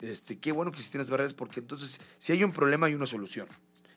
este, 0.00 0.38
qué 0.38 0.52
bueno 0.52 0.70
que 0.70 0.78
existen 0.78 1.00
esas 1.00 1.10
barreras 1.10 1.34
porque 1.34 1.60
entonces 1.60 2.00
si 2.18 2.32
hay 2.32 2.44
un 2.44 2.52
problema 2.52 2.86
hay 2.86 2.94
una 2.94 3.06
solución. 3.06 3.48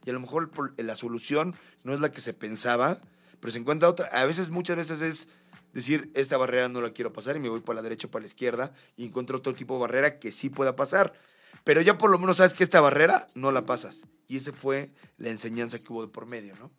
Y 0.05 0.09
a 0.09 0.13
lo 0.13 0.19
mejor 0.19 0.51
la 0.77 0.95
solución 0.95 1.55
no 1.83 1.93
es 1.93 1.99
la 1.99 2.11
que 2.11 2.21
se 2.21 2.33
pensaba, 2.33 2.99
pero 3.39 3.51
se 3.51 3.59
encuentra 3.59 3.87
otra. 3.87 4.07
A 4.07 4.25
veces, 4.25 4.49
muchas 4.49 4.77
veces 4.77 5.01
es 5.01 5.27
decir, 5.73 6.11
esta 6.15 6.37
barrera 6.37 6.69
no 6.69 6.81
la 6.81 6.91
quiero 6.91 7.13
pasar 7.13 7.35
y 7.35 7.39
me 7.39 7.49
voy 7.49 7.61
para 7.61 7.77
la 7.77 7.81
derecha 7.83 8.07
o 8.07 8.11
para 8.11 8.23
la 8.23 8.27
izquierda 8.27 8.73
y 8.97 9.05
encuentro 9.05 9.37
otro 9.37 9.53
tipo 9.53 9.75
de 9.75 9.81
barrera 9.81 10.19
que 10.19 10.31
sí 10.31 10.49
pueda 10.49 10.75
pasar. 10.75 11.13
Pero 11.63 11.81
ya 11.81 11.97
por 11.97 12.09
lo 12.09 12.17
menos 12.17 12.37
sabes 12.37 12.53
que 12.55 12.63
esta 12.63 12.81
barrera 12.81 13.27
no 13.35 13.51
la 13.51 13.65
pasas. 13.65 14.05
Y 14.27 14.37
esa 14.37 14.51
fue 14.51 14.91
la 15.17 15.29
enseñanza 15.29 15.79
que 15.79 15.93
hubo 15.93 16.05
de 16.05 16.11
por 16.11 16.25
medio, 16.25 16.55
¿no? 16.55 16.71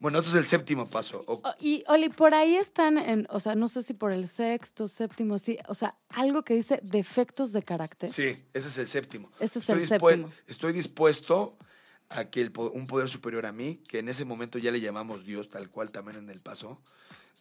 Bueno, 0.00 0.18
este 0.18 0.30
es 0.30 0.36
el 0.36 0.46
séptimo 0.46 0.86
paso. 0.86 1.24
O- 1.26 1.34
O- 1.42 1.54
Y, 1.60 1.82
Oli, 1.88 2.08
por 2.08 2.32
ahí 2.34 2.56
están, 2.56 2.98
en, 2.98 3.26
o 3.30 3.40
sea, 3.40 3.54
no 3.56 3.66
sé 3.68 3.82
si 3.82 3.94
por 3.94 4.12
el 4.12 4.28
sexto, 4.28 4.86
séptimo, 4.86 5.38
sí, 5.38 5.58
o 5.66 5.74
sea, 5.74 5.96
algo 6.10 6.42
que 6.44 6.54
dice 6.54 6.78
defectos 6.84 7.52
de 7.52 7.62
carácter. 7.62 8.12
Sí, 8.12 8.36
ese 8.54 8.68
es 8.68 8.78
el 8.78 8.86
séptimo. 8.86 9.30
Ese 9.40 9.58
es 9.58 9.68
estoy, 9.68 9.80
el 9.82 9.88
séptimo. 9.88 10.30
estoy 10.46 10.72
dispuesto 10.72 11.56
a 12.10 12.26
que 12.26 12.40
el 12.40 12.52
un 12.56 12.86
poder 12.86 13.08
superior 13.08 13.44
a 13.44 13.52
mí, 13.52 13.78
que 13.88 13.98
en 13.98 14.08
ese 14.08 14.24
momento 14.24 14.58
ya 14.58 14.70
le 14.70 14.80
llamamos 14.80 15.24
Dios, 15.24 15.50
tal 15.50 15.68
cual 15.68 15.90
también 15.90 16.16
en 16.18 16.30
el 16.30 16.40
paso, 16.40 16.80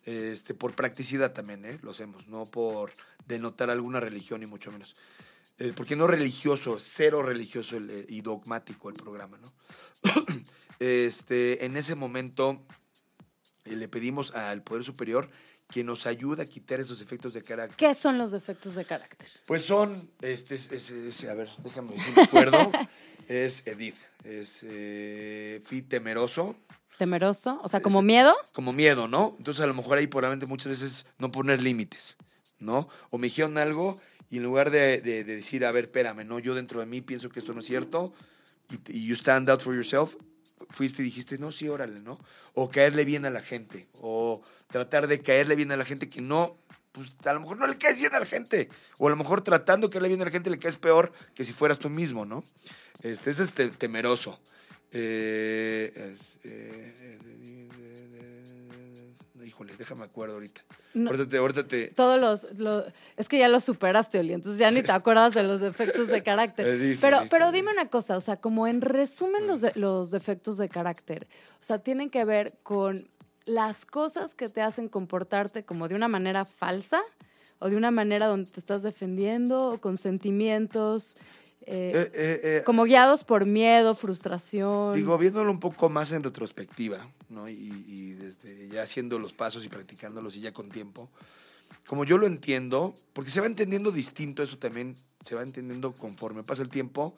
este, 0.06 0.54
por 0.56 0.74
practicidad 0.74 1.34
también, 1.34 1.64
¿eh? 1.64 1.78
lo 1.84 1.92
hacemos, 1.92 2.28
no 2.28 2.46
por 2.46 2.92
denotar 3.28 3.70
alguna 3.70 4.00
religión, 4.00 4.40
ni 4.40 4.46
mucho 4.48 4.72
menos. 4.72 4.96
Eh, 5.60 5.74
porque 5.76 5.96
no 5.96 6.08
religioso, 6.08 6.78
cero 6.80 7.22
religioso 7.24 7.78
el- 7.78 7.90
el- 7.90 8.06
y 8.10 8.22
dogmático 8.22 8.90
el 8.90 8.96
programa, 8.96 9.38
¿no? 9.38 9.54
este, 10.80 11.66
en 11.66 11.78
ese 11.78 11.96
momento 11.96 12.62
eh, 13.66 13.76
le 13.76 13.88
pedimos 13.88 14.34
al 14.34 14.62
poder 14.64 14.84
superior 14.84 15.30
que 15.70 15.84
nos 15.84 16.08
ayude 16.08 16.44
a 16.44 16.46
quitar 16.46 16.80
esos 16.80 17.02
efectos 17.02 17.34
de 17.34 17.44
carácter. 17.44 17.76
¿Qué 17.76 17.94
son 17.94 18.18
los 18.18 18.32
defectos 18.32 18.76
de 18.76 18.86
carácter? 18.86 19.28
Pues 19.46 19.64
son, 19.64 20.10
este, 20.22 20.56
es, 20.56 20.72
es- 20.72 20.90
es- 20.92 21.26
a 21.26 21.34
ver, 21.34 21.50
déjame 21.64 22.00
si 22.00 22.12
me 22.12 22.22
acuerdo. 22.24 22.58
es 23.28 23.68
Edith, 23.68 23.98
es 24.24 24.64
eh, 24.68 25.60
fui 25.64 25.82
temeroso, 25.82 26.56
Temeroso, 26.98 27.60
o 27.64 27.68
sea, 27.70 27.80
como 27.82 28.02
miedo. 28.02 28.34
como 28.54 28.74
miedo, 28.74 29.08
¿no? 29.08 29.36
Entonces 29.38 29.64
a 29.64 29.68
lo 29.68 29.74
mejor 29.76 29.98
ahí 30.00 30.08
probablemente 30.08 30.48
muchas 30.48 30.68
veces 30.70 31.06
no 31.20 31.30
poner 31.32 31.62
límites, 31.62 32.18
¿no? 32.60 32.90
O 33.12 33.18
me 33.20 33.28
dijeron 33.28 33.58
algo 33.60 34.02
y 34.32 34.38
en 34.38 34.44
lugar 34.44 34.72
de, 34.72 35.00
de- 35.02 35.24
de 35.24 35.36
decir, 35.36 35.64
a 35.66 35.72
ver, 35.72 35.84
espérame, 35.86 36.26
¿no? 36.26 36.40
Yo 36.40 36.56
dentro 36.56 36.80
de 36.80 36.86
mí 36.88 37.02
pienso 37.02 37.30
que 37.30 37.40
esto 37.40 37.54
no 37.54 37.60
es 37.60 37.66
cierto 37.68 38.14
y 38.88 39.06
you 39.06 39.14
stand 39.14 39.48
out 39.50 39.62
for 39.62 39.76
yourself, 39.76 40.16
fuiste 40.70 41.02
y 41.02 41.06
dijiste, 41.06 41.38
no, 41.38 41.52
sí, 41.52 41.68
órale, 41.70 42.00
¿no? 42.02 42.20
O 42.54 42.70
caerle 42.70 43.06
bien 43.06 43.26
a 43.26 43.30
la 43.30 43.42
gente, 43.42 43.88
o 43.94 44.42
tratar 44.68 45.08
de 45.08 45.22
caerle 45.22 45.56
bien 45.56 45.72
a 45.72 45.78
la 45.78 45.86
gente 45.86 46.10
que 46.10 46.22
no, 46.22 46.58
pues 46.92 47.12
a 47.26 47.34
lo 47.34 47.40
mejor 47.42 47.58
no 47.58 47.68
le 47.68 47.78
caes 47.78 48.00
bien 48.00 48.14
a 48.16 48.20
la 48.20 48.26
gente, 48.26 48.70
o 48.98 49.08
a 49.08 49.10
lo 49.10 49.16
mejor 49.16 49.42
tratando 49.42 49.88
de 49.88 49.92
caerle 49.92 50.10
bien 50.10 50.22
a 50.22 50.26
la 50.26 50.32
gente 50.32 50.50
le 50.50 50.60
caes 50.60 50.78
peor 50.78 51.12
que 51.36 51.46
si 51.46 51.54
fueras 51.54 51.78
tú 51.80 51.90
mismo, 51.90 52.26
¿no? 52.26 52.44
Este, 53.04 53.30
ese 53.32 53.44
es 53.44 53.52
te- 53.54 53.70
temeroso. 53.70 54.40
Eh, 54.92 55.92
es- 56.16 56.38
eh, 56.44 57.18
eh, 58.16 59.14
híjole, 59.46 59.76
déjame 59.78 60.04
acuerdo 60.06 60.36
ahorita. 60.36 60.62
No. 60.94 61.10
Ahorita 61.12 61.30
te, 61.30 61.38
ahorita 61.38 61.68
te- 61.68 61.88
Todos 61.90 62.20
los, 62.20 62.58
lo- 62.58 62.84
es 63.18 63.28
que 63.28 63.38
ya 63.38 63.48
los 63.50 63.64
superaste, 63.64 64.20
Oli, 64.20 64.34
entonces 64.34 64.60
ya 64.60 64.72
ni 64.72 64.82
te 64.82 64.92
acuerdas 64.94 65.34
de 65.34 65.44
los 65.44 65.62
defectos 65.62 66.08
de 66.08 66.24
carácter. 66.24 66.68
Eh, 66.68 66.78
dije, 66.78 66.98
pero, 67.02 67.18
dije, 67.18 67.30
pero 67.30 67.52
dime 67.52 67.72
una 67.72 67.90
cosa, 67.90 68.18
o 68.18 68.22
sea, 68.22 68.38
como 68.38 68.68
en 68.68 68.82
resumen 68.82 69.46
los, 69.48 69.62
de- 69.62 69.74
los 69.76 70.12
defectos 70.12 70.58
de 70.58 70.70
carácter, 70.70 71.28
o 71.54 71.64
sea, 71.64 71.80
tienen 71.80 72.10
que 72.10 72.26
ver 72.26 72.56
con 72.64 73.08
las 73.46 73.86
cosas 73.86 74.34
que 74.34 74.50
te 74.50 74.62
hacen 74.62 74.90
comportarte 74.90 75.64
como 75.64 75.88
de 75.88 75.96
una 75.96 76.08
manera 76.08 76.46
falsa 76.46 77.02
o 77.60 77.70
de 77.70 77.76
una 77.78 77.92
manera 77.92 78.28
donde 78.28 78.52
te 78.52 78.60
estás 78.60 78.84
defendiendo 78.84 79.70
o 79.72 79.78
con 79.80 79.98
sentimientos 79.98 81.18
eh, 81.62 81.92
eh, 81.94 82.12
eh, 82.14 82.40
eh, 82.44 82.64
como 82.66 82.86
guiados 82.86 83.24
por 83.24 83.46
miedo, 83.46 83.94
frustración. 83.96 84.94
Digo, 84.94 85.18
viéndolo 85.18 85.52
un 85.52 85.60
poco 85.60 85.90
más 85.90 86.12
en 86.12 86.24
retrospectiva, 86.24 87.06
¿no? 87.30 87.50
Y, 87.50 87.84
y 87.88 88.14
desde 88.14 88.70
ya 88.70 88.84
haciendo 88.84 89.20
los 89.20 89.34
pasos 89.34 89.66
y 89.66 89.70
practicándolos 89.70 90.36
y 90.36 90.42
ya 90.42 90.54
con 90.54 90.70
tiempo, 90.70 91.10
como 91.86 92.06
yo 92.06 92.18
lo 92.18 92.28
entiendo, 92.28 92.96
porque 93.14 93.30
se 93.30 93.42
va 93.42 93.48
entendiendo 93.48 93.92
distinto, 93.92 94.44
eso 94.44 94.58
también 94.58 94.96
se 95.24 95.36
va 95.36 95.44
entendiendo 95.44 95.94
conforme 95.94 96.44
pasa 96.44 96.62
el 96.62 96.70
tiempo, 96.70 97.16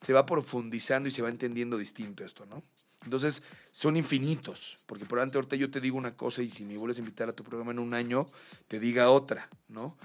se 0.00 0.12
va 0.12 0.26
profundizando 0.26 1.08
y 1.08 1.12
se 1.12 1.22
va 1.22 1.28
entendiendo 1.28 1.76
distinto 1.76 2.24
esto, 2.24 2.46
¿no? 2.46 2.62
Entonces, 3.04 3.42
son 3.70 3.96
infinitos, 3.96 4.76
porque 4.86 5.06
por 5.06 5.20
ante 5.20 5.38
ahorita 5.38 5.56
yo 5.56 5.70
te 5.70 5.80
digo 5.80 5.96
una 5.96 6.16
cosa 6.16 6.42
y 6.42 6.50
si 6.50 6.64
me 6.64 6.76
vuelves 6.76 6.98
a 6.98 7.00
invitar 7.00 7.28
a 7.28 7.32
tu 7.32 7.44
programa 7.44 7.70
en 7.70 7.78
un 7.78 7.94
año, 7.94 8.26
te 8.66 8.80
diga 8.80 9.10
otra, 9.10 9.48
¿no? 9.68 9.96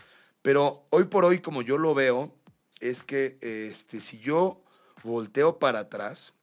Pero 0.42 0.86
hoy 0.90 1.06
por 1.06 1.26
hoy, 1.26 1.40
como 1.40 1.62
yo 1.62 1.78
lo 1.78 1.94
veo, 1.94 2.36
es 2.90 3.04
que 3.04 3.38
este, 3.42 4.00
si 4.02 4.20
yo 4.20 4.62
volteo 5.04 5.60
para 5.60 5.80
atrás 5.80 6.34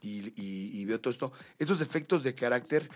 y, 0.00 0.28
y- 0.40 0.80
y 0.80 0.84
veo 0.84 1.00
todo 1.00 1.10
esto, 1.10 1.32
estos 1.58 1.80
efectos 1.80 2.22
de 2.22 2.34
carácter 2.34 2.88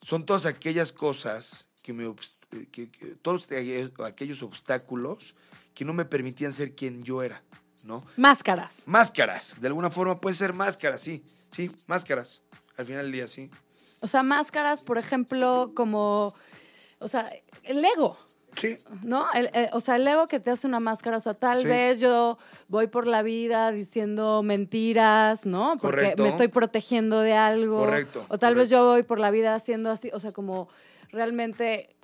son 0.00 0.24
todas 0.24 0.46
aquellas 0.46 0.92
cosas 0.92 1.68
que 1.82 1.92
me, 1.92 2.04
eh, 2.06 2.66
que- 2.70 2.90
que- 2.90 3.16
todos 3.22 3.50
aquellos- 3.50 3.92
aquellos 4.04 4.42
obstáculos 4.42 5.34
que 5.74 5.84
no 5.84 5.92
me 5.92 6.04
permitían 6.04 6.52
ser 6.52 6.74
quien 6.74 7.02
yo 7.04 7.22
era, 7.22 7.42
¿no? 7.84 8.04
Máscaras. 8.16 8.82
Máscaras, 8.86 9.56
de 9.60 9.68
alguna 9.68 9.90
forma 9.90 10.20
puede 10.20 10.34
ser 10.36 10.52
máscaras, 10.52 11.00
sí, 11.00 11.24
sí, 11.50 11.70
máscaras, 11.86 12.42
al 12.76 12.86
final 12.86 13.02
del 13.04 13.12
día, 13.12 13.28
sí. 13.28 13.50
O 14.00 14.06
sea, 14.06 14.22
máscaras, 14.22 14.82
por 14.82 14.98
ejemplo, 14.98 15.72
como, 15.74 16.34
o 17.00 17.08
sea, 17.08 17.30
el 17.64 17.84
ego. 17.84 18.16
Sí, 18.58 18.76
¿No? 19.02 19.26
El- 19.34 19.50
eh, 19.54 19.70
o 19.72 19.80
sea, 19.80 19.96
el 19.96 20.06
ego 20.06 20.26
que 20.26 20.40
te 20.40 20.50
hace 20.50 20.66
una 20.66 20.80
máscara. 20.80 21.16
O 21.16 21.20
sea, 21.20 21.34
tal 21.34 21.62
Sí. 21.62 21.66
vez 21.68 22.00
yo 22.00 22.38
voy 22.68 22.86
por 22.88 23.06
la 23.06 23.22
vida 23.22 23.70
diciendo 23.72 24.42
mentiras, 24.42 25.46
¿no? 25.46 25.76
Porque 25.80 25.96
Correcto. 26.00 26.22
me 26.24 26.28
estoy 26.28 26.48
protegiendo 26.48 27.20
de 27.20 27.34
algo. 27.34 27.78
Correcto, 27.78 28.24
O 28.28 28.38
tal 28.38 28.54
vez 28.54 28.68
yo 28.70 28.84
voy 28.84 29.02
por 29.04 29.20
la 29.20 29.30
vida 29.30 29.54
haciendo 29.54 29.90
así, 29.90 30.10
o 30.12 30.20
sea, 30.20 30.32
como 30.32 30.68
realmente 31.10 31.94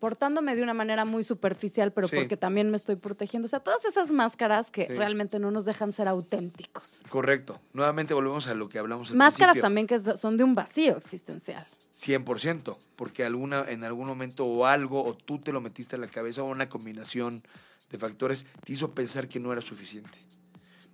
portándome 0.00 0.56
de 0.56 0.62
una 0.62 0.74
manera 0.74 1.04
muy 1.04 1.22
superficial, 1.22 1.92
pero 1.92 2.08
Sí. 2.08 2.16
porque 2.16 2.36
también 2.36 2.70
me 2.70 2.76
estoy 2.76 2.96
protegiendo. 2.96 3.46
O 3.46 3.48
sea, 3.48 3.60
todas 3.60 3.84
esas 3.84 4.10
máscaras 4.10 4.70
que 4.70 4.86
Sí. 4.86 4.94
realmente 4.94 5.38
no 5.38 5.50
nos 5.50 5.64
dejan 5.66 5.92
ser 5.92 6.08
auténticos. 6.08 7.02
correcto. 7.08 7.60
Nuevamente 7.74 8.14
volvemos 8.14 8.48
a 8.48 8.54
lo 8.54 8.68
que 8.68 8.78
hablamos 8.78 9.10
al 9.10 9.16
Máscaras 9.16 9.52
principio. 9.52 9.62
también 9.62 9.86
que 9.86 10.00
son 10.16 10.36
de 10.36 10.44
un 10.44 10.54
vacío 10.54 10.96
existencial. 10.96 11.66
100%, 11.92 12.78
porque 12.96 13.24
alguna, 13.24 13.64
en 13.68 13.84
algún 13.84 14.06
momento 14.06 14.46
o 14.46 14.64
algo, 14.66 15.04
o 15.04 15.14
tú 15.14 15.38
te 15.38 15.52
lo 15.52 15.60
metiste 15.60 15.96
en 15.96 16.02
la 16.02 16.08
cabeza, 16.08 16.42
o 16.42 16.46
una 16.46 16.68
combinación 16.68 17.42
de 17.90 17.98
factores, 17.98 18.46
te 18.64 18.72
hizo 18.72 18.92
pensar 18.94 19.28
que 19.28 19.38
no 19.40 19.52
era 19.52 19.60
suficiente. 19.60 20.16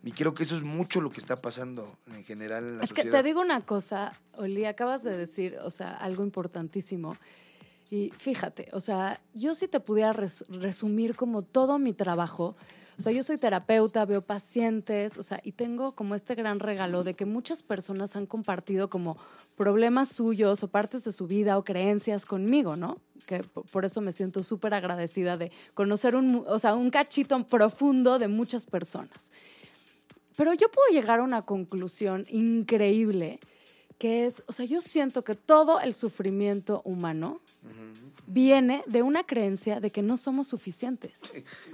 Y 0.02 0.12
creo 0.12 0.34
que 0.34 0.44
eso 0.44 0.56
es 0.56 0.62
mucho 0.62 1.00
lo 1.00 1.10
que 1.10 1.18
está 1.18 1.36
pasando 1.36 1.98
en 2.06 2.22
general 2.24 2.66
en 2.68 2.78
la 2.78 2.84
Es 2.84 2.90
que 2.92 3.02
sociedad. 3.02 3.18
te 3.18 3.26
digo 3.26 3.40
una 3.40 3.60
cosa, 3.64 4.18
Oli, 4.34 4.64
acabas 4.64 5.02
de 5.02 5.16
decir, 5.16 5.58
o 5.62 5.70
sea, 5.70 5.94
algo 5.96 6.22
importantísimo. 6.22 7.16
Y 7.90 8.10
fíjate, 8.16 8.68
o 8.72 8.80
sea, 8.80 9.20
yo 9.32 9.54
si 9.54 9.68
te 9.68 9.78
pudiera 9.80 10.12
res- 10.12 10.44
resumir 10.48 11.14
como 11.14 11.42
todo 11.42 11.78
mi 11.78 11.92
trabajo, 11.92 12.56
o 12.98 13.02
sea, 13.02 13.12
yo 13.12 13.22
soy 13.22 13.36
terapeuta, 13.36 14.04
veo 14.06 14.22
pacientes, 14.22 15.18
o 15.18 15.22
sea, 15.22 15.38
y 15.44 15.52
tengo 15.52 15.92
como 15.94 16.14
este 16.14 16.34
gran 16.34 16.58
regalo 16.60 17.04
de 17.04 17.14
que 17.14 17.26
muchas 17.26 17.62
personas 17.62 18.16
han 18.16 18.24
compartido 18.26 18.88
como 18.88 19.18
problemas 19.54 20.08
suyos 20.08 20.62
o 20.62 20.68
partes 20.68 21.04
de 21.04 21.12
su 21.12 21.26
vida 21.26 21.58
o 21.58 21.64
creencias 21.64 22.24
conmigo, 22.24 22.74
¿no? 22.74 22.98
Que 23.26 23.40
po- 23.44 23.62
por 23.64 23.84
eso 23.84 24.00
me 24.00 24.12
siento 24.12 24.42
súper 24.42 24.72
agradecida 24.74 25.36
de 25.36 25.52
conocer 25.74 26.16
un, 26.16 26.42
o 26.48 26.58
sea, 26.58 26.74
un 26.74 26.90
cachito 26.90 27.40
profundo 27.46 28.18
de 28.18 28.28
muchas 28.28 28.64
personas. 28.66 29.30
Pero 30.36 30.54
yo 30.54 30.70
puedo 30.70 30.88
llegar 30.90 31.20
a 31.20 31.22
una 31.22 31.42
conclusión 31.42 32.24
increíble, 32.30 33.40
que 33.98 34.26
es, 34.26 34.42
o 34.46 34.52
sea, 34.52 34.66
yo 34.66 34.80
siento 34.80 35.24
que 35.24 35.34
todo 35.34 35.80
el 35.80 35.94
sufrimiento 35.94 36.82
humano 36.84 37.40
viene 38.26 38.82
de 38.86 39.02
una 39.02 39.24
creencia 39.24 39.78
de 39.80 39.90
que 39.90 40.02
no 40.02 40.16
somos 40.16 40.48
suficientes. 40.48 41.20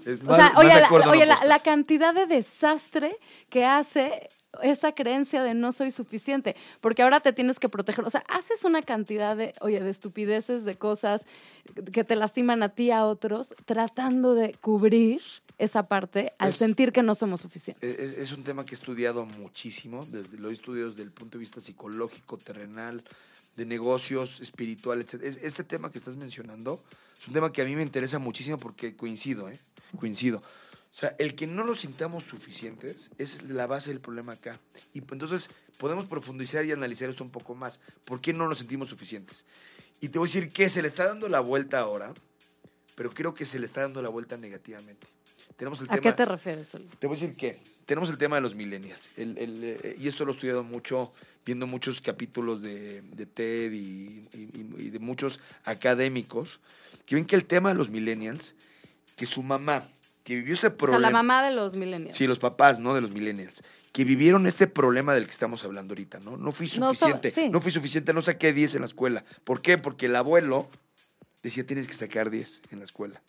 Es 0.05 0.21
O 0.23 0.25
más- 0.27 0.37
sea, 0.37 0.51
más 0.51 0.57
oye, 0.59 0.81
la, 0.81 1.11
oye, 1.11 1.27
la- 1.27 1.59
cantidad 1.61 2.13
de 2.15 2.27
desastre 2.27 3.17
que 3.49 3.65
hace 3.65 4.29
esa 4.63 4.93
creencia 4.93 5.43
de 5.43 5.55
no 5.55 5.73
soy 5.73 5.91
suficiente, 5.91 6.55
porque 6.83 7.03
ahora 7.03 7.21
te 7.21 7.33
tienes 7.33 7.59
que 7.59 7.71
proteger. 7.71 8.05
O 8.05 8.11
sea, 8.11 8.23
haces 8.29 8.65
una 8.65 8.83
cantidad 8.83 9.35
de, 9.35 9.55
oye, 9.63 9.81
de 9.81 9.89
estupideces, 9.91 10.65
de 10.67 10.77
cosas 10.77 11.25
que 11.91 12.05
te 12.05 12.17
lastiman 12.17 12.63
a 12.63 12.69
ti, 12.69 12.91
a 12.91 13.07
otros, 13.07 13.55
tratando 13.65 14.35
de 14.35 14.53
cubrir 14.61 15.23
esa 15.59 15.87
parte 15.89 16.33
al 16.39 16.51
Es- 16.51 16.57
sentir 16.57 16.93
que 16.93 17.03
no 17.03 17.15
somos 17.15 17.41
suficientes. 17.43 17.99
Es, 17.99 18.19
es 18.19 18.33
un 18.33 18.45
tema 18.45 18.65
que 18.65 18.73
he 18.75 18.79
estudiado 18.79 19.25
muchísimo, 19.27 20.07
desde, 20.11 20.39
lo 20.39 20.51
he 20.51 20.53
estudiado 20.53 20.91
desde 20.91 21.03
el 21.03 21.11
punto 21.13 21.39
de 21.39 21.41
vista 21.41 21.61
psicológico, 21.61 22.39
terrenal, 22.39 23.05
de 23.57 23.67
negocios, 23.67 24.41
espiritual, 24.41 25.01
etc. 25.01 25.23
Es- 25.23 25.39
Este 25.43 25.65
tema 25.65 25.91
que 25.91 25.99
estás 25.99 26.17
mencionando 26.17 26.83
es 27.21 27.27
un 27.29 27.35
tema 27.35 27.53
que 27.53 27.63
a 27.63 27.65
mí 27.65 27.77
me 27.77 27.83
interesa 27.83 28.19
muchísimo 28.19 28.59
porque 28.59 28.97
coincido, 28.97 29.49
¿eh? 29.51 29.59
Coincido. 29.99 30.39
O 30.39 30.95
sea, 30.95 31.15
el 31.19 31.35
que 31.35 31.47
no 31.47 31.65
nos 31.65 31.81
sintamos 31.81 32.25
suficientes 32.25 33.11
es 33.17 33.43
la 33.45 33.67
base 33.67 33.89
del 33.91 34.01
problema 34.01 34.33
acá. 34.35 34.61
Y 34.93 35.01
pues, 35.01 35.13
entonces 35.13 35.49
podemos 35.79 36.05
profundizar 36.07 36.65
y 36.67 36.73
analizar 36.73 37.09
esto 37.09 37.25
un 37.25 37.31
poco 37.31 37.55
más. 37.55 37.81
¿Por 38.05 38.21
qué 38.21 38.33
no 38.35 38.47
nos 38.47 38.59
sentimos 38.59 38.91
suficientes? 38.91 39.47
Y 40.01 40.09
te 40.09 40.19
voy 40.19 40.29
a 40.29 40.33
decir 40.33 40.51
que 40.53 40.69
se 40.69 40.83
le 40.83 40.89
está 40.89 41.07
dando 41.07 41.29
la 41.31 41.41
vuelta 41.41 41.79
ahora, 41.79 42.13
pero 42.95 43.11
creo 43.11 43.33
que 43.33 43.47
se 43.47 43.59
le 43.59 43.65
está 43.67 43.81
dando 43.83 44.03
la 44.03 44.11
vuelta 44.11 44.37
negativamente. 44.37 45.07
Tenemos 45.57 45.81
el 45.81 45.87
¿A 45.89 45.91
tema, 45.95 46.03
qué 46.03 46.13
te 46.13 46.25
refieres, 46.25 46.75
Oli? 46.75 46.89
te 46.99 47.07
voy 47.07 47.17
a 47.17 47.21
decir 47.21 47.37
que 47.37 47.59
tenemos 47.87 48.11
el 48.11 48.19
tema 48.19 48.37
de 48.37 48.43
los 48.43 48.55
millennials. 48.55 49.11
El- 49.17 49.37
el, 49.39 49.61
eh, 49.63 49.97
y 49.99 50.09
esto 50.09 50.25
lo 50.25 50.33
he 50.33 50.35
estudiado 50.35 50.63
mucho, 50.65 51.13
viendo 51.45 51.67
muchos 51.67 52.01
capítulos 52.01 52.63
de, 52.63 53.03
de 53.03 53.27
TED 53.27 53.73
y, 53.73 54.29
y- 54.33 54.75
y 54.79 54.91
de 54.91 54.99
muchos 54.99 55.41
académicos, 55.65 56.61
que 57.07 57.15
ven 57.17 57.25
que 57.25 57.37
el 57.37 57.45
tema 57.45 57.71
de 57.71 57.75
los 57.75 57.91
millennials, 57.91 58.55
que 59.17 59.27
su 59.27 59.43
mamá 59.43 59.83
que 60.25 60.37
vivió 60.37 60.55
ese 60.55 60.69
O 60.69 60.71
sea, 60.71 60.77
problema. 60.77 61.01
la 61.01 61.11
mamá 61.11 61.43
de 61.45 61.53
los 61.53 61.75
millennials. 61.75 62.17
Sí, 62.17 62.29
los 62.29 62.39
papás, 62.39 62.79
¿no? 62.79 62.95
De 62.95 63.01
los 63.01 63.11
millennials. 63.11 63.63
Que 63.93 64.05
vivieron 64.05 64.47
este 64.47 64.69
problema 64.69 65.15
del 65.15 65.25
que 65.25 65.33
estamos 65.33 65.65
hablando 65.65 65.93
ahorita, 65.93 66.21
¿no? 66.21 66.37
No 66.37 66.53
fui 66.53 66.69
No 66.79 66.95
so- 66.95 66.95
suficiente. 66.95 67.33
sí. 67.33 67.49
No 67.49 67.61
fui 67.61 67.73
suficiente, 67.73 68.13
no 68.13 68.23
saqué 68.23 68.53
10 68.53 68.77
en 68.77 68.83
la 68.83 68.87
escuela. 68.87 69.25
¿Por 69.43 69.61
qué? 69.63 69.79
Porque 69.79 70.07
el 70.07 70.15
abuelo 70.15 70.71
decía 71.43 71.67
tienes 71.67 71.89
que 71.89 71.95
sacar 71.95 72.31
10 72.31 72.63
en 72.71 72.79
la 72.79 72.85
escuela. 72.85 73.21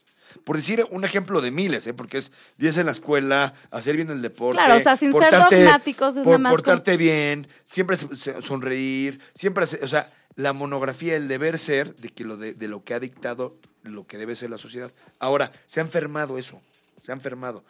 Por 0.43 0.55
decir 0.55 0.85
un 0.91 1.03
ejemplo 1.05 1.41
de 1.41 1.51
miles, 1.51 1.85
¿eh? 1.87 1.93
Porque 1.93 2.17
es 2.17 2.31
10 2.57 2.77
en 2.77 2.85
la 2.87 2.91
escuela, 2.91 3.53
hacer 3.71 3.95
bien 3.95 4.09
el 4.09 4.21
deporte. 4.21 4.57
Claro, 4.57 4.75
o 4.77 4.79
sea, 4.79 4.97
sin 4.97 5.11
ser 5.13 5.31
dogmáticos, 5.31 6.17
es 6.17 6.23
por- 6.23 6.39
más 6.39 6.51
Portarte 6.51 6.97
bien, 6.97 7.47
siempre 7.63 7.97
sonreír, 8.41 9.19
siempre, 9.33 9.63
hacer- 9.63 9.83
o 9.83 9.87
sea, 9.87 10.11
la 10.35 10.53
monografía, 10.53 11.15
el 11.15 11.27
deber 11.27 11.59
ser 11.59 11.95
de, 11.95 12.09
que 12.09 12.23
lo 12.23 12.37
de, 12.37 12.53
de 12.53 12.67
lo 12.67 12.83
que 12.83 12.93
ha 12.93 12.99
dictado 12.99 13.57
lo 13.83 14.07
que 14.07 14.17
debe 14.17 14.35
ser 14.35 14.49
la 14.49 14.57
sociedad. 14.57 14.91
Ahora, 15.19 15.51
se 15.65 15.79
ha 15.79 15.83
enfermado 15.83 16.37
eso, 16.37 16.61
se 17.01 17.11
ha 17.11 17.15
enfermado. 17.15 17.63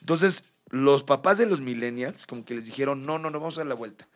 Entonces, 0.00 0.44
los 0.70 1.04
papás 1.04 1.38
de 1.38 1.46
los 1.46 1.60
millennials 1.60 2.26
como 2.26 2.44
que 2.44 2.54
les 2.54 2.64
dijeron, 2.66 3.06
no, 3.06 3.18
no, 3.18 3.30
no, 3.30 3.38
vamos 3.38 3.56
a 3.56 3.60
dar 3.60 3.66
la 3.68 3.74
vuelta. 3.74 4.08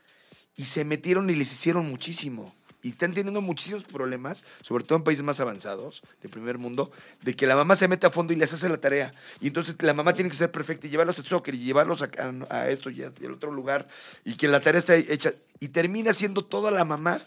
Y 0.56 0.64
se 0.64 0.84
metieron 0.84 1.28
y 1.30 1.34
les 1.34 1.52
hicieron 1.52 1.88
muchísimo. 1.88 2.54
Y 2.86 2.90
están 2.90 3.12
teniendo 3.14 3.40
muchísimos 3.40 3.82
problemas, 3.84 4.44
sobre 4.62 4.84
todo 4.84 4.98
en 4.98 5.02
países 5.04 5.24
más 5.24 5.40
avanzados, 5.40 6.02
de 6.22 6.28
primer 6.28 6.56
mundo, 6.58 6.92
de 7.22 7.34
que 7.34 7.46
la 7.46 7.56
mamá 7.56 7.74
se 7.74 7.88
mete 7.88 8.06
a 8.06 8.10
fondo 8.10 8.32
y 8.32 8.36
les 8.36 8.52
hace 8.52 8.68
la 8.68 8.78
tarea. 8.78 9.10
Y 9.40 9.48
entonces 9.48 9.74
la 9.80 9.92
mamá 9.92 10.14
tiene 10.14 10.30
que 10.30 10.36
ser 10.36 10.52
perfecta 10.52 10.86
y 10.86 10.90
llevarlos 10.90 11.18
al 11.18 11.26
soccer 11.26 11.54
y 11.54 11.58
llevarlos 11.58 12.02
a, 12.02 12.10
a- 12.50 12.54
a 12.60 12.68
esto 12.70 12.90
y 12.90 13.02
al 13.02 13.32
otro 13.32 13.50
lugar. 13.50 13.88
Y 14.24 14.34
que 14.36 14.46
la 14.46 14.60
tarea 14.60 14.78
está 14.78 14.94
hecha. 14.94 15.32
Y 15.58 15.68
termina 15.68 16.12
siendo 16.12 16.44
toda 16.44 16.70
la 16.70 16.84
mamá 16.84 17.20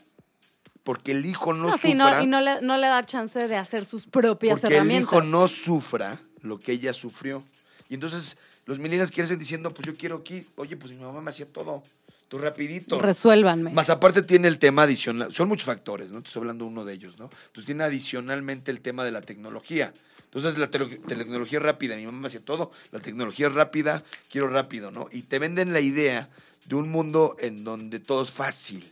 porque 0.83 1.11
el 1.11 1.25
hijo 1.25 1.53
no, 1.53 1.67
No, 1.69 1.77
sí, 1.77 1.91
sufra. 1.91 2.17
no, 2.17 2.23
y 2.23 2.27
no 2.27 2.41
le, 2.41 2.61
no 2.61 2.77
le 2.77 2.87
da 2.87 3.05
chance 3.05 3.47
de 3.47 3.57
hacer 3.57 3.83
sus 3.85 4.05
propias 4.07 4.53
Porque 4.59 4.67
el 4.67 4.73
herramientas. 4.75 5.03
hijo 5.11 5.21
no 5.21 5.47
sufra 5.47 6.19
lo 6.41 6.57
que 6.57 6.71
ella 6.71 6.93
sufrió. 6.93 7.43
Y 7.89 7.95
entonces 7.95 8.37
los 8.65 8.79
millennials 8.79 9.11
quieren 9.11 9.37
diciendo, 9.37 9.73
pues 9.73 9.85
yo 9.87 9.95
quiero 9.95 10.15
aquí, 10.17 10.47
oye, 10.55 10.77
pues 10.77 10.93
mi 10.93 10.99
mamá 11.03 11.21
me 11.21 11.29
hacía 11.31 11.45
todo, 11.51 11.83
tú 12.29 12.37
rapidito. 12.37 13.01
Resuélvanme. 13.01 13.71
Más 13.73 13.89
aparte 13.89 14.21
tiene 14.21 14.47
el 14.47 14.59
tema 14.59 14.83
adicional, 14.83 15.33
son 15.33 15.49
muchos 15.49 15.65
factores, 15.65 16.09
¿no? 16.09 16.19
Estoy 16.19 16.41
hablando 16.41 16.65
uno 16.65 16.85
de 16.85 16.93
ellos, 16.93 17.19
¿no? 17.19 17.25
Entonces 17.25 17.65
tiene 17.65 17.83
adicionalmente 17.83 18.71
el 18.71 18.79
tema 18.79 19.03
de 19.03 19.11
la 19.11 19.21
tecnología. 19.21 19.91
Entonces 20.23 20.59
la 20.59 20.69
tecnología 20.69 21.57
es 21.57 21.63
rápida, 21.63 21.95
mi 21.95 22.05
mamá 22.05 22.27
hacía 22.27 22.45
todo, 22.45 22.71
la 22.91 22.99
tecnología 22.99 23.47
es 23.47 23.53
rápida, 23.53 24.03
quiero 24.31 24.47
rápido, 24.47 24.91
¿no? 24.91 25.09
Y 25.11 25.23
te 25.23 25.39
venden 25.39 25.73
la 25.73 25.79
idea 25.79 26.29
de 26.65 26.75
un 26.75 26.89
mundo 26.89 27.35
en 27.39 27.63
donde 27.63 27.99
todo 27.99 28.21
es 28.21 28.31
fácil. 28.31 28.87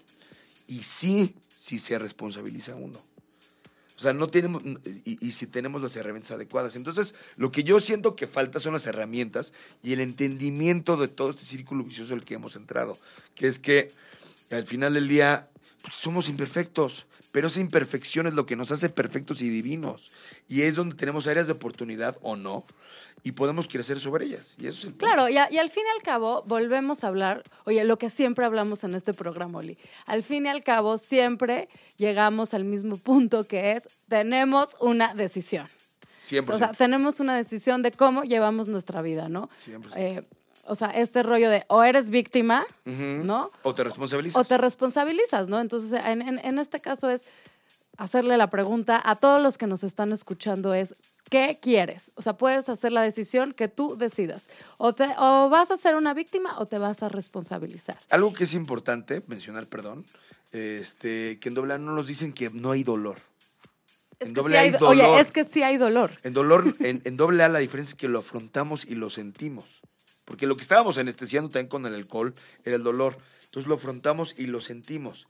Y 0.67 0.81
sí, 0.81 1.35
sí 1.55 1.77
se 1.77 1.99
responsabiliza 1.99 2.73
uno. 2.75 3.05
O 3.97 3.99
sea, 3.99 4.13
no 4.13 4.27
tenemos, 4.27 4.61
y, 5.05 5.31
si 5.31 5.47
tenemos 5.47 5.81
las 5.81 5.95
herramientas 5.95 6.31
adecuadas. 6.31 6.75
Entonces, 6.75 7.15
lo 7.35 7.51
que 7.51 7.63
yo 7.63 7.79
siento 7.79 8.15
que 8.15 8.27
falta 8.27 8.59
son 8.59 8.73
las 8.73 8.85
herramientas 8.85 9.53
y 9.81 9.93
el 9.93 10.01
entendimiento 10.01 10.97
de 10.97 11.07
todo 11.07 11.31
este 11.31 11.45
círculo 11.45 11.83
vicioso 11.83 12.13
en 12.13 12.19
el 12.19 12.25
que 12.25 12.35
hemos 12.35 12.55
entrado. 12.55 12.95
Que 13.33 13.47
es 13.47 13.57
que 13.57 13.91
al 14.51 14.67
final 14.67 14.93
del 14.93 15.07
día 15.07 15.49
pues, 15.81 15.95
somos 15.95 16.29
imperfectos, 16.29 17.07
pero 17.37 17.49
esa 17.49 17.59
imperfección 17.59 18.25
es 18.25 18.33
lo 18.33 18.47
que 18.47 18.55
nos 18.55 18.71
hace 18.71 18.89
perfectos 18.89 19.43
y 19.43 19.49
divinos. 19.49 20.09
Y 20.47 20.63
es 20.63 20.73
donde 20.73 20.95
tenemos 20.95 21.27
áreas 21.27 21.45
de 21.45 21.53
oportunidad 21.53 22.17
o 22.23 22.35
no, 22.35 22.65
y 23.21 23.33
podemos 23.33 23.67
crecer 23.67 23.99
sobre 23.99 24.25
ellas. 24.25 24.55
Y 24.57 24.65
eso 24.65 24.79
es 24.79 24.83
el 24.85 24.89
punto. 24.93 25.05
Claro, 25.05 25.29
y, 25.29 25.37
a- 25.37 25.47
y 25.51 25.59
al 25.59 25.69
fin 25.69 25.83
y 25.85 25.95
al 25.95 26.01
cabo 26.01 26.43
volvemos 26.47 27.03
a 27.03 27.09
hablar, 27.09 27.43
oye, 27.65 27.83
lo 27.83 27.99
que 27.99 28.09
siempre 28.09 28.43
hablamos 28.43 28.83
en 28.83 28.95
este 28.95 29.13
programa, 29.13 29.59
Oli. 29.59 29.77
Al 30.07 30.23
fin 30.23 30.47
y 30.47 30.49
al 30.49 30.63
cabo 30.63 30.97
siempre 30.97 31.69
llegamos 31.97 32.55
al 32.55 32.63
mismo 32.63 32.97
punto 32.97 33.43
que 33.43 33.73
es, 33.73 33.87
tenemos 34.07 34.75
una 34.79 35.13
decisión. 35.13 35.69
100%. 36.27 36.49
O 36.55 36.57
sea, 36.57 36.73
tenemos 36.73 37.19
una 37.19 37.37
decisión 37.37 37.83
de 37.83 37.91
cómo 37.91 38.23
llevamos 38.23 38.67
nuestra 38.67 39.03
vida, 39.03 39.29
¿no? 39.29 39.47
100%. 39.63 39.91
Eh, 39.95 40.23
o 40.67 40.75
sea, 40.75 40.89
este 40.89 41.23
rollo 41.23 41.49
de 41.49 41.63
o 41.67 41.83
eres 41.83 42.09
víctima. 42.09 42.65
¿no? 42.85 43.51
O 43.63 43.73
te 43.73 43.83
responsabilizas. 43.83 44.39
O 44.41 44.45
te 44.45 44.57
responsabilizas, 44.57 45.47
¿no? 45.47 45.59
Entonces, 45.59 45.91
en, 46.05 46.21
en- 46.21 46.39
en 46.43 46.59
este 46.59 46.79
caso 46.81 47.09
es 47.09 47.25
hacerle 47.97 48.37
la 48.37 48.49
pregunta 48.49 49.01
a 49.03 49.15
todos 49.15 49.41
los 49.41 49.57
que 49.57 49.65
nos 49.67 49.83
están 49.83 50.11
escuchando 50.11 50.73
es, 50.75 50.95
¿qué 51.31 51.57
quieres? 51.61 52.11
O 52.15 52.21
sea, 52.21 52.33
puedes 52.37 52.69
hacer 52.69 52.91
la 52.91 53.01
decisión 53.01 53.53
que 53.53 53.67
tú 53.67 53.97
decidas. 53.97 54.47
O, 54.77 54.93
te, 54.93 55.05
o 55.17 55.49
vas 55.49 55.71
a 55.71 55.77
ser 55.77 55.95
una 55.95 56.13
víctima 56.13 56.59
o 56.59 56.67
te 56.67 56.77
vas 56.77 57.01
a 57.01 57.09
responsabilizar. 57.09 57.99
Algo 58.09 58.33
que 58.33 58.43
es 58.43 58.53
importante 58.53 59.23
mencionar, 59.27 59.65
perdón, 59.65 60.05
este, 60.51 61.39
que 61.39 61.49
en 61.49 61.55
doble 61.55 61.77
no 61.79 61.93
nos 61.93 62.07
dicen 62.07 62.33
que 62.33 62.49
no 62.51 62.71
hay 62.71 62.83
dolor. 62.83 63.17
Es 64.19 64.27
En 64.29 64.33
doble 64.33 64.55
sí 64.55 64.59
hay 64.59 64.65
hay 64.73 64.79
do- 64.79 64.87
Oye, 64.89 65.03
dolor. 65.03 65.19
es 65.21 65.31
que 65.31 65.43
sí 65.43 65.63
hay 65.63 65.77
dolor. 65.77 66.11
En 66.23 66.33
dolor, 66.33 66.75
en, 66.79 67.01
en 67.03 67.17
doble 67.17 67.43
A 67.43 67.49
la 67.49 67.59
diferencia 67.59 67.91
es 67.93 67.97
que 67.97 68.07
lo 68.07 68.19
afrontamos 68.19 68.85
y 68.85 68.95
lo 68.95 69.09
sentimos. 69.09 69.65
Porque 70.27 70.45
lo 70.45 70.55
que 70.55 70.61
estábamos 70.61 70.97
anestesiando 70.97 71.49
también 71.49 71.69
con 71.69 71.85
el 71.85 71.93
alcohol 71.95 72.35
era 72.65 72.75
el 72.75 72.83
dolor. 72.83 73.17
Entonces 73.45 73.67
lo 73.67 73.75
afrontamos 73.75 74.35
y 74.37 74.47
lo 74.47 74.59
sentimos. 74.61 75.25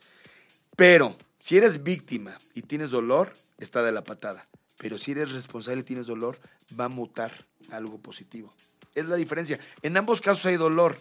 Pero 0.76 1.16
si 1.39 1.56
eres 1.56 1.84
víctima 1.84 2.38
y 2.56 2.64
tienes 2.64 2.89
dolor, 2.91 3.34
está 3.60 3.84
de 3.84 3.91
la 3.91 4.04
patada. 4.04 4.48
Pero 4.80 4.98
si 4.98 5.12
eres 5.12 5.32
responsable 5.32 5.82
y 5.82 5.84
tienes 5.84 6.08
dolor, 6.08 6.39
va 6.78 6.86
a 6.86 6.89
mutar 6.89 7.45
a 7.72 7.78
algo 7.78 8.00
positivo. 8.00 8.54
Es 8.95 9.06
la 9.06 9.16
diferencia. 9.16 9.60
En 9.84 9.95
ambos 9.98 10.20
casos 10.20 10.45
hay 10.48 10.56
dolor. 10.58 10.98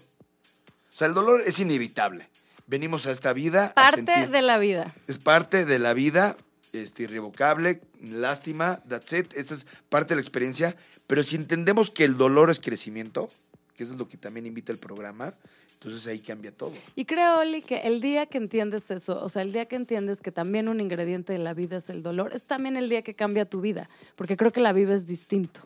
O 0.92 0.96
sea, 0.96 1.08
el 1.08 1.14
dolor 1.14 1.42
es 1.46 1.58
inevitable. 1.58 2.28
Venimos 2.66 3.06
a 3.06 3.12
esta 3.12 3.32
vida 3.32 3.66
a 3.68 3.74
Parte 3.74 4.02
sentir- 4.04 4.30
de 4.30 4.42
la 4.42 4.58
vida. 4.58 4.94
es 5.06 5.18
parte 5.18 5.64
de 5.64 5.78
la 5.78 5.94
vida, 5.94 6.36
este, 6.72 7.04
irrevocable, 7.04 7.80
lástima, 8.02 8.76
that's 8.88 9.12
it, 9.14 9.32
esa 9.34 9.54
es 9.54 9.66
parte 9.88 10.10
de 10.10 10.16
la 10.16 10.20
experiencia. 10.22 10.76
Pero 11.06 11.22
si 11.22 11.36
entendemos 11.36 11.90
que 11.90 12.04
el 12.04 12.16
dolor 12.16 12.50
es 12.50 12.60
crecimiento, 12.60 13.30
que 13.76 13.84
eso 13.84 13.92
es 13.92 13.98
lo 13.98 14.08
que 14.08 14.16
también 14.16 14.46
invita 14.46 14.72
el 14.72 14.78
programa, 14.78 15.32
entonces 15.74 16.06
ahí 16.06 16.18
cambia 16.20 16.50
todo. 16.52 16.72
Y 16.94 17.04
creo, 17.04 17.40
Oli, 17.40 17.60
que 17.62 17.76
el 17.82 18.00
día 18.00 18.26
que 18.26 18.38
entiendes 18.38 18.90
eso, 18.90 19.22
o 19.22 19.28
sea, 19.28 19.42
el 19.42 19.52
día 19.52 19.66
que 19.66 19.76
entiendes 19.76 20.20
que 20.20 20.32
también 20.32 20.68
un 20.68 20.80
ingrediente 20.80 21.32
de 21.34 21.38
la 21.38 21.52
vida 21.54 21.76
es 21.76 21.90
el 21.90 22.02
dolor, 22.02 22.32
es 22.34 22.44
también 22.44 22.76
el 22.76 22.88
día 22.88 23.02
que 23.02 23.14
cambia 23.14 23.44
tu 23.44 23.60
vida, 23.60 23.88
porque 24.16 24.36
creo 24.36 24.52
que 24.52 24.60
la 24.60 24.72
vida 24.72 24.94
es 24.94 25.06
distinto. 25.06 25.60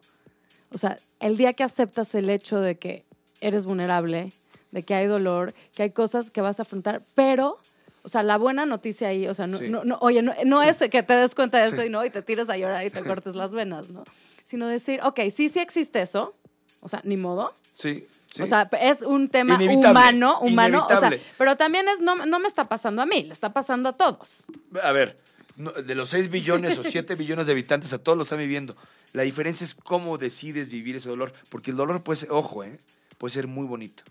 O 0.73 0.79
sea, 0.79 0.99
el 1.21 1.37
día 1.37 1.53
que 1.53 1.63
aceptas 1.63 2.15
el 2.15 2.29
hecho 2.31 2.61
de 2.61 2.77
que 2.79 3.05
eres 3.41 3.65
vulnerable, 3.65 4.33
de 4.73 4.83
que 4.83 4.95
hay 4.95 5.07
dolor, 5.07 5.55
que 5.75 5.85
hay 5.85 5.91
cosas 5.91 6.31
que 6.31 6.41
vas 6.41 6.59
a 6.59 6.63
afrontar, 6.63 7.03
pero, 7.15 7.59
o 8.03 8.09
sea, 8.09 8.23
la 8.23 8.37
buena 8.37 8.67
noticia 8.67 9.09
ahí, 9.09 9.27
o 9.29 9.35
sea, 9.35 9.47
no, 9.47 9.59
Sí. 9.59 9.69
no- 9.69 9.85
no- 9.85 9.99
oye, 10.01 10.23
no, 10.23 10.35
no 10.45 10.63
es 10.63 10.79
que 10.79 11.03
te 11.03 11.13
des 11.15 11.35
cuenta 11.35 11.59
de 11.59 11.69
eso 11.69 11.81
Sí. 11.81 11.87
y 11.87 11.91
no, 11.91 12.05
y 12.05 12.11
te 12.11 12.23
tires 12.23 12.49
a 12.51 12.57
llorar 12.57 12.85
y 12.87 12.91
te 12.91 13.03
cortes 13.05 13.35
las 13.35 13.53
venas, 13.53 13.91
¿no? 13.91 14.05
Sino 14.43 14.67
decir, 14.69 15.01
ok, 15.03 15.21
sí, 15.35 15.49
sí 15.49 15.59
existe 15.61 16.03
eso, 16.03 16.35
o 16.81 16.89
sea, 16.89 17.01
ni 17.05 17.17
modo, 17.17 17.53
Sí, 17.81 18.07
sí. 18.33 18.43
o 18.43 18.47
sea, 18.47 18.69
es 18.81 19.03
un 19.03 19.29
tema 19.29 19.55
Inevitable, 19.55 19.91
humano, 19.91 20.41
humano, 20.41 20.87
o 20.89 21.01
sea, 21.01 21.11
pero 21.39 21.57
también 21.57 21.89
es, 21.89 22.01
no, 22.01 22.27
no 22.27 22.39
me 22.39 22.49
está 22.49 22.69
pasando 22.69 23.01
a 23.03 23.07
mí, 23.07 23.25
le 23.25 23.33
está 23.33 23.53
pasando 23.53 23.89
a 23.89 23.93
todos. 23.97 24.45
a 24.83 24.93
ver, 24.93 25.19
no, 25.57 25.71
de 25.73 25.95
los 25.95 26.11
6 26.11 26.31
billones 26.31 26.79
o 26.79 26.83
7 26.83 27.15
billones 27.17 27.47
de 27.47 27.53
habitantes, 27.53 27.93
a 27.93 27.99
todos 27.99 28.17
lo 28.17 28.25
están 28.25 28.39
viviendo. 28.39 28.77
La 29.13 29.23
diferencia 29.23 29.65
es 29.65 29.75
cómo 29.75 30.19
decides 30.19 30.71
vivir 30.71 30.97
ese 30.97 31.09
dolor, 31.09 31.33
porque 31.49 31.71
el 31.71 31.77
dolor 31.77 32.03
puede 32.03 32.21
ser, 32.21 32.31
ojo, 32.31 32.63
¿eh? 32.63 32.79
puede 33.19 33.33
ser 33.33 33.47
muy 33.47 33.67
bonito. 33.67 34.03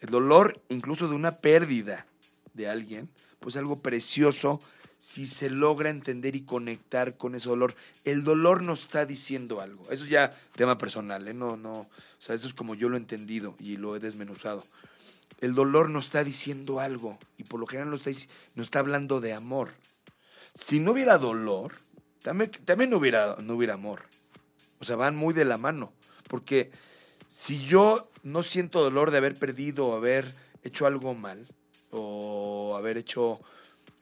El 0.00 0.10
dolor, 0.10 0.60
incluso 0.68 1.08
de 1.08 1.14
una 1.14 1.32
pérdida 1.38 2.06
de 2.54 2.68
alguien, 2.68 3.08
pues 3.40 3.56
algo 3.56 3.80
precioso 3.80 4.60
si 4.98 5.26
se 5.26 5.50
logra 5.50 5.90
entender 5.90 6.36
y 6.36 6.42
conectar 6.42 7.16
con 7.16 7.34
ese 7.34 7.48
dolor. 7.48 7.74
El 8.04 8.24
dolor 8.24 8.62
nos 8.62 8.82
está 8.82 9.04
diciendo 9.04 9.60
algo. 9.60 9.84
Eso 9.90 10.04
es 10.04 10.10
ya 10.10 10.36
tema 10.54 10.78
personal, 10.78 11.26
¿eh? 11.28 11.34
No, 11.34 11.56
no. 11.56 11.80
O 11.80 11.88
sea, 12.18 12.34
eso 12.34 12.46
es 12.46 12.54
como 12.54 12.74
yo 12.74 12.88
lo 12.88 12.96
he 12.96 13.00
entendido 13.00 13.56
y 13.58 13.76
lo 13.76 13.96
he 13.96 14.00
desmenuzado. 14.00 14.64
El 15.40 15.54
dolor 15.54 15.90
nos 15.90 16.06
está 16.06 16.24
diciendo 16.24 16.80
algo 16.80 17.18
y 17.36 17.44
por 17.44 17.60
lo 17.60 17.66
general 17.66 17.90
nos 17.90 18.06
está, 18.06 18.28
nos 18.54 18.66
está 18.66 18.78
hablando 18.78 19.20
de 19.20 19.34
amor. 19.34 19.70
Si 20.54 20.80
no 20.80 20.92
hubiera 20.92 21.18
dolor, 21.18 21.74
también, 22.22 22.50
también 22.64 22.90
no, 22.90 22.96
hubiera, 22.96 23.36
no 23.40 23.54
hubiera 23.54 23.74
amor. 23.74 24.04
O 24.78 24.84
sea, 24.84 24.96
van 24.96 25.14
muy 25.14 25.34
de 25.34 25.44
la 25.44 25.58
mano. 25.58 25.92
Porque 26.28 26.70
si 27.28 27.64
yo 27.64 28.10
no 28.22 28.42
siento 28.42 28.82
dolor 28.82 29.10
de 29.10 29.18
haber 29.18 29.34
perdido 29.34 29.86
o 29.86 29.96
haber 29.96 30.34
hecho 30.62 30.86
algo 30.86 31.14
mal 31.14 31.46
o 31.90 32.74
haber 32.76 32.96
hecho 32.96 33.40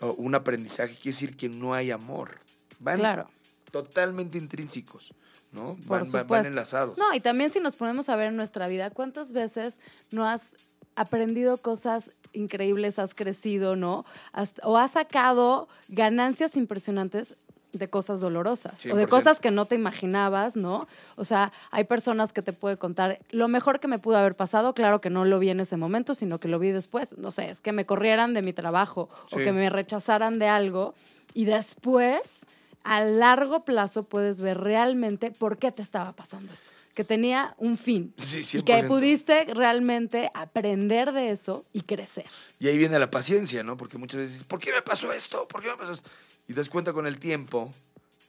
o, 0.01 0.13
un 0.15 0.35
aprendizaje, 0.35 0.95
quiere 0.95 1.11
decir 1.15 1.37
que 1.37 1.49
no 1.49 1.75
hay 1.75 1.91
amor. 1.91 2.39
Van 2.81 2.99
Claro. 2.99 3.31
totalmente 3.71 4.39
intrínsecos, 4.39 5.13
¿no? 5.53 5.77
Van, 5.87 6.03
van- 6.03 6.13
van 6.13 6.23
supuesto. 6.23 6.49
enlazados. 6.49 6.99
No, 6.99 7.13
y 7.15 7.21
también 7.21 7.53
si 7.53 7.61
nos 7.61 7.77
ponemos 7.77 8.09
a 8.09 8.17
ver 8.17 8.29
en 8.29 8.37
nuestra 8.37 8.67
vida, 8.69 8.91
¿cuántas 8.91 9.33
veces 9.33 9.81
no 10.11 10.25
has 10.27 10.57
aprendido 10.97 11.57
cosas 11.59 12.11
increíbles, 12.33 12.99
has 12.99 13.15
crecido, 13.15 13.77
¿no? 13.77 14.05
Has- 14.33 14.55
o 14.63 14.77
has 14.77 14.93
sacado 14.93 15.69
ganancias 15.89 16.57
impresionantes 16.57 17.37
de 17.79 17.89
cosas 17.89 18.21
dolorosas 18.21 18.75
o 18.87 18.97
de 18.97 19.07
100%. 19.07 19.09
cosas 19.09 19.41
que 19.41 19.51
no 19.51 19.67
te 19.67 19.75
imaginabas, 19.75 20.57
¿no? 20.57 20.87
O 21.17 21.25
sea, 21.25 21.53
hay 21.71 21.85
personas 21.85 22.33
que 22.33 22.43
te 22.43 22.53
pueden 22.53 22.79
contar 22.79 23.21
lo 23.31 23.49
mejor 23.49 23.81
que 23.81 23.89
me 23.89 23.99
pudo 23.99 24.17
haber 24.17 24.37
pasado, 24.37 24.75
claro 24.75 25.01
que 25.01 25.11
no 25.11 25.25
lo 25.25 25.39
vi 25.39 25.51
en 25.51 25.61
ese 25.61 25.77
momento, 25.77 26.15
sino 26.15 26.41
que 26.41 26.49
lo 26.49 26.59
vi 26.59 26.71
después, 26.71 27.19
no 27.19 27.31
sé, 27.31 27.51
es 27.51 27.61
que 27.61 27.73
me 27.73 27.87
corrieran 27.87 28.35
de 28.35 28.43
mi 28.43 28.53
trabajo 28.53 29.09
o 29.31 29.37
que 29.37 29.53
me 29.53 29.71
rechazaran 29.71 30.39
de 30.39 30.49
algo 30.49 30.95
y 31.35 31.45
después 31.45 32.45
a 32.85 33.03
largo 33.03 33.65
plazo 33.65 34.05
puedes 34.05 34.41
ver 34.41 34.61
realmente 34.61 35.31
por 35.31 35.59
qué 35.59 35.73
te 35.73 35.83
estaba 35.83 36.13
pasando 36.13 36.53
eso. 36.53 36.71
Que 36.95 37.03
tenía 37.03 37.55
un 37.59 37.77
fin. 37.77 38.15
Sí, 38.19 38.59
y 38.59 38.63
que 38.63 38.85
100%. 38.85 38.87
pudiste 38.87 39.45
realmente 39.47 40.31
aprender 40.33 41.11
de 41.13 41.31
eso 41.31 41.65
y 41.73 41.81
crecer. 41.81 42.27
Y 42.61 42.69
ahí 42.69 42.79
viene 42.79 42.97
la 43.01 43.11
paciencia, 43.11 43.65
¿no? 43.65 43.77
Porque 43.77 43.99
muchas 43.99 44.21
veces 44.21 44.45
¿por 44.45 44.61
qué 44.61 44.71
me 44.73 44.83
pasó 44.83 45.13
esto? 45.13 45.49
¿Por 45.49 45.61
qué 45.61 45.71
me 45.71 45.77
pasó 45.77 45.93
esto? 45.93 46.09
Y 46.49 46.53
das 46.53 46.69
cuenta 46.69 46.93
con 46.93 47.07
el 47.07 47.19
tiempo 47.19 47.73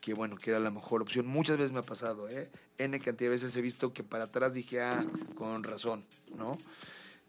que, 0.00 0.14
bueno, 0.14 0.36
que 0.36 0.50
era 0.50 0.60
la 0.60 0.70
mejor 0.70 1.02
opción. 1.02 1.26
Muchas 1.26 1.56
veces 1.56 1.72
me 1.72 1.80
ha 1.80 1.82
pasado, 1.82 2.28
¿eh? 2.28 2.50
N 2.78 2.98
cantidad 3.00 3.28
de 3.28 3.34
veces 3.34 3.56
he 3.56 3.60
visto 3.60 3.92
que 3.92 4.02
para 4.02 4.24
atrás 4.24 4.54
dije, 4.54 4.80
ah, 4.80 5.04
con 5.34 5.64
razón, 5.64 6.04
¿no? 6.36 6.56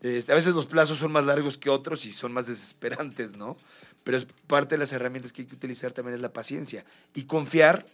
Este, 0.01 0.31
a 0.31 0.35
veces 0.35 0.53
los 0.53 0.67
plazos 0.67 0.99
son 0.99 1.11
más 1.11 1.25
largos 1.25 1.57
que 1.57 1.69
otros 1.69 2.05
y 2.05 2.13
son 2.13 2.33
más 2.33 2.47
desesperantes, 2.47 3.35
¿no? 3.35 3.57
Pero 4.03 4.17
es 4.17 4.27
parte 4.45 4.75
de 4.75 4.79
las 4.79 4.93
herramientas 4.93 5.33
que 5.33 5.41
hay 5.41 5.47
que 5.47 5.55
utilizar 5.55 5.91
también 5.91 6.15
es 6.15 6.21
la 6.21 6.31
paciencia 6.31 6.85
y 7.13 7.23
confiar. 7.23 7.85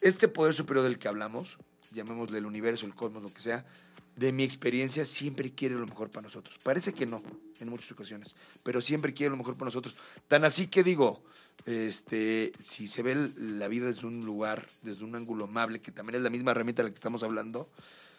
Este 0.00 0.28
poder 0.28 0.54
superior 0.54 0.84
del 0.84 0.98
que 0.98 1.08
hablamos, 1.08 1.58
llamémosle 1.92 2.38
el 2.38 2.46
universo, 2.46 2.86
el 2.86 2.94
cosmos, 2.94 3.22
lo 3.22 3.32
que 3.32 3.40
sea, 3.40 3.64
de 4.14 4.32
mi 4.32 4.44
experiencia 4.44 5.04
siempre 5.04 5.50
quiere 5.52 5.74
lo 5.74 5.86
mejor 5.86 6.10
para 6.10 6.22
nosotros. 6.22 6.58
Parece 6.62 6.92
que 6.92 7.06
no, 7.06 7.22
en 7.58 7.68
muchas 7.68 7.90
ocasiones, 7.90 8.36
pero 8.62 8.80
siempre 8.80 9.14
quiere 9.14 9.30
lo 9.30 9.36
mejor 9.36 9.54
para 9.54 9.66
nosotros. 9.66 9.96
Tan 10.28 10.44
así 10.44 10.66
que 10.68 10.84
digo, 10.84 11.22
este, 11.66 12.52
si 12.62 12.88
se 12.88 13.02
ve 13.02 13.14
la 13.36 13.68
vida 13.68 13.86
desde 13.86 14.06
un 14.06 14.24
lugar, 14.24 14.66
desde 14.82 15.04
un 15.04 15.14
ángulo 15.14 15.44
amable, 15.44 15.80
que 15.80 15.90
también 15.92 16.16
es 16.16 16.22
la 16.22 16.30
misma 16.30 16.52
herramienta 16.52 16.82
de 16.82 16.88
la 16.88 16.92
que 16.92 16.96
estamos 16.98 17.22
hablando, 17.22 17.68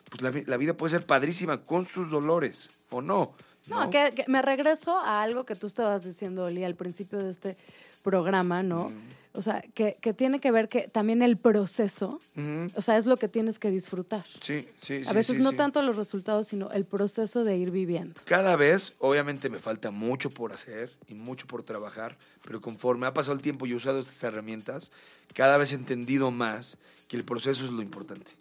pues 0.09 0.21
la, 0.21 0.29
vi- 0.31 0.45
la 0.45 0.57
vida 0.57 0.75
puede 0.75 0.91
ser 0.95 1.05
padrísima 1.05 1.61
con 1.65 1.85
sus 1.85 2.09
dolores, 2.09 2.69
¿o 2.89 3.01
no? 3.01 3.33
No, 3.67 3.89
Que, 3.91 4.11
que 4.15 4.25
me 4.27 4.41
regreso 4.41 4.97
a 4.97 5.21
algo 5.21 5.45
que 5.45 5.55
tú 5.55 5.67
estabas 5.67 6.03
diciendo, 6.03 6.45
Oli, 6.45 6.63
al 6.63 6.75
principio 6.75 7.19
de 7.19 7.29
este 7.31 7.57
programa, 8.03 8.63
¿no? 8.63 8.91
O 9.33 9.43
sea, 9.43 9.61
que, 9.75 9.97
que 10.01 10.13
tiene 10.13 10.39
que 10.39 10.51
ver 10.51 10.69
que 10.69 10.87
también 10.87 11.21
el 11.21 11.37
proceso, 11.37 12.19
Ujú. 12.35 12.71
o 12.75 12.81
sea, 12.81 12.97
es 12.97 13.05
lo 13.05 13.15
que 13.15 13.27
tienes 13.27 13.59
que 13.59 13.69
disfrutar. 13.69 14.25
Sí, 14.41 14.67
sí, 14.75 15.03
sí. 15.03 15.09
a 15.09 15.13
veces 15.13 15.37
sí, 15.37 15.43
no 15.43 15.51
sí. 15.51 15.57
tanto 15.57 15.81
los 15.83 15.95
resultados, 15.97 16.47
sino 16.47 16.71
el 16.71 16.83
proceso 16.85 17.43
de 17.43 17.55
ir 17.55 17.69
viviendo. 17.69 18.19
Cada 18.25 18.55
vez, 18.55 18.95
obviamente 18.97 19.49
me 19.49 19.59
falta 19.59 19.91
mucho 19.91 20.31
por 20.31 20.51
hacer 20.51 20.91
y 21.07 21.13
mucho 21.13 21.45
por 21.45 21.61
trabajar, 21.61 22.17
pero 22.43 22.59
conforme 22.59 23.05
ha 23.05 23.13
pasado 23.13 23.35
el 23.35 23.41
tiempo 23.41 23.67
y 23.67 23.71
he 23.71 23.75
usado 23.75 23.99
estas 23.99 24.23
herramientas, 24.23 24.91
cada 25.33 25.57
vez 25.57 25.73
he 25.73 25.75
entendido 25.75 26.31
más 26.31 26.77
que 27.07 27.15
el 27.15 27.23
proceso 27.23 27.65
es 27.65 27.71
lo 27.71 27.83
importante. 27.83 28.31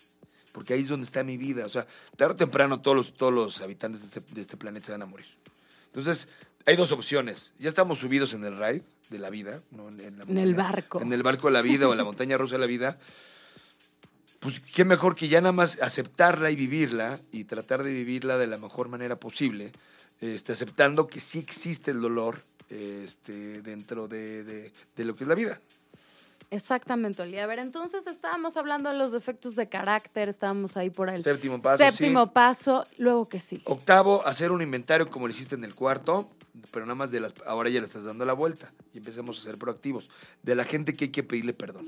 Porque 0.53 0.73
ahí 0.73 0.81
es 0.81 0.89
donde 0.89 1.05
está 1.05 1.23
mi 1.23 1.37
vida. 1.37 1.67
O 1.67 1.69
sea, 1.69 1.87
tarde 2.17 2.33
o 2.33 2.37
temprano 2.37 2.81
todos 2.81 2.97
los, 2.97 3.15
todos 3.15 3.33
los 3.33 3.61
habitantes 3.61 4.01
de 4.01 4.07
este, 4.07 4.35
de 4.35 4.41
este 4.41 4.57
planeta 4.57 4.87
se 4.87 4.93
van 4.93 5.03
a 5.03 5.07
morir. 5.07 5.27
Entonces, 5.87 6.29
hay 6.67 6.77
dos 6.77 6.93
opciones. 6.93 7.53
Ya 7.59 7.69
estamos 7.69 7.99
subidos 7.99 8.33
en 8.33 8.45
el 8.45 8.57
ride 8.57 8.83
de 9.11 9.19
la 9.19 9.31
vida, 9.31 9.63
¿no? 9.71 9.89
en, 9.89 10.19
la 10.19 10.25
En 10.25 10.39
el 10.39 10.55
barco. 10.55 11.01
En 11.01 11.13
el 11.13 11.23
barco 11.23 11.49
de 11.49 11.53
la 11.55 11.63
vida 11.63 11.89
o 11.89 11.93
en 11.93 11.99
la 11.99 12.05
montaña 12.05 12.37
rusa 12.37 12.57
de 12.57 12.61
la 12.61 12.67
vida. 12.67 12.99
Pues 14.41 14.61
qué 14.61 14.85
mejor 14.85 15.17
que 15.17 15.29
ya 15.29 15.41
nada 15.41 15.53
más 15.53 15.81
aceptarla 15.83 16.51
y 16.51 16.57
vivirla 16.57 17.19
y 17.33 17.45
tratar 17.45 17.83
de 17.83 17.93
vivirla 17.93 18.39
de 18.39 18.47
la 18.47 18.57
mejor 18.57 18.89
manera 18.89 19.17
posible, 19.17 19.73
este, 20.21 20.53
aceptando 20.53 21.09
que 21.09 21.19
sí 21.21 21.41
existe 21.41 21.91
el 21.91 22.01
dolor 22.01 22.41
este, 22.71 23.63
dentro 23.63 24.07
de, 24.07 24.45
de- 24.45 24.73
de 24.97 25.05
lo 25.05 25.17
que 25.17 25.25
es 25.25 25.29
la 25.29 25.35
vida. 25.35 25.61
Exactamente, 26.51 27.21
Oli. 27.23 27.39
A 27.39 27.47
ver, 27.47 27.59
entonces 27.59 28.07
estábamos 28.07 28.57
hablando 28.57 28.91
de 28.91 28.97
los 28.97 29.13
defectos 29.13 29.55
de 29.57 29.69
carácter, 29.69 30.29
estábamos 30.31 30.77
ahí 30.79 30.89
por 30.89 31.11
el 31.11 31.23
Séptimo 31.23 31.61
paso, 31.61 31.85
séptimo 31.85 32.25
sí. 32.25 32.31
paso, 32.33 32.87
luego 32.97 33.29
que 33.29 33.39
sí. 33.41 33.61
Octavo, 33.65 34.27
hacer 34.27 34.51
un 34.53 34.63
inventario 34.63 35.11
como 35.11 35.27
lo 35.27 35.33
hiciste 35.33 35.57
en 35.57 35.65
el 35.65 35.75
cuarto, 35.75 36.31
pero 36.71 36.87
nada 36.87 36.95
más 36.95 37.11
de 37.11 37.21
las, 37.21 37.35
ahora 37.47 37.71
ya 37.71 37.81
le 37.81 37.87
estás 37.87 38.05
dando 38.05 38.25
la 38.25 38.33
vuelta 38.33 38.73
y 38.93 38.99
empecemos 38.99 39.39
a 39.39 39.43
ser 39.43 39.59
proactivos. 39.59 40.11
De 40.43 40.55
la 40.55 40.65
gente 40.65 40.95
que 40.95 41.07
hay 41.07 41.11
que 41.11 41.23
pedirle 41.23 41.53
perdón. 41.53 41.87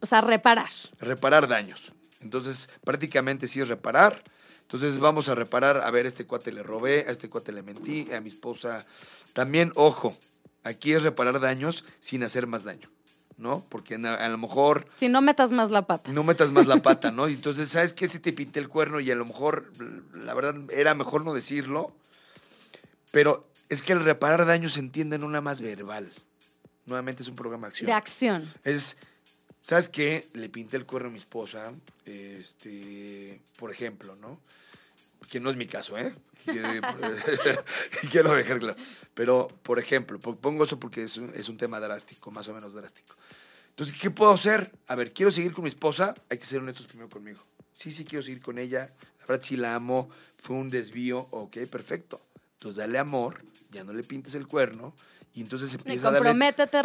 O 0.00 0.06
sea, 0.06 0.20
reparar. 0.20 0.70
reparar 1.00 1.48
daños. 1.48 1.92
Entonces, 2.20 2.68
prácticamente 2.84 3.48
sí 3.48 3.60
es 3.60 3.68
reparar. 3.68 4.22
Entonces, 4.62 4.98
vamos 4.98 5.28
a 5.28 5.34
reparar, 5.34 5.78
a 5.78 5.90
ver, 5.90 6.06
a 6.06 6.08
este 6.08 6.26
cuate 6.26 6.52
le 6.52 6.62
robé, 6.62 7.04
a 7.06 7.10
este 7.10 7.28
cuate 7.28 7.52
le 7.52 7.62
mentí, 7.62 8.10
a 8.12 8.20
mi 8.20 8.28
esposa. 8.28 8.86
También, 9.34 9.72
ojo, 9.74 10.16
aquí 10.62 10.92
es 10.92 11.02
reparar 11.02 11.38
daños 11.38 11.84
sin 12.00 12.22
hacer 12.22 12.46
más 12.46 12.64
daño, 12.64 12.90
¿no? 13.36 13.64
Porque 13.68 13.94
a, 13.94 14.28
lo 14.28 14.38
mejor 14.38 14.86
Si 14.96 15.08
no 15.08 15.20
metas 15.20 15.52
más 15.52 15.70
la 15.70 15.86
pata. 15.86 16.10
no 16.12 16.24
metas 16.24 16.50
más 16.50 16.66
la 16.66 16.78
pata, 16.82 17.10
¿no? 17.10 17.28
Y 17.30 17.34
entonces, 17.34 17.68
¿sabes 17.68 17.92
qué? 17.92 18.08
Si 18.08 18.18
te 18.18 18.32
pinté 18.32 18.58
el 18.58 18.68
cuerno 18.68 19.00
y 19.00 19.10
a 19.10 19.14
lo 19.14 19.26
mejor, 19.26 19.70
la 20.14 20.34
verdad, 20.34 20.54
era 20.70 20.94
mejor 20.94 21.24
no 21.24 21.34
decirlo, 21.34 21.94
pero 23.10 23.46
es 23.74 23.82
que 23.82 23.92
el 23.92 24.00
reparar 24.04 24.46
daños 24.46 24.72
se 24.74 24.80
entiende 24.80 25.16
en 25.16 25.24
una 25.24 25.40
más 25.40 25.60
verbal. 25.60 26.10
Nuevamente 26.86 27.22
es 27.22 27.28
un 27.28 27.34
programa 27.36 27.66
de 27.66 27.70
acción. 27.72 27.86
De 27.86 27.92
acción. 27.92 28.54
Es, 28.64 28.96
¿sabes 29.62 29.88
qué? 29.88 30.26
Le 30.32 30.48
pinté 30.48 30.76
el 30.76 30.86
cuerno 30.86 31.08
a 31.08 31.12
mi 31.12 31.18
esposa, 31.18 31.72
este, 32.04 33.40
por 33.58 33.70
ejemplo, 33.70 34.16
¿no? 34.16 34.40
Que 35.28 35.40
no 35.40 35.50
es 35.50 35.56
mi 35.56 35.66
caso, 35.66 35.96
¿eh? 35.98 36.14
Quiero 38.10 38.34
dejar 38.34 38.58
claro. 38.58 38.76
Pero, 39.14 39.48
por 39.62 39.78
ejemplo, 39.78 40.18
po- 40.20 40.36
pongo 40.36 40.64
eso 40.64 40.78
porque 40.78 41.04
es 41.04 41.16
un, 41.16 41.32
es 41.34 41.48
un 41.48 41.56
tema 41.56 41.80
drástico, 41.80 42.30
más 42.30 42.46
o 42.48 42.54
menos 42.54 42.74
drástico. 42.74 43.16
Entonces, 43.70 43.98
¿qué 43.98 44.10
puedo 44.10 44.32
hacer? 44.32 44.70
A 44.86 44.94
ver, 44.94 45.12
quiero 45.12 45.30
seguir 45.32 45.52
con 45.52 45.64
mi 45.64 45.68
esposa, 45.70 46.14
hay 46.28 46.38
que 46.38 46.44
ser 46.46 46.60
honestos 46.60 46.86
primero 46.86 47.08
conmigo. 47.08 47.40
Sí, 47.72 47.90
sí, 47.90 48.04
quiero 48.04 48.22
seguir 48.22 48.40
con 48.42 48.58
ella. 48.58 48.90
La 49.20 49.26
verdad, 49.26 49.42
sí 49.44 49.56
la 49.56 49.74
amo. 49.74 50.10
Fue 50.36 50.54
un 50.56 50.70
desvío. 50.70 51.26
Ok, 51.30 51.56
perfecto. 51.70 52.20
Entonces, 52.64 52.78
dale 52.78 52.98
amor, 52.98 53.44
ya 53.72 53.84
no 53.84 53.92
le 53.92 54.02
pintes 54.02 54.34
el 54.34 54.46
cuerno. 54.46 54.94
Y 55.34 55.42
entonces 55.42 55.74
empieza 55.74 56.08
a 56.08 56.12
darle 56.12 56.30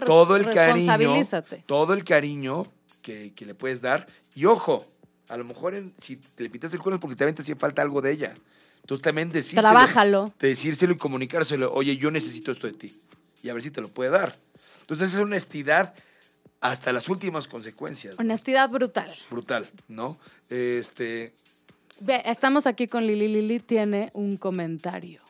todo 0.06 0.36
el 0.36 0.50
cariño, 0.50 1.26
todo 1.66 1.94
el 1.94 2.04
cariño 2.04 2.68
que, 3.02 3.32
que 3.34 3.46
le 3.46 3.56
puedes 3.56 3.80
dar. 3.82 4.06
Y 4.36 4.44
ojo, 4.44 4.86
a 5.30 5.38
lo 5.38 5.46
mejor 5.46 5.74
en- 5.76 5.94
si 6.02 6.18
te 6.18 6.44
le 6.44 6.50
pintas 6.50 6.74
el 6.74 6.82
cuerno 6.82 6.96
es 6.98 7.02
porque 7.02 7.16
también 7.16 7.34
te 7.36 7.44
hacía 7.44 7.56
falta 7.56 7.82
algo 7.82 8.02
de 8.02 8.12
ella. 8.12 8.34
Entonces 8.82 9.02
también 9.04 9.32
decírselo. 9.32 9.62
Trabájalo. 9.62 10.34
Decírselo 10.38 10.92
y 10.92 10.98
comunicárselo. 10.98 11.72
Oye, 11.74 11.96
yo 11.96 12.12
necesito 12.12 12.52
esto 12.52 12.68
de 12.68 12.74
ti. 12.74 13.00
Y 13.42 13.48
a 13.48 13.54
ver 13.54 13.64
si 13.64 13.72
te 13.72 13.80
lo 13.80 13.88
puede 13.88 14.10
dar. 14.10 14.36
Entonces 14.82 15.14
es 15.14 15.20
honestidad 15.20 15.94
hasta 16.60 16.92
las 16.92 17.08
últimas 17.08 17.48
consecuencias. 17.48 18.20
Honestidad 18.20 18.68
brutal. 18.70 19.16
Brutal, 19.32 19.70
¿no? 19.88 20.20
Este, 20.50 21.32
Ve, 22.02 22.22
estamos 22.26 22.66
aquí 22.68 22.88
con 22.88 23.08
Lili. 23.08 23.30
Lili 23.30 23.62
tiene 23.62 24.10
un 24.14 24.36
comentario. 24.36 25.22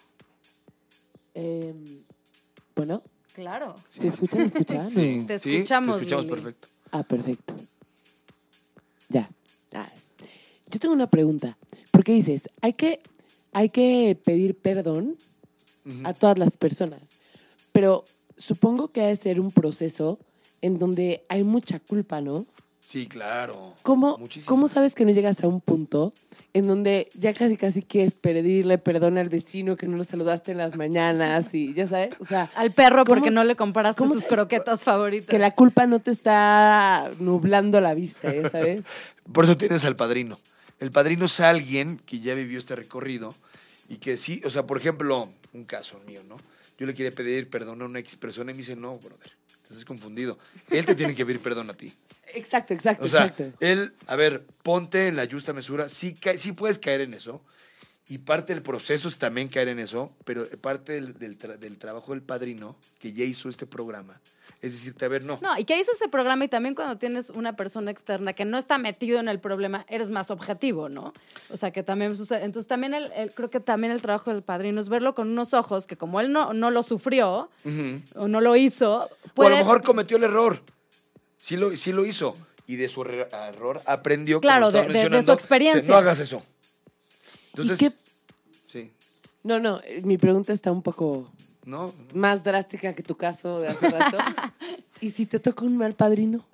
Em, 1.40 2.04
bueno, 2.76 3.02
Claro. 3.34 3.76
¿se 3.90 4.08
escucha? 4.08 4.38
¿Se 4.38 4.44
escucha? 4.46 4.90
Sí. 4.90 5.24
Te 5.26 5.40
¿sí? 5.40 5.56
escuchamos, 5.56 5.96
Te 5.98 6.02
escuchamos 6.04 6.26
Lili. 6.26 6.36
perfecto. 6.36 6.68
Ah, 6.92 7.04
perfecto. 7.04 7.54
Ya. 9.10 9.30
Ah, 9.74 9.90
Yo 10.70 10.80
tengo 10.80 10.94
una 10.94 11.10
pregunta. 11.10 11.58
¿Por 11.92 12.04
qué 12.04 12.14
dices? 12.14 12.50
Hay 12.62 12.74
que, 12.74 13.00
hay 13.54 13.70
que 13.70 14.20
pedir 14.24 14.58
perdón 14.58 15.16
a 16.04 16.14
todas 16.14 16.38
las 16.38 16.58
personas. 16.58 17.02
Pero 17.72 18.06
supongo 18.38 18.90
que 18.90 19.02
ha 19.02 19.08
de 19.08 19.16
ser 19.16 19.40
un 19.40 19.52
proceso 19.52 20.20
en 20.62 20.78
donde 20.78 21.24
hay 21.30 21.44
mucha 21.44 21.80
culpa, 21.80 22.22
¿no? 22.22 22.46
Sí, 22.90 23.06
claro. 23.06 23.76
¿Cómo, 23.84 24.18
Muchísimo. 24.18 24.48
¿Cómo 24.50 24.68
sabes 24.68 24.96
que 24.96 25.06
no 25.06 25.12
llegas 25.12 25.44
a 25.44 25.48
un 25.48 25.62
punto 25.62 26.12
en 26.54 26.66
donde 26.66 27.08
ya 27.14 27.36
casi 27.36 27.56
casi 27.56 27.84
quieres 27.84 28.16
pedirle 28.16 28.80
perdón 28.80 29.20
al 29.20 29.30
vecino 29.30 29.78
que 29.78 29.88
no 29.88 29.96
lo 29.96 30.04
saludaste 30.04 30.54
en 30.54 30.58
las 30.58 30.76
mañanas 30.76 31.54
y 31.54 31.72
ya 31.76 31.88
sabes? 31.88 32.16
O 32.20 32.26
sea, 32.26 32.50
Al 32.56 32.74
perro 32.74 33.06
¿Cómo- 33.06 33.18
porque 33.18 33.30
no 33.30 33.44
le 33.44 33.56
compraste 33.56 33.96
cómo 33.96 34.16
sus 34.16 34.24
croquetas 34.26 34.82
favoritas. 34.82 35.28
que 35.30 35.38
la 35.38 35.52
culpa 35.52 35.86
no 35.86 36.00
te 36.00 36.10
está 36.10 37.12
nublando 37.20 37.80
la 37.80 37.94
vista, 37.94 38.34
¿ya 38.34 38.50
sabes? 38.50 38.86
Por 39.32 39.46
eso 39.46 39.56
tienes 39.56 39.86
al 39.86 39.96
padrino. 39.96 40.40
El 40.80 40.90
padrino 40.90 41.26
es 41.26 41.40
alguien 41.42 42.02
que 42.08 42.22
ya 42.22 42.34
vivió 42.34 42.58
este 42.58 42.76
recorrido 42.76 43.36
y 43.88 43.98
que 43.98 44.18
sí, 44.18 44.42
o 44.46 44.50
sea, 44.50 44.66
por 44.66 44.78
ejemplo, 44.78 45.30
un 45.54 45.66
caso 45.66 46.00
mío, 46.08 46.22
¿no? 46.28 46.38
Yo 46.80 46.88
le 46.88 46.96
quería 46.96 47.12
pedir 47.12 47.52
perdón 47.52 47.84
a 47.84 47.86
una 47.86 48.00
ex 48.00 48.16
persona 48.16 48.50
y 48.50 48.56
me 48.56 48.62
dice, 48.62 48.76
no, 48.76 48.98
brother, 48.98 49.32
estás 49.64 49.86
confundido. 49.86 50.40
Él 50.72 50.86
te 50.88 50.96
tiene 50.96 51.14
que 51.14 51.24
pedir 51.24 51.40
perdón 51.40 51.70
a 51.70 51.76
ti. 51.76 51.94
Exacto, 52.34 52.74
exacto, 52.74 53.06
O 53.06 53.08
sea, 53.08 53.26
exacto. 53.26 53.52
él, 53.60 53.94
a 54.08 54.16
ver, 54.16 54.46
ponte 54.64 55.08
en 55.08 55.16
la 55.16 55.28
justa 55.30 55.54
mesura. 55.54 55.88
Sí, 55.90 56.16
sí 56.38 56.52
puedes 56.54 56.80
caer 56.80 57.02
en 57.02 57.14
eso. 57.14 57.42
Y 58.08 58.18
parte 58.18 58.54
del 58.56 58.64
proceso 58.64 59.08
es 59.08 59.18
también 59.18 59.50
caer 59.50 59.68
en 59.68 59.78
eso, 59.78 60.12
pero 60.26 60.48
parte 60.62 60.94
del, 60.94 61.14
del 61.20 61.38
tra- 61.38 61.58
del 61.60 61.78
trabajo 61.78 62.12
del 62.14 62.24
padrino, 62.24 62.76
que 63.00 63.12
ya 63.14 63.24
hizo 63.24 63.50
este 63.50 63.68
programa, 63.68 64.20
es 64.64 64.72
decirte, 64.74 65.06
a 65.06 65.10
ver, 65.10 65.24
no. 65.24 65.38
No, 65.44 65.56
y 65.60 65.64
que 65.64 65.80
hizo 65.80 65.92
ese 65.92 66.08
programa 66.08 66.44
y 66.46 66.48
también 66.48 66.74
cuando 66.74 66.98
tienes 66.98 67.30
una 67.30 67.56
persona 67.56 67.92
externa 67.92 68.34
que 68.34 68.46
no 68.46 68.58
está 68.58 68.80
metido 68.80 69.20
en 69.20 69.28
el 69.28 69.40
problema, 69.40 69.86
eres 69.90 70.10
más 70.10 70.32
objetivo, 70.32 70.90
¿no? 70.90 71.14
O 71.52 71.56
sea, 71.58 71.70
que 71.70 71.84
también 71.84 72.16
sucede. 72.16 72.46
Entonces, 72.46 72.68
también 72.68 72.96
el, 72.96 73.12
el- 73.16 73.32
creo 73.32 73.52
que 73.52 73.60
también 73.60 73.94
el 73.94 74.02
trabajo 74.02 74.32
del 74.34 74.42
padrino 74.42 74.82
es 74.82 74.90
verlo 74.90 75.14
con 75.14 75.30
unos 75.30 75.54
ojos 75.54 75.86
que 75.86 75.96
como 75.96 76.20
él 76.20 76.32
no, 76.34 76.52
no 76.54 76.72
lo 76.72 76.82
sufrió 76.82 77.52
o 78.16 78.28
no 78.28 78.42
lo 78.42 78.56
hizo, 78.56 79.08
O 79.36 79.44
a 79.46 79.50
lo 79.52 79.58
mejor 79.58 79.84
cometió 79.84 80.18
el 80.18 80.24
error. 80.24 80.64
Sí 81.40 81.58
lo, 81.58 81.76
sí 81.76 81.92
lo 81.92 82.06
hizo. 82.06 82.36
Y 82.68 82.76
de 82.76 82.88
su 82.88 83.02
error, 83.02 83.82
aprendió. 83.86 84.40
Claro, 84.42 84.70
de- 84.70 84.84
de- 84.88 85.10
de 85.10 85.24
su 85.24 85.32
experiencia. 85.32 85.82
No 85.90 85.96
hagas 85.96 86.20
eso. 86.20 86.44
Entonces, 87.56 87.80
qué- 87.80 87.92
sí. 88.68 88.92
No, 89.42 89.60
no, 89.60 89.82
eh, 89.86 90.02
mi 90.04 90.20
pregunta 90.20 90.54
está 90.54 90.72
un 90.72 90.84
poco 90.84 91.32
¿No? 91.66 91.92
más 92.14 92.44
drástica 92.44 92.94
que 92.94 93.02
tu 93.02 93.18
caso 93.18 93.60
de 93.60 93.70
hace 93.70 93.90
rato. 93.90 94.18
¿Y 95.02 95.10
si 95.12 95.26
te 95.26 95.40
toca 95.40 95.66
un 95.66 95.78
mal 95.78 95.96
padrino? 95.96 96.46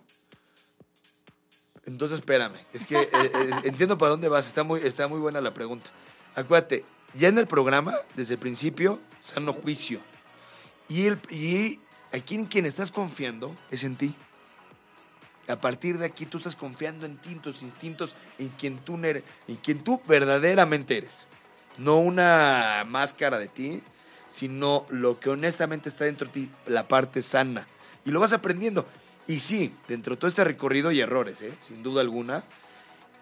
Entonces, 1.86 2.20
espérame. 2.20 2.60
Es 2.74 2.86
que 2.86 2.96
eh, 3.02 3.10
eh, 3.14 3.50
entiendo 3.66 3.98
para 3.98 4.12
dónde 4.12 4.30
vas. 4.30 4.48
Está 4.48 4.64
muy, 4.64 4.80
está 4.82 5.08
muy 5.08 5.20
buena 5.20 5.42
la 5.42 5.54
pregunta. 5.54 5.90
Acuérdate, 6.36 6.86
ya 7.14 7.28
en 7.28 7.38
el 7.38 7.48
programa, 7.48 7.94
desde 8.16 8.36
el 8.36 8.40
principio, 8.40 9.00
sano 9.22 9.54
juicio. 9.54 10.00
Y, 10.88 11.06
el, 11.08 11.20
y 11.30 11.80
aquí 12.12 12.36
en 12.36 12.46
quien 12.46 12.66
estás 12.66 12.92
confiando 12.92 13.56
es 13.72 13.84
en 13.84 13.96
ti. 13.98 14.16
A 15.48 15.58
partir 15.58 15.98
de 15.98 16.06
aquí 16.06 16.26
tú 16.26 16.38
estás 16.38 16.56
confiando 16.56 17.06
en 17.06 17.18
tus 17.18 17.62
instintos, 17.62 18.16
en 18.40 18.50
quien 18.50 18.80
tú 18.80 18.98
eres, 19.04 19.24
en 19.48 19.56
quien 19.58 19.84
tú 19.84 20.02
verdaderamente 20.08 20.98
eres. 20.98 21.28
No 21.78 22.00
una 22.00 22.84
máscara 22.88 23.38
de 23.38 23.48
ti, 23.48 23.84
sino 24.28 24.86
lo 24.90 25.20
que 25.20 25.30
honestamente 25.30 25.90
está 25.90 26.06
dentro 26.06 26.28
de 26.28 26.34
ti, 26.34 26.52
la 26.68 26.88
parte 26.88 27.22
sana. 27.22 27.68
Y 28.06 28.12
lo 28.12 28.20
vas 28.20 28.34
aprendiendo. 28.34 28.86
Y 29.28 29.40
sí, 29.40 29.74
dentro 29.88 30.16
de 30.16 30.20
todo 30.20 30.30
este 30.30 30.44
recorrido 30.44 30.90
hay 30.90 31.02
errores, 31.02 31.42
¿eh? 31.42 31.54
sin 31.60 31.84
duda 31.84 32.02
alguna. 32.02 32.44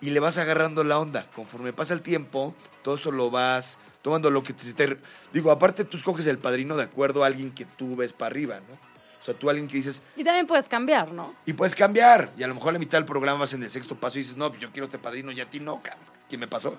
Y 0.02 0.10
le 0.10 0.20
vas 0.20 0.38
agarrando 0.38 0.84
la 0.84 1.00
onda. 1.00 1.30
Conforme 1.36 1.72
pasa 1.72 1.94
el 1.94 2.02
tiempo, 2.02 2.54
todo 2.84 2.96
esto 2.96 3.12
lo 3.12 3.32
vas 3.32 3.80
tomando 4.02 4.30
lo 4.30 4.44
que 4.44 4.54
te... 4.54 4.98
Digo, 5.32 5.52
aparte 5.52 5.86
tú 5.86 5.98
escoges 5.98 6.28
el 6.28 6.38
padrino 6.38 6.76
de 6.76 6.84
acuerdo 6.84 7.24
a 7.24 7.28
alguien 7.28 7.52
que 7.52 7.66
tú 7.66 7.96
ves 7.96 8.14
para 8.14 8.32
arriba, 8.32 8.60
¿no? 8.60 8.93
O 9.24 9.26
sea, 9.26 9.34
tú 9.34 9.50
alguien 9.50 9.70
que 9.70 9.78
dices... 9.78 10.04
Y 10.18 10.24
también 10.26 10.46
puedes 10.46 10.68
cambiar, 10.68 11.14
¿no? 11.14 11.34
Y 11.46 11.54
puedes 11.54 11.78
cambiar. 11.78 12.30
Y 12.38 12.44
a 12.44 12.48
lo 12.48 12.56
mejor 12.56 12.72
a 12.72 12.74
la 12.74 12.80
mitad 12.80 12.98
del 12.98 13.06
programa 13.06 13.40
vas 13.40 13.54
en 13.54 13.64
el 13.64 13.70
sexto 13.70 13.96
paso 13.96 14.18
y 14.18 14.22
dices, 14.22 14.36
no, 14.36 14.54
yo 14.58 14.70
quiero 14.72 14.84
este 14.84 14.98
padrino 14.98 15.32
y 15.32 15.40
a 15.40 15.50
ti 15.50 15.62
no, 15.62 15.82
cabrón. 15.82 16.04
¿Qué 16.30 16.38
me 16.38 16.46
pasó? 16.46 16.78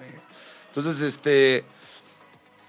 Entonces, 0.69 1.01
este... 1.01 1.65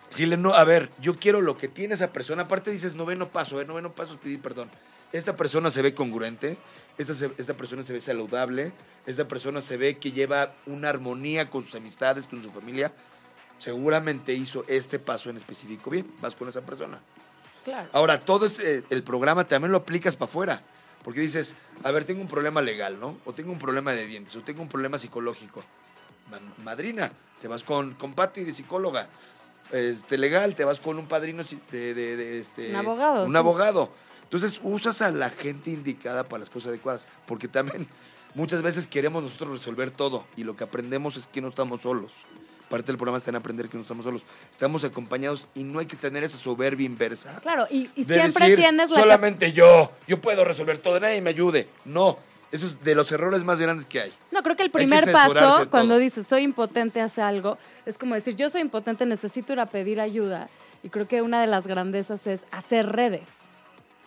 Si 0.09 0.25
le 0.25 0.37
no, 0.37 0.53
a 0.53 0.63
ver, 0.63 0.89
yo 1.01 1.19
quiero 1.19 1.41
lo 1.41 1.57
que 1.57 1.67
tiene 1.67 1.95
esa 1.95 2.13
persona. 2.13 2.43
Aparte 2.43 2.71
dices, 2.71 2.95
noveno 2.95 3.27
paso, 3.27 3.59
¿eh? 3.59 3.65
noveno 3.65 3.91
paso, 3.91 4.17
pedir 4.17 4.39
perdón. 4.39 4.69
Esta 5.11 5.35
persona 5.35 5.69
se 5.69 5.81
ve 5.81 5.93
congruente, 5.93 6.57
esta, 6.97 7.13
esta 7.37 7.53
persona 7.55 7.83
se 7.83 7.91
ve 7.91 7.99
saludable, 7.99 8.71
esta 9.05 9.27
persona 9.27 9.59
se 9.59 9.75
ve 9.75 9.97
que 9.97 10.13
lleva 10.13 10.53
una 10.67 10.87
armonía 10.87 11.49
con 11.49 11.65
sus 11.65 11.75
amistades, 11.75 12.27
con 12.27 12.41
su 12.41 12.49
familia. 12.49 12.93
Seguramente 13.59 14.33
hizo 14.33 14.63
este 14.69 14.99
paso 14.99 15.29
en 15.29 15.35
específico 15.35 15.89
bien. 15.89 16.09
Vas 16.21 16.33
con 16.33 16.47
esa 16.47 16.61
persona. 16.61 17.01
Ahora, 17.93 18.19
todo 18.19 18.45
este, 18.45 18.83
el 18.89 19.03
programa 19.03 19.45
también 19.45 19.71
lo 19.71 19.79
aplicas 19.79 20.15
para 20.15 20.29
afuera. 20.29 20.61
Porque 21.03 21.19
dices, 21.19 21.55
a 21.83 21.91
ver, 21.91 22.03
tengo 22.03 22.21
un 22.21 22.27
problema 22.27 22.61
legal, 22.61 22.99
¿no? 22.99 23.17
O 23.25 23.33
tengo 23.33 23.51
un 23.51 23.59
problema 23.59 23.91
de 23.91 24.07
dientes, 24.07 24.35
o 24.35 24.41
tengo 24.41 24.61
un 24.61 24.67
problema 24.67 24.97
psicológico. 24.97 25.63
Madrina, 26.63 27.11
te 27.41 27.47
vas 27.47 27.63
con, 27.63 27.93
con 27.93 28.13
Patti 28.15 28.43
de 28.43 28.51
psicóloga. 28.51 29.07
Este, 29.71 30.17
legal, 30.17 30.55
te 30.55 30.63
vas 30.63 30.79
con 30.79 30.97
un 30.97 31.07
padrino 31.07 31.43
de, 31.71 31.93
de, 31.93 32.39
este, 32.39 32.71
un 32.71 32.75
abogado. 32.75 33.25
Un 33.25 33.35
abogado. 33.35 33.91
Entonces 34.23 34.59
usas 34.63 35.03
a 35.03 35.11
la 35.11 35.29
gente 35.29 35.69
indicada 35.69 36.23
para 36.23 36.39
las 36.39 36.49
cosas 36.49 36.69
adecuadas. 36.69 37.05
Porque 37.27 37.47
también 37.47 37.87
muchas 38.33 38.63
veces 38.63 38.87
queremos 38.87 39.21
nosotros 39.21 39.51
resolver 39.51 39.91
todo 39.91 40.25
y 40.35 40.43
lo 40.43 40.55
que 40.55 40.63
aprendemos 40.63 41.17
es 41.17 41.27
que 41.27 41.41
no 41.41 41.49
estamos 41.49 41.81
solos 41.81 42.13
parte 42.75 42.87
del 42.87 42.97
programa 42.97 43.19
está 43.19 43.29
en 43.29 43.37
aprender 43.37 43.69
que 43.69 43.77
no 43.77 43.83
estamos 43.83 44.03
solos. 44.03 44.23
Estamos 44.51 44.83
acompañados 44.83 45.47
y 45.55 45.63
no 45.63 45.79
hay 45.79 45.85
que 45.85 45.95
tener 45.95 46.25
esa 46.25 46.37
soberbia 46.37 46.85
inversa. 46.85 47.39
Claro, 47.41 47.65
y, 47.71 47.89
siempre 48.03 48.57
tienes 48.57 48.91
la. 48.91 48.99
Solamente 48.99 49.53
yo, 49.53 49.93
yo 50.09 50.19
puedo 50.19 50.43
resolver 50.43 50.77
todo, 50.79 50.99
nadie 50.99 51.21
me 51.21 51.29
ayude. 51.29 51.69
No. 51.85 52.19
Eso 52.51 52.67
es 52.67 52.83
de 52.83 52.93
los 52.93 53.09
errores 53.13 53.45
más 53.45 53.61
grandes 53.61 53.85
que 53.85 54.01
hay. 54.01 54.13
No, 54.31 54.43
creo 54.43 54.57
que 54.57 54.63
el 54.63 54.71
primer 54.71 55.09
paso, 55.09 55.69
cuando 55.69 55.97
dices 55.97 56.27
soy 56.27 56.43
impotente, 56.43 56.99
hace 56.99 57.21
algo, 57.21 57.57
es 57.85 57.97
como 57.97 58.13
decir 58.13 58.35
yo 58.35 58.49
soy 58.49 58.59
impotente, 58.59 59.05
necesito 59.05 59.53
ir 59.53 59.61
a 59.61 59.67
pedir 59.67 60.01
ayuda. 60.01 60.49
Y 60.83 60.89
creo 60.89 61.07
que 61.07 61.21
una 61.21 61.39
de 61.39 61.47
las 61.47 61.67
grandezas 61.67 62.27
es 62.27 62.41
hacer 62.51 62.91
redes 62.91 63.23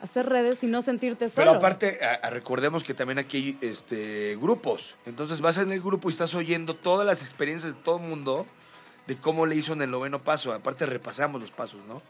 hacer 0.01 0.29
redes 0.29 0.63
y 0.63 0.67
no 0.67 0.83
sentirte 0.83 1.29
solo. 1.29 1.47
Pero 1.47 1.51
aparte, 1.59 1.99
recordemos 2.31 2.85
que 2.85 2.95
también 2.95 3.19
aquí 3.19 3.37
hay 3.37 3.69
este, 3.69 4.37
grupos. 4.37 4.95
Entonces 5.07 5.41
vas 5.41 5.59
en 5.59 5.73
el 5.73 5.81
grupo 5.81 6.09
y 6.09 6.13
estás 6.13 6.35
oyendo 6.35 6.75
todas 6.75 7.07
las 7.07 7.23
experiencias 7.23 7.75
de 7.75 7.81
todo 7.81 7.97
el 7.97 8.05
mundo 8.05 8.47
de 9.09 9.17
cómo 9.17 9.47
le 9.47 9.57
hizo 9.57 9.73
en 9.73 9.83
el 9.83 9.91
noveno 9.91 10.21
paso. 10.21 10.53
Aparte 10.53 10.87
repasamos 10.87 11.41
los 11.41 11.51
pasos, 11.51 11.81
¿no? 11.89 12.03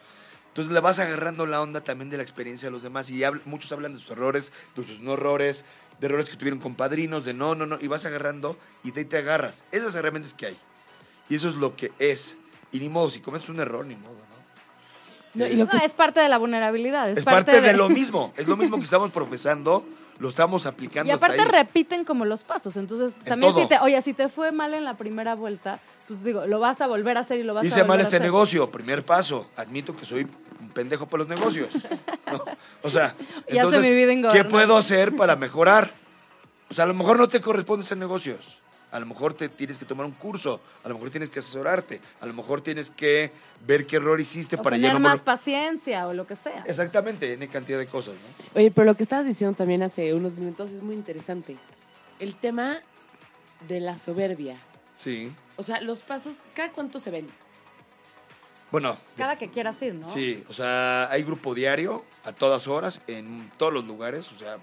Entonces 0.49 0.73
le 0.73 0.81
vas 0.81 0.99
agarrando 0.99 1.47
la 1.47 1.63
onda 1.63 1.81
también 1.83 2.11
de 2.11 2.17
la 2.17 2.25
experiencia 2.25 2.67
de 2.67 2.73
los 2.73 2.83
demás 2.83 3.09
y 3.09 3.23
muchos 3.45 3.71
hablan 3.71 3.95
de 3.95 4.01
sus 4.01 4.11
errores, 4.11 4.53
de 4.75 4.83
sus 4.83 4.99
no 5.01 5.15
errores, 5.15 5.65
de 6.01 6.07
errores 6.07 6.29
que 6.29 6.37
tuvieron 6.37 6.59
con 6.59 6.75
padrinos, 6.75 7.25
de 7.25 7.33
no, 7.33 7.55
no, 7.55 7.65
no, 7.65 7.79
y 7.81 7.87
vas 7.87 8.05
agarrando 8.05 8.59
y 8.83 8.91
de 8.91 9.01
ahí 9.01 9.07
te 9.07 9.19
agarras. 9.19 9.65
Esas 9.71 9.95
herramientas 9.95 10.35
que 10.35 10.47
hay. 10.47 10.57
Y 11.29 11.37
eso 11.37 11.49
es 11.49 11.55
lo 11.55 11.77
que 11.77 11.93
es. 12.01 12.37
Y 12.73 12.81
ni 12.81 12.89
modo, 12.89 13.09
si 13.09 13.21
cometes 13.21 13.49
un 13.49 13.61
error, 13.61 13.87
ni 13.87 13.95
modo. 13.95 14.17
No, 15.35 15.45
es 15.45 15.93
parte 15.93 16.19
de 16.19 16.29
la 16.29 16.39
vulnerabilidad. 16.39 17.09
Es, 17.11 17.25
parte, 17.25 17.61
de... 17.61 17.73
lo 17.75 17.89
mismo. 17.91 18.33
Es 18.37 18.49
lo 18.49 18.57
mismo 18.57 18.79
que 18.79 18.85
estamos 18.85 19.13
profesando, 19.13 19.87
lo 20.19 20.29
estamos 20.29 20.67
aplicando. 20.67 21.09
Y 21.09 21.15
aparte 21.15 21.45
repiten 21.45 22.05
como 22.05 22.25
los 22.25 22.43
pasos. 22.43 22.77
Entonces, 22.77 23.15
también 23.25 23.55
si 23.55 23.67
te, 23.67 23.79
oye, 23.79 24.03
si 24.03 24.15
te 24.15 24.29
fue 24.29 24.51
mal 24.51 24.75
en 24.75 24.85
la 24.85 24.97
primera 24.97 25.37
vuelta, 25.37 25.79
pues 26.09 26.25
digo, 26.25 26.47
lo 26.47 26.59
vas 26.59 26.81
a 26.81 26.87
volver 26.87 27.19
a 27.19 27.21
hacer 27.21 27.39
y 27.39 27.43
lo 27.43 27.53
vas 27.53 27.63
Dice 27.63 27.81
a 27.81 27.83
volver 27.83 27.99
mal 27.99 28.01
este 28.01 28.19
negocio, 28.19 28.71
primer 28.71 29.05
paso. 29.05 29.51
Admito 29.57 29.95
que 29.95 30.07
soy 30.07 30.27
un 30.59 30.71
pendejo 30.71 31.07
para 31.07 31.25
los 31.25 31.29
negocios. 31.29 31.69
O 32.83 32.89
sea, 32.89 33.15
entonces, 33.47 33.93
¿qué 34.33 34.45
puedo 34.45 34.79
hacer 34.79 35.15
para 35.15 35.37
mejorar? 35.37 35.93
Pues 36.67 36.81
a 36.81 36.87
lo 36.87 36.95
mejor 36.95 37.19
no 37.19 37.29
te 37.29 37.43
corresponde 37.43 37.85
ser 37.85 37.99
negocios. 37.99 38.59
A 38.91 38.99
lo 38.99 39.05
mejor 39.05 39.35
te 39.35 39.51
tienes 39.51 39.77
que 39.77 39.85
tomar 39.85 40.07
un 40.07 40.13
curso, 40.13 40.63
a 40.83 40.89
lo 40.89 40.95
mejor 40.95 41.11
tienes 41.11 41.29
que 41.29 41.41
asesorarte, 41.41 42.01
a 42.23 42.27
lo 42.27 42.33
mejor 42.33 42.63
tienes 42.63 42.91
que 42.91 43.31
ver 43.67 43.87
qué 43.87 43.97
error 43.97 44.19
hiciste 44.19 44.57
para 44.57 44.77
tener 44.77 44.99
más 44.99 45.21
paciencia 45.21 46.07
o 46.07 46.15
lo 46.15 46.27
que 46.27 46.37
sea. 46.37 46.65
Exactamente, 46.67 47.27
tiene 47.27 47.49
cantidad 47.49 47.79
de 47.79 47.87
cosas, 47.87 48.15
¿no? 48.15 48.59
Oye, 48.59 48.71
pero 48.71 48.87
lo 48.87 48.95
que 48.97 49.03
estabas 49.03 49.27
diciendo 49.27 49.55
también 49.55 49.83
hace 49.83 50.15
unos 50.15 50.37
minutos 50.37 50.71
es 50.71 50.83
muy 50.83 50.95
interesante. 50.95 51.59
El 52.19 52.35
tema 52.35 52.79
de 53.69 53.81
la 53.81 53.99
soberbia. 53.99 54.57
Sí. 54.97 55.33
O 55.59 55.63
sea, 55.65 55.81
los 55.81 56.03
pasos, 56.03 56.37
¿cada 56.55 56.71
cuánto 56.71 57.01
se 57.01 57.11
ven? 57.11 57.27
Bueno. 58.71 58.97
Cada 59.17 59.37
que 59.37 59.51
quieras 59.51 59.83
ir, 59.83 59.95
¿no? 59.95 60.13
Sí, 60.13 60.45
o 60.49 60.55
sea, 60.55 61.11
hay 61.11 61.25
grupo 61.25 61.53
diario 61.53 62.05
a 62.25 62.33
todas 62.33 62.69
horas, 62.69 63.03
en 63.09 63.51
todos 63.59 63.73
los 63.73 63.85
lugares. 63.85 64.31
O 64.31 64.39
sea, 64.39 64.59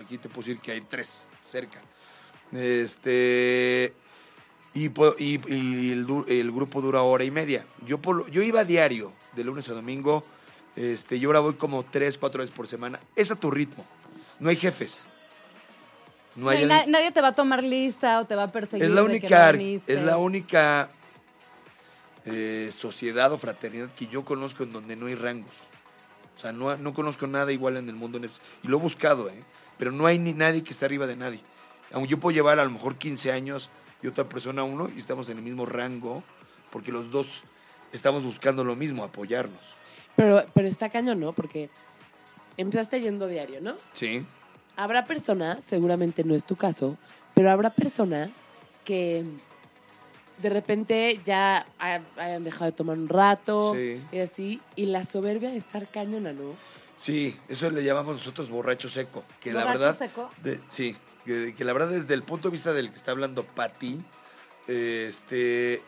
aquí 0.00 0.18
te 0.18 0.28
puedo 0.28 0.46
decir 0.46 0.60
que 0.60 0.70
hay 0.72 0.82
tres 0.82 1.22
cerca. 1.44 1.82
Este. 2.52 3.92
Y, 4.72 4.90
y, 5.18 5.90
el, 5.90 6.52
grupo 6.52 6.80
dura 6.80 7.02
hora 7.02 7.24
y 7.24 7.30
media. 7.32 7.64
Yo, 7.84 7.98
yo 8.30 8.42
iba 8.42 8.62
diario, 8.62 9.12
de 9.34 9.42
lunes 9.42 9.68
a 9.68 9.72
domingo. 9.72 10.22
Este, 10.76 11.18
yo 11.18 11.30
ahora 11.30 11.40
voy 11.40 11.54
como 11.54 11.82
tres, 11.82 12.18
cuatro 12.18 12.40
veces 12.40 12.54
por 12.54 12.68
semana. 12.68 13.00
Es 13.16 13.32
a 13.32 13.36
tu 13.36 13.50
ritmo. 13.50 13.84
No 14.38 14.50
hay 14.50 14.56
jefes. 14.56 15.06
No 16.36 16.50
hay 16.50 16.66
nadie 16.66 17.10
te 17.12 17.20
va 17.20 17.28
a 17.28 17.34
tomar 17.34 17.64
lista 17.64 18.20
o 18.20 18.26
te 18.26 18.34
va 18.34 18.44
a 18.44 18.52
perseguir. 18.52 18.84
Es 18.84 18.90
la 18.90 19.02
única, 19.02 19.50
es 19.50 20.02
la 20.02 20.18
única 20.18 20.90
eh, 22.26 22.68
sociedad 22.70 23.32
o 23.32 23.38
fraternidad 23.38 23.88
que 23.96 24.06
yo 24.06 24.24
conozco 24.24 24.64
en 24.64 24.72
donde 24.72 24.96
no 24.96 25.06
hay 25.06 25.14
rangos. 25.14 25.54
O 26.36 26.38
sea, 26.38 26.52
no, 26.52 26.76
no 26.76 26.92
conozco 26.92 27.26
nada 27.26 27.52
igual 27.52 27.78
en 27.78 27.88
el 27.88 27.94
mundo. 27.94 28.18
En 28.18 28.24
y 28.24 28.68
lo 28.68 28.76
he 28.76 28.80
buscado, 28.80 29.30
¿eh? 29.30 29.42
Pero 29.78 29.92
no 29.92 30.06
hay 30.06 30.18
ni 30.18 30.34
nadie 30.34 30.62
que 30.62 30.70
esté 30.70 30.84
arriba 30.84 31.06
de 31.06 31.16
nadie. 31.16 31.40
Aunque 31.92 32.10
yo 32.10 32.20
puedo 32.20 32.34
llevar 32.34 32.60
a 32.60 32.64
lo 32.64 32.70
mejor 32.70 32.96
15 32.96 33.32
años 33.32 33.70
y 34.02 34.06
otra 34.06 34.24
persona 34.24 34.62
uno 34.62 34.88
y 34.94 34.98
estamos 34.98 35.28
en 35.30 35.38
el 35.38 35.42
mismo 35.42 35.64
rango 35.64 36.22
porque 36.70 36.92
los 36.92 37.10
dos 37.10 37.44
estamos 37.92 38.24
buscando 38.24 38.64
lo 38.64 38.76
mismo, 38.76 39.04
apoyarnos. 39.04 39.76
Pero, 40.16 40.44
pero 40.52 40.68
está 40.68 40.90
cañón, 40.90 41.20
¿no? 41.20 41.32
Porque 41.32 41.70
empezaste 42.56 43.00
yendo 43.00 43.26
diario, 43.26 43.60
¿no? 43.60 43.76
Sí. 43.94 44.26
Habrá 44.76 45.04
personas, 45.04 45.64
seguramente 45.64 46.22
no 46.24 46.34
es 46.34 46.44
tu 46.44 46.56
caso, 46.56 46.96
pero 47.34 47.50
habrá 47.50 47.70
personas 47.70 48.30
que 48.84 49.24
de 50.38 50.50
repente 50.50 51.20
ya 51.24 51.66
hayan 51.78 52.44
dejado 52.44 52.66
de 52.66 52.72
tomar 52.72 52.98
un 52.98 53.08
rato 53.08 53.74
y 53.76 54.18
así, 54.18 54.60
y 54.74 54.86
la 54.86 55.04
soberbia 55.04 55.50
de 55.50 55.56
estar 55.56 55.88
cañona, 55.88 56.32
¿no? 56.32 56.54
Sí, 56.96 57.38
eso 57.48 57.70
le 57.70 57.84
llamamos 57.84 58.14
nosotros 58.14 58.48
borracho 58.48 58.88
seco. 58.88 59.22
Que 59.40 59.52
¿Borracho 59.52 59.68
la 59.68 59.78
verdad, 59.78 59.98
seco? 59.98 60.30
sí, 60.68 60.96
que, 61.24 61.54
la 61.64 61.72
verdad 61.72 61.90
desde 61.90 62.14
el 62.14 62.22
punto 62.22 62.48
de 62.48 62.52
vista 62.52 62.72
del 62.72 62.88
que 62.88 62.96
está 62.96 63.10
hablando 63.10 63.44
Pati, 63.44 64.02
este, 64.66 65.82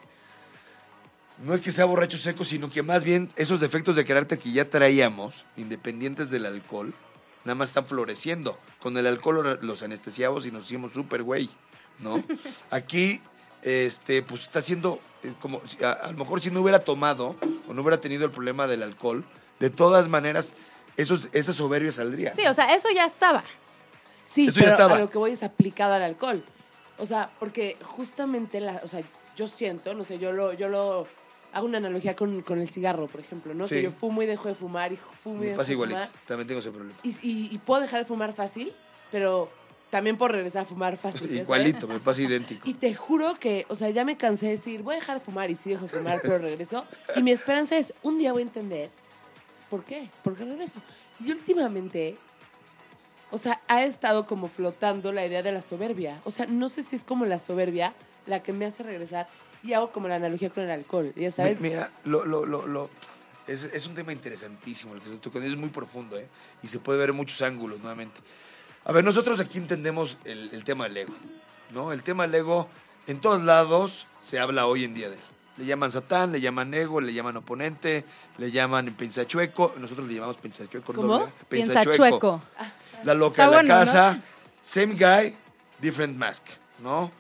no 1.44 1.54
es 1.54 1.60
que 1.60 1.72
sea 1.72 1.86
borracho 1.86 2.18
seco, 2.18 2.44
sino 2.44 2.70
que 2.70 2.82
más 2.82 3.04
bien 3.04 3.30
esos 3.36 3.60
defectos 3.60 3.96
de 3.96 4.04
carácter 4.04 4.38
que 4.38 4.52
ya 4.52 4.68
traíamos, 4.68 5.46
independientes 5.56 6.30
del 6.30 6.46
alcohol, 6.46 6.92
nada 7.48 7.54
más 7.54 7.70
están 7.70 7.86
floreciendo. 7.86 8.58
Con 8.78 8.96
el 8.98 9.06
alcohol 9.06 9.58
los 9.62 9.82
anestesiamos 9.82 10.44
y 10.44 10.52
nos 10.52 10.66
hicimos 10.66 10.92
súper 10.92 11.22
güey, 11.22 11.48
¿no? 11.98 12.22
Aquí, 12.70 13.22
este, 13.62 14.22
pues 14.22 14.42
está 14.42 14.58
haciendo 14.58 15.00
eh, 15.22 15.32
como, 15.40 15.62
a, 15.82 16.12
lo 16.12 16.18
mejor 16.18 16.42
si 16.42 16.50
no 16.50 16.60
hubiera 16.60 16.80
tomado 16.80 17.36
o 17.66 17.72
no 17.72 17.80
hubiera 17.80 18.00
tenido 18.00 18.26
el 18.26 18.30
problema 18.30 18.66
del 18.66 18.82
alcohol, 18.82 19.24
de 19.60 19.70
todas 19.70 20.08
maneras, 20.08 20.56
esos, 20.98 21.30
esa 21.32 21.54
soberbia 21.54 21.90
saldría. 21.90 22.34
Sí, 22.36 22.46
o 22.46 22.52
sea, 22.52 22.74
eso 22.74 22.90
ya 22.94 23.06
estaba. 23.06 23.42
Sí, 24.24 24.50
pero 24.54 24.76
a 24.76 24.98
lo 24.98 25.08
que 25.08 25.16
voy 25.16 25.30
es 25.30 25.42
aplicado 25.42 25.94
al 25.94 26.02
alcohol. 26.02 26.44
O 26.98 27.06
sea, 27.06 27.30
porque 27.38 27.78
justamente, 27.82 28.60
la, 28.60 28.80
o 28.84 28.88
sea, 28.88 29.00
yo 29.36 29.48
siento, 29.48 29.94
no 29.94 30.04
sé, 30.04 30.18
yo 30.18 30.32
lo, 30.32 30.52
yo 30.52 30.68
lo 30.68 31.06
hago 31.58 31.66
una 31.66 31.78
analogía 31.78 32.14
con, 32.16 32.44
el 32.48 32.68
cigarro, 32.68 33.06
por 33.08 33.20
ejemplo, 33.20 33.52
¿no? 33.52 33.66
Que 33.66 33.82
yo 33.82 33.90
fumo 33.90 34.22
y 34.22 34.26
dejo 34.26 34.48
de 34.48 34.54
fumar 34.54 34.92
y 34.92 34.96
fumo 34.96 35.42
y 35.42 35.48
dejo 35.48 35.62
de 35.62 35.74
fumar. 35.74 36.10
También 36.26 36.46
tengo 36.48 36.60
ese 36.60 36.70
problema. 36.70 36.98
Y, 37.02 37.14
y, 37.22 37.58
puedo 37.58 37.82
dejar 37.82 38.00
de 38.00 38.06
fumar 38.06 38.32
fácil, 38.32 38.72
pero 39.10 39.50
también 39.90 40.16
por 40.16 40.30
regresar 40.30 40.62
a 40.62 40.64
fumar 40.64 40.96
fácil. 40.96 41.28
sabes. 41.28 41.42
Igualito, 41.42 41.88
me 41.88 41.98
pasa 41.98 42.22
idéntico. 42.22 42.68
Y 42.68 42.74
te 42.74 42.94
juro 42.94 43.34
que, 43.34 43.66
o 43.68 43.74
sea, 43.74 43.90
ya 43.90 44.04
me 44.04 44.16
cansé 44.16 44.46
de 44.46 44.52
decir, 44.52 44.82
voy 44.82 44.94
a 44.94 44.98
dejar 44.98 45.18
de 45.18 45.24
fumar 45.24 45.50
y 45.50 45.56
sí 45.56 45.70
dejo 45.70 45.84
de 45.84 45.88
fumar, 45.88 46.20
pero 46.22 46.38
regreso. 46.38 46.84
Y 47.16 47.22
mi 47.22 47.32
esperanza 47.32 47.76
es, 47.76 47.92
un 48.02 48.18
día 48.18 48.32
voy 48.32 48.42
a 48.42 48.46
entender 48.46 48.90
por 49.68 49.84
qué, 49.84 50.08
por 50.22 50.36
qué 50.36 50.44
regreso. 50.44 50.80
Y 51.24 51.32
últimamente, 51.32 52.16
o 53.30 53.38
sea, 53.38 53.60
ha 53.66 53.82
estado 53.82 54.26
como 54.26 54.48
flotando 54.48 55.12
la 55.12 55.26
idea 55.26 55.42
de 55.42 55.52
la 55.52 55.62
soberbia. 55.62 56.20
O 56.24 56.30
sea, 56.30 56.46
no 56.46 56.68
sé 56.68 56.82
si 56.84 56.94
es 56.94 57.04
como 57.04 57.26
la 57.26 57.38
soberbia 57.38 57.94
la 58.26 58.42
que 58.42 58.52
me 58.52 58.64
hace 58.64 58.84
regresar 58.84 59.26
y 59.62 59.72
hago 59.72 59.90
como 59.92 60.08
la 60.08 60.16
analogía 60.16 60.50
con 60.50 60.64
el 60.64 60.70
alcohol, 60.70 61.12
ya 61.16 61.30
sabes. 61.30 61.60
Mi- 61.60 61.70
Mira, 61.70 61.90
lo, 62.04 62.24
lo, 62.24 62.44
lo, 62.46 62.66
lo- 62.66 62.90
es, 63.46 63.64
es 63.64 63.86
un 63.86 63.94
tema 63.94 64.12
interesantísimo 64.12 64.94
el 64.94 65.00
que 65.00 65.10
tocando, 65.18 65.46
es 65.48 65.56
muy 65.56 65.70
profundo, 65.70 66.18
¿eh? 66.18 66.26
Y 66.62 66.68
se 66.68 66.78
puede 66.78 66.98
ver 66.98 67.10
en 67.10 67.16
muchos 67.16 67.40
ángulos 67.42 67.78
nuevamente. 67.80 68.20
A 68.84 68.92
ver, 68.92 69.04
nosotros 69.04 69.40
aquí 69.40 69.58
entendemos 69.58 70.16
el, 70.24 70.50
el 70.52 70.64
tema 70.64 70.84
del 70.84 70.96
ego, 70.98 71.14
¿no? 71.72 71.92
El 71.92 72.02
tema 72.02 72.24
del 72.26 72.34
ego, 72.36 72.68
en 73.06 73.20
todos 73.20 73.42
lados 73.42 74.06
se 74.20 74.38
habla 74.38 74.66
hoy 74.66 74.84
en 74.84 74.94
día 74.94 75.08
de 75.08 75.14
él. 75.16 75.20
Le 75.58 75.64
llaman 75.66 75.90
satán, 75.90 76.30
le 76.30 76.40
llaman 76.40 76.72
ego, 76.72 77.00
le 77.00 77.12
llaman 77.12 77.36
oponente, 77.38 78.04
le 78.38 78.50
llaman 78.52 78.94
pensachueco, 78.94 79.74
nosotros 79.78 80.06
le 80.06 80.14
llamamos 80.14 80.36
pensachueco. 80.36 80.92
¿Cómo? 80.94 81.18
doble- 81.20 81.32
Piensa 81.48 81.84
chueco. 81.84 82.40
La 83.04 83.14
loca 83.14 83.44
en 83.44 83.50
la 83.50 83.56
bueno, 83.56 83.74
¿no? 83.74 83.80
casa, 83.80 84.20
same 84.62 84.94
guy, 84.94 85.34
different 85.80 86.16
mask, 86.16 86.44
¿no? 86.82 87.10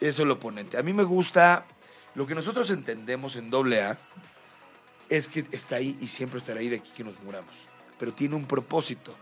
Eso 0.00 0.08
es 0.08 0.18
el 0.20 0.30
oponente. 0.30 0.76
A 0.76 0.82
mí 0.82 0.92
me 0.92 1.04
gusta, 1.04 1.64
lo 2.14 2.26
que 2.26 2.34
nosotros 2.34 2.70
entendemos 2.70 3.36
en 3.36 3.50
doble 3.50 3.82
A 3.82 3.98
es 5.08 5.28
que 5.28 5.44
está 5.52 5.76
ahí 5.76 5.96
y 6.00 6.08
siempre 6.08 6.38
estará 6.38 6.60
ahí 6.60 6.68
de 6.68 6.76
aquí 6.76 6.90
que 6.96 7.04
nos 7.04 7.18
muramos. 7.20 7.54
Pero 7.98 8.12
tiene 8.12 8.36
un 8.36 8.46
propósito, 8.46 9.14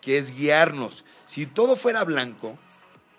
que 0.00 0.18
es 0.18 0.36
guiarnos. 0.36 1.04
Si 1.26 1.46
todo 1.46 1.76
fuera 1.76 2.04
blanco, 2.04 2.56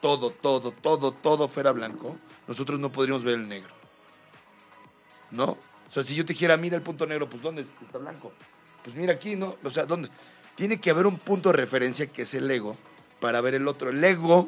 todo, 0.01 0.31
todo, 0.31 0.71
todo, 0.71 1.11
todo 1.11 1.47
fuera 1.47 1.71
blanco, 1.71 2.17
nosotros 2.47 2.79
no 2.79 2.91
podríamos 2.91 3.23
ver 3.23 3.35
el 3.35 3.47
negro. 3.47 3.73
¿No? 5.29 5.45
O 5.45 5.93
sea, 5.93 6.03
si 6.03 6.15
yo 6.15 6.25
te 6.25 6.33
dijera, 6.33 6.57
mira 6.57 6.75
el 6.75 6.81
punto 6.81 7.05
negro, 7.05 7.29
pues 7.29 7.41
¿dónde 7.41 7.65
está 7.83 7.97
blanco? 7.97 8.31
Pues 8.83 8.95
mira 8.95 9.13
aquí, 9.13 9.35
¿no? 9.35 9.57
O 9.63 9.69
sea, 9.69 9.85
¿dónde? 9.85 10.09
Tiene 10.55 10.79
que 10.79 10.89
haber 10.89 11.05
un 11.05 11.17
punto 11.17 11.49
de 11.49 11.57
referencia 11.57 12.07
que 12.07 12.23
es 12.23 12.33
el 12.33 12.49
ego 12.49 12.75
para 13.19 13.41
ver 13.41 13.55
el 13.55 13.67
otro. 13.67 13.89
El 13.89 14.03
ego, 14.03 14.47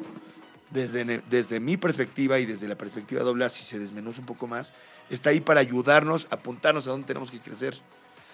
desde, 0.74 1.22
desde 1.30 1.60
mi 1.60 1.78
perspectiva 1.78 2.38
y 2.38 2.44
desde 2.44 2.68
la 2.68 2.74
perspectiva 2.76 3.22
doble, 3.22 3.46
A, 3.46 3.48
si 3.48 3.64
se 3.64 3.78
desmenuza 3.78 4.20
un 4.20 4.26
poco 4.26 4.46
más, 4.46 4.74
está 5.08 5.30
ahí 5.30 5.40
para 5.40 5.60
ayudarnos, 5.60 6.26
apuntarnos 6.30 6.86
a 6.86 6.90
dónde 6.90 7.06
tenemos 7.06 7.30
que 7.30 7.38
crecer. 7.40 7.78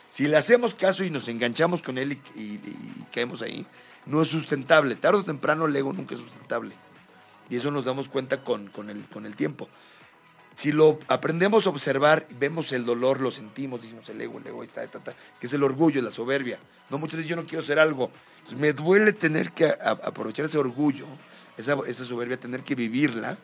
Si 0.09 0.27
le 0.27 0.37
hacemos 0.37 0.75
caso 0.75 1.05
y 1.05 1.11
nos 1.11 1.29
enganchamos 1.29 1.83
con 1.83 1.99
él 1.99 2.13
y, 2.35 2.41
y- 2.41 2.55
y 2.55 3.07
caemos 3.13 3.43
ahí, 3.43 3.65
no 4.07 4.23
es 4.23 4.29
sustentable. 4.29 4.97
Tarde 4.97 5.19
o 5.19 5.23
temprano 5.25 5.67
el 5.67 5.77
ego 5.77 5.93
nunca 5.93 6.17
es 6.17 6.21
sustentable. 6.21 6.75
Y 7.49 7.57
eso 7.57 7.71
nos 7.71 7.85
damos 7.85 8.09
cuenta 8.09 8.43
con, 8.43 8.67
con 8.69 8.91
el, 8.91 9.05
con 9.09 9.27
el 9.27 9.37
tiempo. 9.37 9.69
Si 10.57 10.73
lo 10.73 10.99
aprendemos 11.09 11.67
a 11.67 11.71
observar, 11.71 12.27
vemos 12.39 12.73
el 12.73 12.85
dolor, 12.85 13.21
lo 13.21 13.31
sentimos, 13.31 13.83
decimos 13.83 14.09
el 14.09 14.21
ego, 14.21 14.39
el 14.39 14.47
ego, 14.47 14.65
y 14.65 14.67
ta, 14.69 14.87
ta, 14.87 14.99
ta, 14.99 15.15
que 15.39 15.47
es 15.47 15.53
el 15.53 15.63
orgullo, 15.63 16.03
la 16.03 16.11
soberbia. 16.11 16.59
No 16.91 16.99
muchas 16.99 17.17
veces 17.19 17.31
yo 17.31 17.37
no 17.37 17.47
quiero 17.47 17.63
ser 17.63 17.79
algo. 17.79 18.11
Entonces, 18.39 18.59
me 18.59 18.73
duele 18.73 19.13
tener 19.13 19.53
que 19.53 19.67
a- 19.67 19.99
aprovechar 20.05 20.45
ese 20.47 20.59
orgullo, 20.59 21.07
esa, 21.57 21.77
esa 21.87 22.05
soberbia, 22.05 22.39
tener 22.39 22.63
que 22.63 22.75
vivirla. 22.75 23.37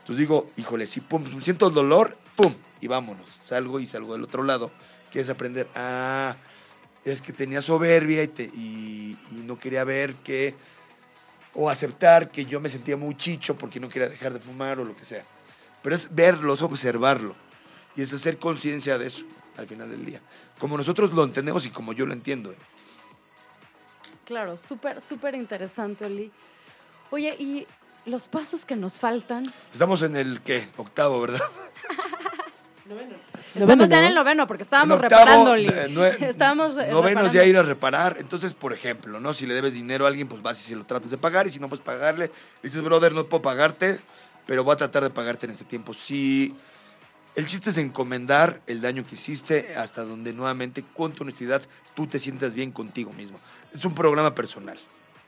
Entonces 0.00 0.18
digo, 0.18 0.50
híjole, 0.56 0.86
si 0.86 1.00
pum, 1.00 1.24
siento 1.42 1.68
el 1.68 1.74
dolor, 1.74 2.16
pum, 2.36 2.52
y 2.80 2.86
vámonos. 2.86 3.28
Salgo 3.40 3.80
y 3.80 3.86
salgo 3.86 4.14
del 4.14 4.22
otro 4.24 4.42
lado, 4.42 4.70
que 5.10 5.20
aprender, 5.20 5.68
ah, 5.74 6.34
es 7.04 7.22
que 7.22 7.32
tenía 7.32 7.62
soberbia 7.62 8.22
y- 8.22 9.16
y 9.32 9.42
no 9.44 9.58
quería 9.58 9.84
ver 9.84 10.14
que, 10.16 10.54
o 11.54 11.68
aceptar 11.70 12.30
que 12.30 12.44
yo 12.44 12.60
me 12.60 12.68
sentía 12.68 12.96
muy 12.96 13.16
chicho 13.16 13.56
porque 13.56 13.80
no 13.80 13.88
quería 13.88 14.08
dejar 14.08 14.32
de 14.32 14.40
fumar 14.40 14.78
o 14.78 14.84
lo 14.84 14.94
que 14.96 15.04
sea. 15.04 15.24
Pero 15.82 15.94
es 15.96 16.14
verlo, 16.14 16.54
es 16.54 16.62
observarlo. 16.62 17.34
Y 17.96 18.02
es 18.02 18.12
hacer 18.12 18.38
conciencia 18.38 18.98
de 18.98 19.06
eso 19.06 19.24
al 19.56 19.66
final 19.66 19.90
del 19.90 20.04
día. 20.04 20.20
Como 20.58 20.76
nosotros 20.76 21.12
lo 21.12 21.24
entendemos 21.24 21.66
y 21.66 21.70
como 21.70 21.92
yo 21.92 22.06
lo 22.06 22.12
entiendo. 22.12 22.52
¿eh? 22.52 22.56
Claro, 24.24 24.56
súper, 24.56 25.00
súper 25.00 25.34
interesante, 25.34 26.04
Oli. 26.04 26.30
Oye, 27.10 27.34
¿y 27.38 27.66
los 28.06 28.28
pasos 28.28 28.64
que 28.64 28.76
nos 28.76 28.98
faltan? 28.98 29.52
Estamos 29.72 30.02
en 30.02 30.16
el, 30.16 30.40
¿qué? 30.42 30.68
Octavo, 30.76 31.20
¿verdad? 31.20 31.40
Noveno. 32.86 33.16
Estamos 33.54 33.88
ya 33.88 33.96
en 33.96 34.02
¿no? 34.02 34.08
el 34.08 34.14
noveno 34.14 34.46
porque 34.46 34.62
estábamos 34.62 35.00
reparando, 35.00 35.56
eh, 35.56 36.16
estábamos 36.20 36.72
eh, 36.72 36.88
Novenos 36.90 37.02
reparando. 37.02 37.32
ya 37.32 37.44
ir 37.44 37.56
a 37.56 37.62
reparar. 37.62 38.16
Entonces, 38.18 38.54
por 38.54 38.72
ejemplo, 38.72 39.20
¿no? 39.20 39.32
Si 39.32 39.46
le 39.46 39.54
debes 39.54 39.74
dinero 39.74 40.04
a 40.04 40.08
alguien, 40.08 40.28
pues 40.28 40.42
vas 40.42 40.60
y 40.60 40.68
se 40.68 40.76
lo 40.76 40.84
tratas 40.84 41.10
de 41.10 41.18
pagar. 41.18 41.46
Y 41.46 41.50
si 41.50 41.58
no 41.58 41.68
puedes 41.68 41.84
pagarle, 41.84 42.30
dices, 42.62 42.82
brother, 42.82 43.12
no 43.14 43.24
puedo 43.24 43.42
pagarte, 43.42 44.00
pero 44.46 44.64
voy 44.64 44.74
a 44.74 44.76
tratar 44.76 45.02
de 45.02 45.10
pagarte 45.10 45.46
en 45.46 45.52
este 45.52 45.64
tiempo. 45.64 45.92
Sí. 45.94 46.56
El 47.34 47.46
chiste 47.46 47.70
es 47.70 47.78
encomendar 47.78 48.60
el 48.66 48.80
daño 48.80 49.06
que 49.06 49.14
hiciste 49.14 49.74
hasta 49.76 50.02
donde 50.02 50.32
nuevamente, 50.32 50.84
con 50.94 51.12
tu 51.12 51.22
honestidad, 51.24 51.62
tú 51.94 52.06
te 52.06 52.18
sientas 52.18 52.54
bien 52.54 52.72
contigo 52.72 53.12
mismo. 53.12 53.38
Es 53.72 53.84
un 53.84 53.94
programa 53.94 54.34
personal. 54.34 54.78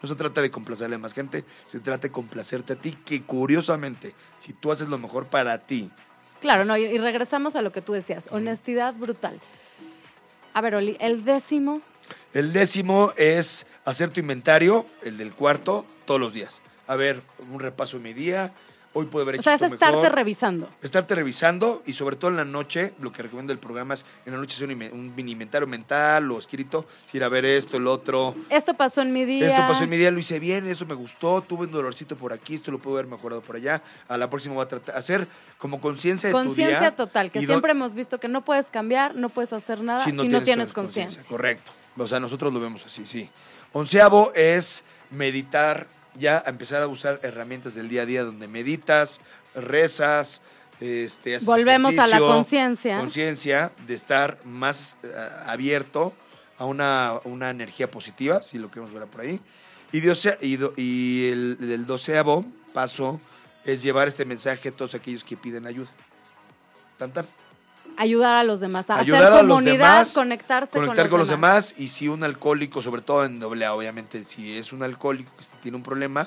No 0.02 0.08
se 0.08 0.14
trata 0.14 0.40
de 0.40 0.50
complacerle 0.50 0.96
a 0.96 0.98
más 0.98 1.12
gente, 1.12 1.44
se 1.66 1.80
trata 1.80 2.02
de 2.08 2.12
complacerte 2.12 2.72
a 2.72 2.76
ti, 2.76 2.92
que 3.04 3.22
curiosamente, 3.22 4.14
si 4.38 4.52
tú 4.52 4.72
haces 4.72 4.88
lo 4.88 4.98
mejor 4.98 5.26
para 5.26 5.58
ti, 5.58 5.90
Claro, 6.40 6.64
no, 6.64 6.74
y, 6.76 6.84
y 6.84 6.98
regresamos 6.98 7.54
a 7.54 7.60
lo 7.60 7.70
que 7.70 7.82
tú 7.82 7.92
decías, 7.92 8.28
honestidad 8.32 8.94
brutal. 8.94 9.38
A 10.54 10.60
ver, 10.62 10.74
Oli, 10.74 10.96
el 10.98 11.24
décimo, 11.24 11.82
El 12.32 12.52
décimo 12.52 13.12
es 13.16 13.66
hacer 13.84 14.10
tu 14.10 14.20
inventario, 14.20 14.86
el 15.02 15.18
del 15.18 15.32
cuarto, 15.32 15.84
todos 16.06 16.18
los 16.20 16.32
días. 16.32 16.62
A 16.86 16.96
ver, 16.96 17.22
un 17.52 17.60
repaso 17.60 17.98
de 17.98 18.02
mi 18.02 18.12
día. 18.14 18.52
Hoy 18.92 19.06
puedo 19.06 19.22
haber 19.22 19.36
o 19.36 19.36
hecho 19.36 19.44
sea, 19.44 19.54
es 19.54 19.62
esto 19.62 19.74
estarte 19.74 19.98
mejor. 19.98 20.14
revisando. 20.16 20.68
Estarte 20.82 21.14
revisando 21.14 21.82
y 21.86 21.92
sobre 21.92 22.16
todo 22.16 22.30
en 22.30 22.36
la 22.36 22.44
noche, 22.44 22.94
lo 23.00 23.12
que 23.12 23.22
recomiendo 23.22 23.52
el 23.52 23.60
programa 23.60 23.94
es 23.94 24.04
en 24.26 24.32
la 24.32 24.38
noche 24.38 24.56
hacer 24.56 24.68
un, 24.68 24.82
un 24.92 25.14
mini 25.14 25.32
inventario 25.32 25.68
mental 25.68 26.28
o 26.32 26.38
escrito, 26.38 26.86
ir 27.12 27.22
a 27.22 27.28
ver 27.28 27.44
esto, 27.44 27.76
el 27.76 27.86
otro. 27.86 28.34
Esto 28.48 28.74
pasó 28.74 29.00
en 29.02 29.12
mi 29.12 29.24
día. 29.24 29.48
Esto 29.48 29.66
pasó 29.68 29.84
en 29.84 29.90
mi 29.90 29.96
día, 29.96 30.10
lo 30.10 30.18
hice 30.18 30.40
bien, 30.40 30.66
eso 30.66 30.86
me 30.86 30.94
gustó, 30.94 31.40
tuve 31.42 31.66
un 31.66 31.72
dolorcito 31.72 32.16
por 32.16 32.32
aquí, 32.32 32.54
esto 32.54 32.72
lo 32.72 32.80
puedo 32.80 32.96
haber 32.96 33.08
mejorado 33.08 33.42
por 33.42 33.56
allá. 33.56 33.80
A 34.08 34.18
la 34.18 34.28
próxima 34.28 34.56
voy 34.56 34.64
a 34.64 34.68
tratar 34.68 34.96
hacer 34.96 35.28
como 35.58 35.80
conciencia 35.80 36.28
de 36.28 36.32
tu 36.32 36.40
día. 36.40 36.46
Conciencia 36.48 36.96
total, 36.96 37.30
que 37.30 37.46
siempre 37.46 37.72
hemos 37.72 37.94
visto 37.94 38.18
que 38.18 38.28
no 38.28 38.44
puedes 38.44 38.66
cambiar, 38.66 39.14
no 39.14 39.28
puedes 39.28 39.52
hacer 39.52 39.82
nada 39.82 40.04
si 40.04 40.12
no, 40.12 40.42
tienes 40.42 40.72
conciencia. 40.72 41.22
Correcto. 41.28 41.70
O 41.96 42.08
sea, 42.08 42.18
nosotros 42.18 42.52
lo 42.52 42.60
vemos 42.60 42.84
así, 42.86 43.06
sí. 43.06 43.28
Onceavo 43.72 44.32
es 44.34 44.84
meditar, 45.10 45.86
ya 46.20 46.42
empezar 46.46 46.82
a 46.82 46.86
usar 46.86 47.18
herramientas 47.24 47.74
del 47.74 47.88
día 47.88 48.02
a 48.02 48.06
día 48.06 48.22
donde 48.22 48.46
meditas, 48.46 49.20
rezas, 49.56 50.42
este, 50.80 51.38
Volvemos 51.38 51.98
a 51.98 52.06
la 52.06 52.18
conciencia. 52.18 52.98
Conciencia 52.98 53.72
de 53.86 53.94
estar 53.94 54.38
más 54.44 54.96
eh, 55.02 55.08
abierto 55.46 56.14
a 56.58 56.64
una, 56.66 57.20
una 57.24 57.50
energía 57.50 57.90
positiva, 57.90 58.40
si 58.40 58.58
lo 58.58 58.70
queremos 58.70 58.92
ver 58.92 59.06
por 59.06 59.22
ahí. 59.22 59.40
Y, 59.92 60.00
doce- 60.00 60.38
y, 60.40 60.56
do- 60.56 60.72
y 60.76 61.28
el, 61.30 61.58
el 61.60 61.86
doceavo 61.86 62.44
paso 62.72 63.20
es 63.64 63.82
llevar 63.82 64.08
este 64.08 64.24
mensaje 64.24 64.68
a 64.68 64.72
todos 64.72 64.94
aquellos 64.94 65.24
que 65.24 65.36
piden 65.36 65.66
ayuda. 65.66 65.88
Tan, 66.98 67.12
tan. 67.12 67.26
Ayudar 68.00 68.34
a 68.34 68.42
los 68.44 68.60
demás, 68.60 68.88
a 68.88 68.98
ayudar 68.98 69.22
hacer 69.24 69.32
a 69.34 69.42
los 69.42 69.56
comunidad, 69.58 69.92
demás, 69.92 70.12
conectarse 70.14 70.72
conectar 70.78 71.08
con, 71.08 71.18
los, 71.20 71.28
demás. 71.28 71.74
y 71.78 71.88
si 71.88 72.08
un 72.08 72.24
alcohólico, 72.24 72.80
sobre 72.82 73.02
todo 73.02 73.24
en 73.24 73.38
doble 73.40 73.64
A, 73.66 73.74
obviamente, 73.74 74.24
si 74.24 74.56
es 74.56 74.72
un 74.72 74.82
alcohólico 74.82 75.30
que 75.38 75.44
tiene 75.62 75.76
un 75.76 75.82
problema 75.82 76.26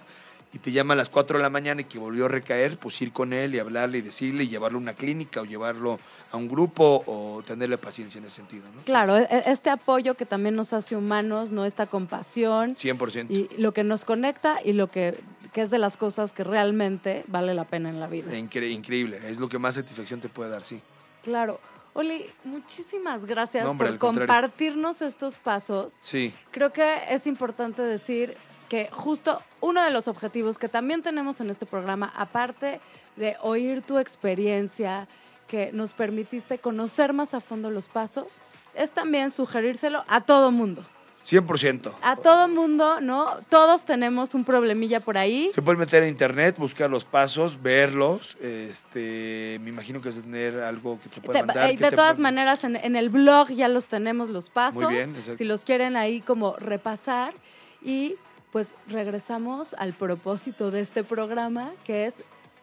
y 0.54 0.60
te 0.60 0.72
llama 0.72 0.94
a 0.94 0.98
las 0.98 1.10
4 1.10 1.38
de 1.40 1.42
la 1.44 1.50
mañana 1.50 1.82
y 1.82 1.86
que 1.86 1.98
volvió 1.98 2.26
a 2.26 2.28
recaer, 2.28 2.78
pues 2.78 3.02
ir 3.02 3.12
con 3.12 3.34
él 3.34 3.56
y 3.56 3.60
hablarle 3.60 3.98
y 3.98 4.02
decirle 4.02 4.44
y 4.44 4.50
llevarlo 4.50 4.78
a 4.78 4.82
una 4.82 4.94
clínica 4.94 5.42
o 5.42 5.46
llevarlo 5.46 6.00
a 6.32 6.38
un 6.38 6.48
grupo 6.48 7.04
o 7.08 7.42
tenerle 7.44 7.80
paciencia 7.80 8.20
en 8.20 8.26
ese 8.26 8.36
sentido, 8.36 8.66
¿no? 8.76 8.84
Claro, 8.84 9.18
e- 9.18 9.28
e- 9.32 9.44
este 9.48 9.72
apoyo 9.72 10.14
que 10.14 10.28
también 10.28 10.56
nos 10.56 10.72
hace 10.74 10.96
humanos, 10.96 11.52
¿no? 11.52 11.66
Esta 11.66 11.88
compasión 11.88 12.76
100%. 12.76 13.32
y 13.32 13.50
lo 13.58 13.74
que 13.74 13.84
nos 13.84 14.06
conecta 14.06 14.60
y 14.64 14.74
lo 14.74 14.88
que, 14.90 15.20
que 15.54 15.62
es 15.64 15.72
de 15.72 15.80
las 15.80 15.98
cosas 15.98 16.32
que 16.32 16.44
realmente 16.44 17.24
vale 17.30 17.56
la 17.56 17.64
pena 17.66 17.90
en 17.90 18.00
la 18.00 18.06
vida. 18.06 18.32
Incre- 18.34 18.70
increíble, 18.70 19.20
es 19.28 19.40
lo 19.40 19.50
que 19.50 19.58
más 19.58 19.74
satisfacción 19.74 20.22
te 20.22 20.30
puede 20.30 20.52
dar, 20.52 20.64
sí. 20.64 20.80
Claro. 21.24 21.60
Oli, 21.96 22.26
muchísimas 22.44 23.26
gracias 23.26 23.64
No, 23.64 23.72
hombre, 23.72 23.90
por 23.90 23.98
contrario. 24.00 24.28
compartirnos 24.28 25.02
estos 25.02 25.38
pasos. 25.38 25.98
Sí, 26.02 26.34
Creo 26.52 26.74
que 26.74 27.02
es 27.10 27.28
importante 27.28 27.82
decir 27.82 28.36
que 28.68 28.90
justo 28.92 29.42
uno 29.62 29.84
de 29.84 29.92
los 29.92 30.08
objetivos 30.08 30.58
que 30.58 30.68
también 30.70 31.04
tenemos 31.04 31.40
en 31.40 31.50
este 31.52 31.66
programa, 31.68 32.12
aparte 32.16 32.80
de 33.16 33.38
oír 33.42 33.84
tu 33.84 34.00
experiencia, 34.00 35.08
que 35.48 35.72
nos 35.72 35.94
permitiste 35.94 36.58
conocer 36.58 37.14
más 37.14 37.36
a 37.36 37.40
fondo 37.40 37.70
los 37.70 37.88
pasos, 37.88 38.40
es 38.74 38.92
también 38.92 39.30
sugerírselo 39.30 40.04
a 40.08 40.22
todo 40.22 40.50
mundo. 40.52 40.84
100%. 41.24 41.92
A 42.02 42.16
todo 42.18 42.48
mundo, 42.50 43.00
¿no? 43.00 43.38
Todos 43.50 43.86
tenemos 43.86 44.34
un 44.34 44.44
problemilla 44.44 45.00
por 45.00 45.18
ahí. 45.18 45.50
Se 45.54 45.62
puede 45.62 45.78
meter 45.78 46.04
en 46.04 46.10
internet, 46.10 46.56
buscar 46.58 46.90
los 46.90 47.06
pasos, 47.06 47.62
verlos. 47.62 48.36
Este, 48.42 49.58
me 49.64 49.70
imagino 49.70 50.02
que 50.02 50.10
es 50.10 50.22
tener 50.22 50.60
algo 50.60 51.00
que 51.02 51.10
te 51.10 51.22
pueda 51.22 51.40
Te- 51.40 51.46
mandar. 51.46 51.72
eh, 51.72 51.78
de 51.78 51.92
todas 51.92 52.20
maneras, 52.20 52.64
en, 52.64 52.76
en 52.76 52.96
el 52.96 53.10
blog 53.10 53.50
ya 53.50 53.68
los 53.70 53.88
tenemos 53.88 54.30
los 54.30 54.50
pasos. 54.50 54.90
bien, 54.90 55.10
exacto. 55.12 55.38
si 55.38 55.46
los 55.46 55.64
quieren 55.64 55.96
ahí 55.96 56.20
como 56.22 56.56
repasar. 56.58 57.34
Y 57.82 58.16
pues 58.52 58.70
regresamos 58.88 59.74
al 59.80 59.94
propósito 59.94 60.72
de 60.72 60.82
este 60.82 61.04
programa, 61.04 61.72
que 61.86 62.06
es 62.06 62.16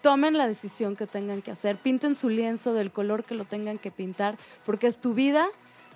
tomen 0.02 0.36
la 0.38 0.46
decisión 0.48 0.96
que 0.96 1.06
tengan 1.06 1.42
que 1.42 1.50
hacer, 1.50 1.76
pinten 1.76 2.14
su 2.14 2.30
lienzo 2.30 2.72
del 2.72 2.90
color 2.90 3.24
que 3.24 3.34
lo 3.34 3.44
tengan 3.44 3.76
que 3.78 3.90
pintar, 3.90 4.36
porque 4.64 4.86
es 4.86 4.98
tu 4.98 5.12
vida, 5.12 5.46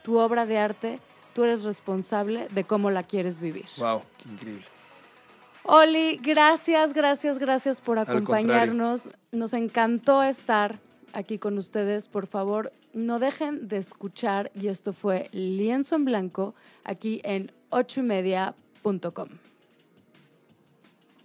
tu 0.02 0.18
obra 0.18 0.44
de 0.44 0.58
arte, 0.58 0.98
tú 1.34 1.44
eres 1.44 1.64
responsable 1.64 2.48
de 2.50 2.64
cómo 2.64 2.90
la 2.90 3.02
quieres 3.02 3.40
vivir. 3.40 3.66
Wow, 3.78 4.02
qué 4.22 4.28
increíble. 4.30 4.64
Oli, 5.64 6.16
gracias, 6.16 6.92
gracias, 6.92 7.38
gracias 7.38 7.80
por 7.80 7.98
acompañarnos. 7.98 9.08
Nos 9.32 9.54
encantó 9.54 10.22
estar 10.22 10.78
aquí 11.14 11.38
con 11.38 11.56
ustedes. 11.56 12.06
Por 12.06 12.26
favor, 12.26 12.70
no 12.92 13.18
dejen 13.18 13.66
de 13.66 13.78
escuchar. 13.78 14.50
Y 14.54 14.68
esto 14.68 14.92
fue 14.92 15.28
Lienzo 15.32 15.96
en 15.96 16.04
Blanco 16.04 16.54
aquí 16.84 17.22
en 17.24 17.50
ochoymedia.com. 17.70 19.28